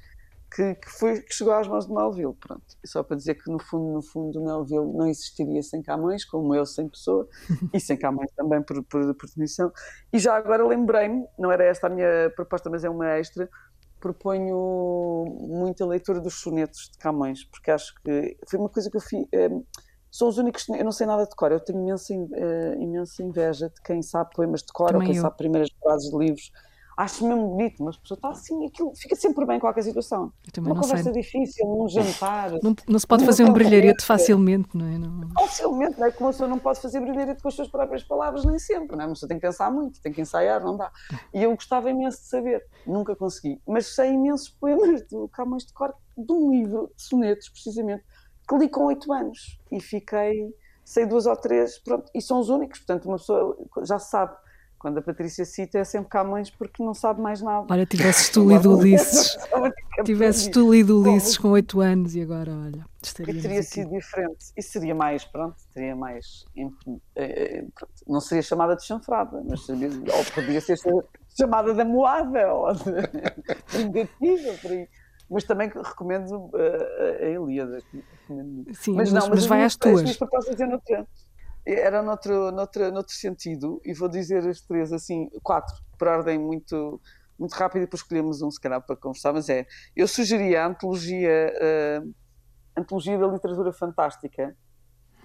[0.55, 2.35] que, que, foi, que chegou às mãos de Melville.
[2.35, 2.65] Pronto.
[2.85, 6.65] Só para dizer que, no fundo, no fundo, Melville não existiria sem Camões, como eu
[6.65, 7.29] sem pessoa,
[7.73, 9.73] e sem Camões também, por, por, por definição.
[10.13, 13.49] E já agora lembrei-me, não era esta a minha proposta, mas é uma extra,
[14.01, 19.01] proponho muita leitura dos sonetos de Camões, porque acho que foi uma coisa que eu
[19.01, 19.27] fiz.
[19.33, 19.51] Eh,
[20.11, 20.67] são os únicos.
[20.69, 24.31] Eu não sei nada de cor, eu tenho imensa, uh, imensa inveja de quem sabe
[24.35, 25.23] poemas de cor ou quem eu.
[25.23, 26.51] sabe primeiras frases de livros.
[26.99, 30.33] Acho mesmo bonito, mas a pessoa está assim, aquilo fica sempre bem em qualquer situação.
[30.59, 31.13] Uma conversa sei.
[31.13, 32.51] difícil, num jantar.
[32.61, 34.99] Não, não se pode fazer um brilharete facilmente, não é?
[34.99, 35.29] Não...
[35.33, 36.11] Facilmente, não é?
[36.11, 39.05] Como a pessoa não pode fazer brilharete com as suas próprias palavras, nem sempre, não
[39.05, 39.07] é?
[39.07, 40.91] A pessoa tem que pensar muito, tem que ensaiar, não dá.
[41.33, 45.73] E eu gostava imenso de saber, nunca consegui, mas sei imensos poemas do Camões de
[45.73, 48.03] Cor, de um livro de sonetos, precisamente,
[48.49, 50.53] que li com oito anos e fiquei,
[50.85, 54.35] sei duas ou três, pronto, e são os únicos, portanto uma pessoa já sabe,
[54.79, 57.67] quando a Patrícia cita é sempre Camões porque não sabe mais nada.
[57.69, 59.37] Olha, tivesses tu lido Ulisses,
[60.05, 63.69] tivesses tu lido Ulisses com oito anos e agora, olha, estaria teria aqui.
[63.69, 66.45] sido diferente e seria mais, pronto, teria mais,
[67.17, 70.79] eh, pronto, não seria chamada de chanfrada, mas seria, ou podia ser
[71.37, 74.89] chamada da moada ou de vingativa, por aí
[75.31, 77.81] mas também recomendo uh, a Ilíada.
[78.73, 80.03] Sim, mas, não, mas, mas vai às tuas.
[80.03, 80.57] As propostas
[81.75, 87.01] era noutro, noutro, noutro sentido, e vou dizer as três assim, quatro, por ordem muito,
[87.39, 90.67] muito rápida, e depois escolhemos um, se calhar, para conversar, mas é, eu sugeria a
[90.69, 91.53] antologia,
[92.03, 92.15] uh,
[92.77, 94.57] antologia da literatura fantástica,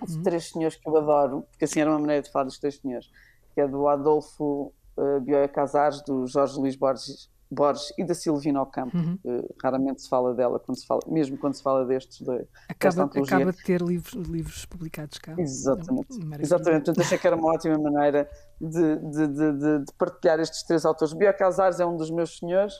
[0.05, 0.23] de uhum.
[0.23, 3.09] três senhores que eu adoro, porque assim era uma maneira de falar dos três senhores,
[3.53, 8.61] que é do Adolfo uh, Bioia Casares, do Jorge Luís Borges Borges e da Silvina
[8.61, 8.97] Ocampo.
[8.97, 9.17] Uhum.
[9.23, 12.19] Uh, raramente se fala dela, quando se fala, mesmo quando se fala destes.
[12.19, 15.35] De, acaba, acaba de ter livros, livros publicados cá.
[15.37, 16.19] Exatamente.
[16.39, 16.85] Exatamente.
[16.85, 21.13] Portanto, achei que era uma ótima maneira de, de, de, de partilhar estes três autores.
[21.13, 22.73] Bia Casares é um dos meus senhores.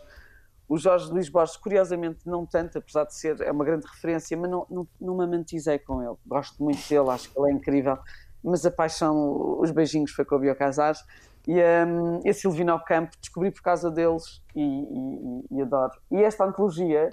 [0.68, 4.50] O Jorge Luís Borges, curiosamente, não tanto, apesar de ser é uma grande referência, mas
[4.50, 6.16] não, não, não me amantizei com ele.
[6.26, 7.98] Gosto muito dele, acho que ele é incrível.
[8.44, 11.00] Mas a paixão, os beijinhos foi com o Bia Casares.
[11.48, 15.92] E, um, e a Silvina Campo descobri por causa deles e, e, e, adoro.
[16.10, 17.10] E esta antologia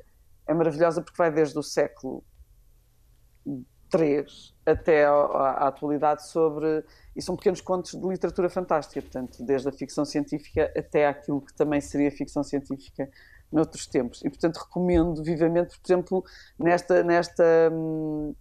[0.47, 2.23] é maravilhosa porque vai desde o século
[3.93, 4.25] III
[4.65, 6.85] até à, atualidade sobre.
[7.17, 11.53] E são pequenos contos de literatura fantástica, portanto, desde a ficção científica até aquilo que
[11.55, 13.11] também seria ficção científica
[13.51, 14.21] noutros tempos.
[14.25, 16.25] E, portanto, recomendo vivamente, por exemplo,
[16.57, 18.33] nesta, nesta, hum,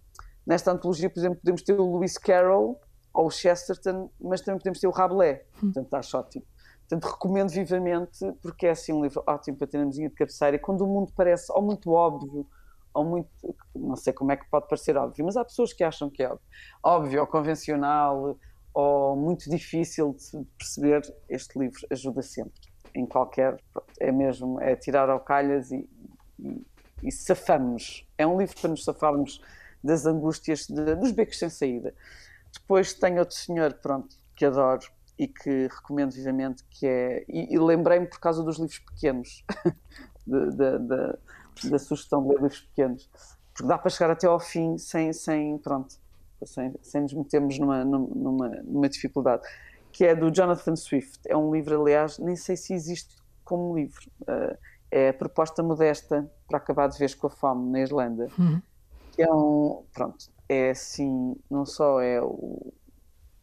[0.46, 2.80] nesta antologia, por exemplo, podemos ter o Lewis Carroll
[3.12, 5.72] ou o Chesterton, mas também podemos ter o Rabelais, hum.
[5.72, 6.44] portanto acho ótimo.
[6.88, 10.58] Portanto, recomendo vivamente, porque é assim um livro ótimo para ter na mesinha de cabeceira,
[10.58, 12.46] quando o mundo parece ou muito óbvio,
[12.92, 13.28] ou muito,
[13.74, 16.28] não sei como é que pode parecer óbvio, mas há pessoas que acham que é
[16.28, 16.46] óbvio,
[16.82, 18.36] óbvio ou convencional,
[18.74, 22.60] ou muito difícil de perceber, este livro ajuda sempre,
[22.94, 23.56] em qualquer,
[24.00, 25.88] é mesmo, é tirar ao calhas e,
[26.38, 26.66] e,
[27.04, 28.06] e safamos.
[28.18, 29.40] É um livro para nos safarmos
[29.82, 31.94] das angústias, de, dos becos sem saída.
[32.52, 34.86] Depois tenho outro senhor, pronto, que adoro
[35.18, 37.24] e que recomendo vivamente, que é.
[37.28, 39.44] E, e lembrei-me por causa dos livros pequenos,
[40.26, 43.10] de, da sugestão de ler livros pequenos,
[43.52, 45.94] porque dá para chegar até ao fim sem, sem pronto,
[46.44, 49.42] sem, sem nos metermos numa, numa, numa dificuldade.
[49.92, 51.20] Que é do Jonathan Swift.
[51.26, 54.08] É um livro, aliás, nem sei se existe como livro.
[54.22, 54.56] Uh,
[54.90, 58.28] é a proposta modesta para acabar de vez com a fome na Irlanda.
[58.38, 58.62] Uhum.
[59.12, 59.84] Que é um.
[59.92, 62.72] Pronto, é assim, não só é o,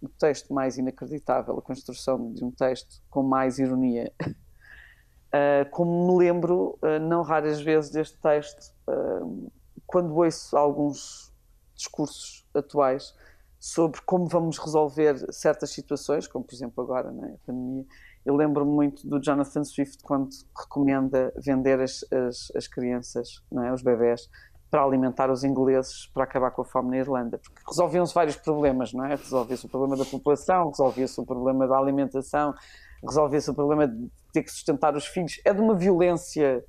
[0.01, 6.17] o, texto mais inacreditável, a construção de um texto com mais ironia, uh, como me
[6.25, 9.49] lembro, uh, não raras vezes, deste texto, uh,
[9.85, 11.33] quando ouço alguns
[11.73, 13.15] discursos atuais
[13.57, 17.85] sobre como vamos resolver certas situações, como por exemplo agora na né, pandemia.
[18.25, 23.71] Eu lembro-me muito do Jonathan Swift quando recomenda vender as, as, as crianças, não é,
[23.71, 24.29] os bebés,
[24.69, 28.91] para alimentar os ingleses para acabar com a fome na Irlanda, porque resolviam-se vários problemas,
[28.93, 29.15] não é?
[29.15, 32.53] Resolvia-se o problema da população, resolvia-se o problema da alimentação,
[33.01, 35.39] resolvia-se o problema de ter que sustentar os filhos.
[35.45, 36.63] É de uma violência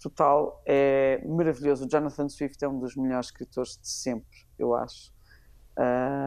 [0.00, 1.84] total, é maravilhoso.
[1.84, 5.12] O Jonathan Swift é um dos melhores escritores de sempre, eu acho.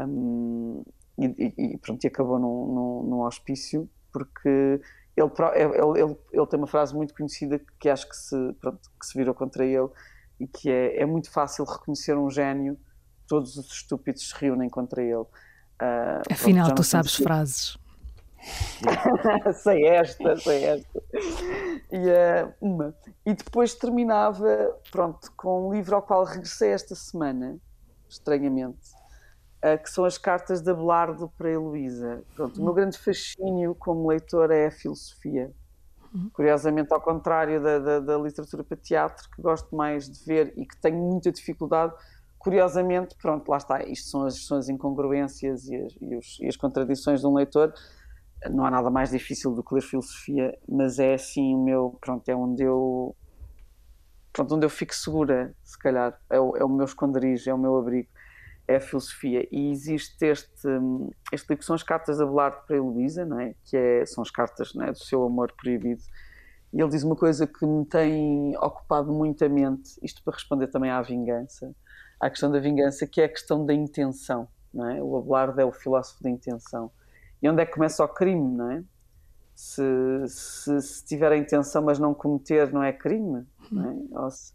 [0.08, 0.84] Um,
[1.18, 4.80] e, e, pronto, e acabou num, num, num hospício, porque
[5.16, 9.06] ele, ele, ele, ele, tem uma frase muito conhecida que acho que se, pronto, que
[9.06, 9.90] se virou contra ele,
[10.42, 12.76] e que é, é muito fácil reconhecer um gênio,
[13.28, 15.14] todos os estúpidos se reúnem contra ele.
[15.16, 17.78] Uh, Afinal, pronto, tu sabes frases.
[19.62, 21.04] sei esta, sei esta.
[21.92, 22.96] E, uh, uma.
[23.24, 27.60] E depois terminava, pronto, com um livro ao qual regressei esta semana,
[28.10, 28.90] estranhamente,
[29.64, 32.24] uh, que são as cartas de Abelardo para Heloísa.
[32.36, 35.52] Pronto, o meu grande fascínio como leitor é a filosofia.
[36.34, 40.66] Curiosamente, ao contrário da, da, da literatura para teatro, que gosto mais de ver e
[40.66, 41.94] que tenho muita dificuldade,
[42.38, 46.48] curiosamente, pronto, lá está, isto são as, são as incongruências e as, e, os, e
[46.48, 47.74] as contradições de um leitor,
[48.50, 52.28] não há nada mais difícil do que ler filosofia, mas é assim o meu, pronto,
[52.28, 53.16] é onde eu
[54.34, 57.58] pronto, onde eu fico segura, se calhar, é o, é o meu esconderijo, é o
[57.58, 58.10] meu abrigo,
[58.76, 59.48] a filosofia.
[59.52, 60.68] E existe este,
[61.32, 63.56] este livro que são as cartas de Abelardo para Heloísa, não é?
[63.64, 64.92] que é, são as cartas é?
[64.92, 66.02] do seu amor proibido.
[66.74, 70.68] E ele diz uma coisa que me tem ocupado muito a mente, isto para responder
[70.68, 71.76] também à vingança,
[72.20, 74.48] à questão da vingança, que é a questão da intenção.
[74.74, 75.02] Não é?
[75.02, 76.90] O Abelardo é o filósofo da intenção.
[77.42, 78.84] E onde é que começa o crime, não é?
[79.54, 79.84] Se,
[80.28, 83.46] se, se tiver a intenção, mas não cometer, não é crime?
[83.70, 84.20] Não é?
[84.22, 84.54] Ou se,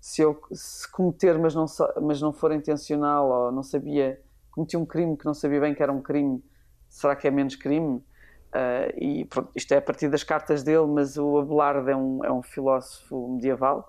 [0.00, 1.66] se eu se cometer, mas não,
[2.00, 4.20] mas não for intencional, ou não sabia,
[4.50, 6.42] cometi um crime que não sabia bem que era um crime,
[6.88, 8.02] será que é menos crime?
[8.48, 12.24] Uh, e pronto, isto é a partir das cartas dele, mas o Abelardo é um,
[12.24, 13.86] é um filósofo medieval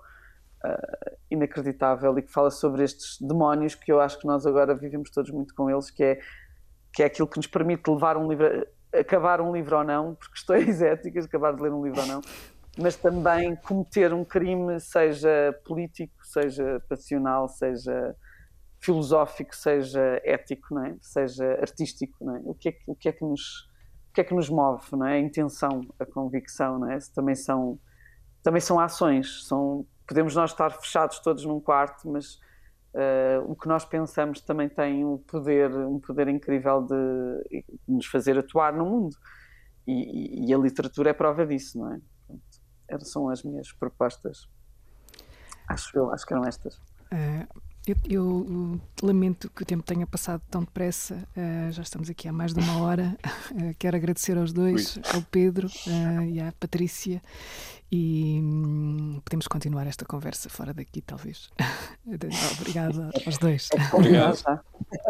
[0.64, 5.10] uh, inacreditável e que fala sobre estes demónios que eu acho que nós agora vivemos
[5.10, 6.20] todos muito com eles, que é,
[6.92, 10.30] que é aquilo que nos permite levar um livro, acabar um livro ou não, por
[10.30, 12.20] questões éticas, acabar de ler um livro ou não,
[12.78, 18.16] mas também cometer um crime, seja político, seja passional, seja
[18.80, 20.96] filosófico, seja ético, não é?
[21.00, 22.24] seja artístico.
[22.24, 22.40] Não é?
[22.44, 23.68] O, que é, o, que é que nos,
[24.10, 24.84] o que é que nos move?
[24.92, 25.14] Não é?
[25.14, 26.98] A intenção, a convicção, não é?
[27.14, 27.78] também, são,
[28.42, 29.46] também são ações.
[29.46, 32.36] São, podemos nós estar fechados todos num quarto, mas
[32.94, 38.06] uh, o que nós pensamos também tem um poder, um poder incrível de, de nos
[38.06, 39.16] fazer atuar no mundo.
[39.86, 42.00] E, e, a literatura é prova disso, não é?
[43.00, 44.48] São as minhas propostas.
[45.68, 46.76] Acho eu, acho que eram estas.
[47.12, 47.46] Uh,
[47.86, 51.26] eu, eu, lamento que o tempo tenha passado tão depressa.
[51.36, 53.16] Uh, já estamos aqui há mais de uma hora.
[53.52, 55.02] Uh, quero agradecer aos dois, Ui.
[55.14, 55.68] ao Pedro
[56.28, 57.22] e à Patrícia.
[57.92, 61.50] E um, podemos continuar esta conversa fora daqui, talvez.
[62.60, 63.68] Obrigada aos dois.
[63.92, 64.38] Obrigado.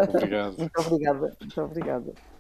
[0.09, 0.57] obrigado.
[0.57, 1.37] Muito obrigada.
[1.41, 2.40] Muito obrigada.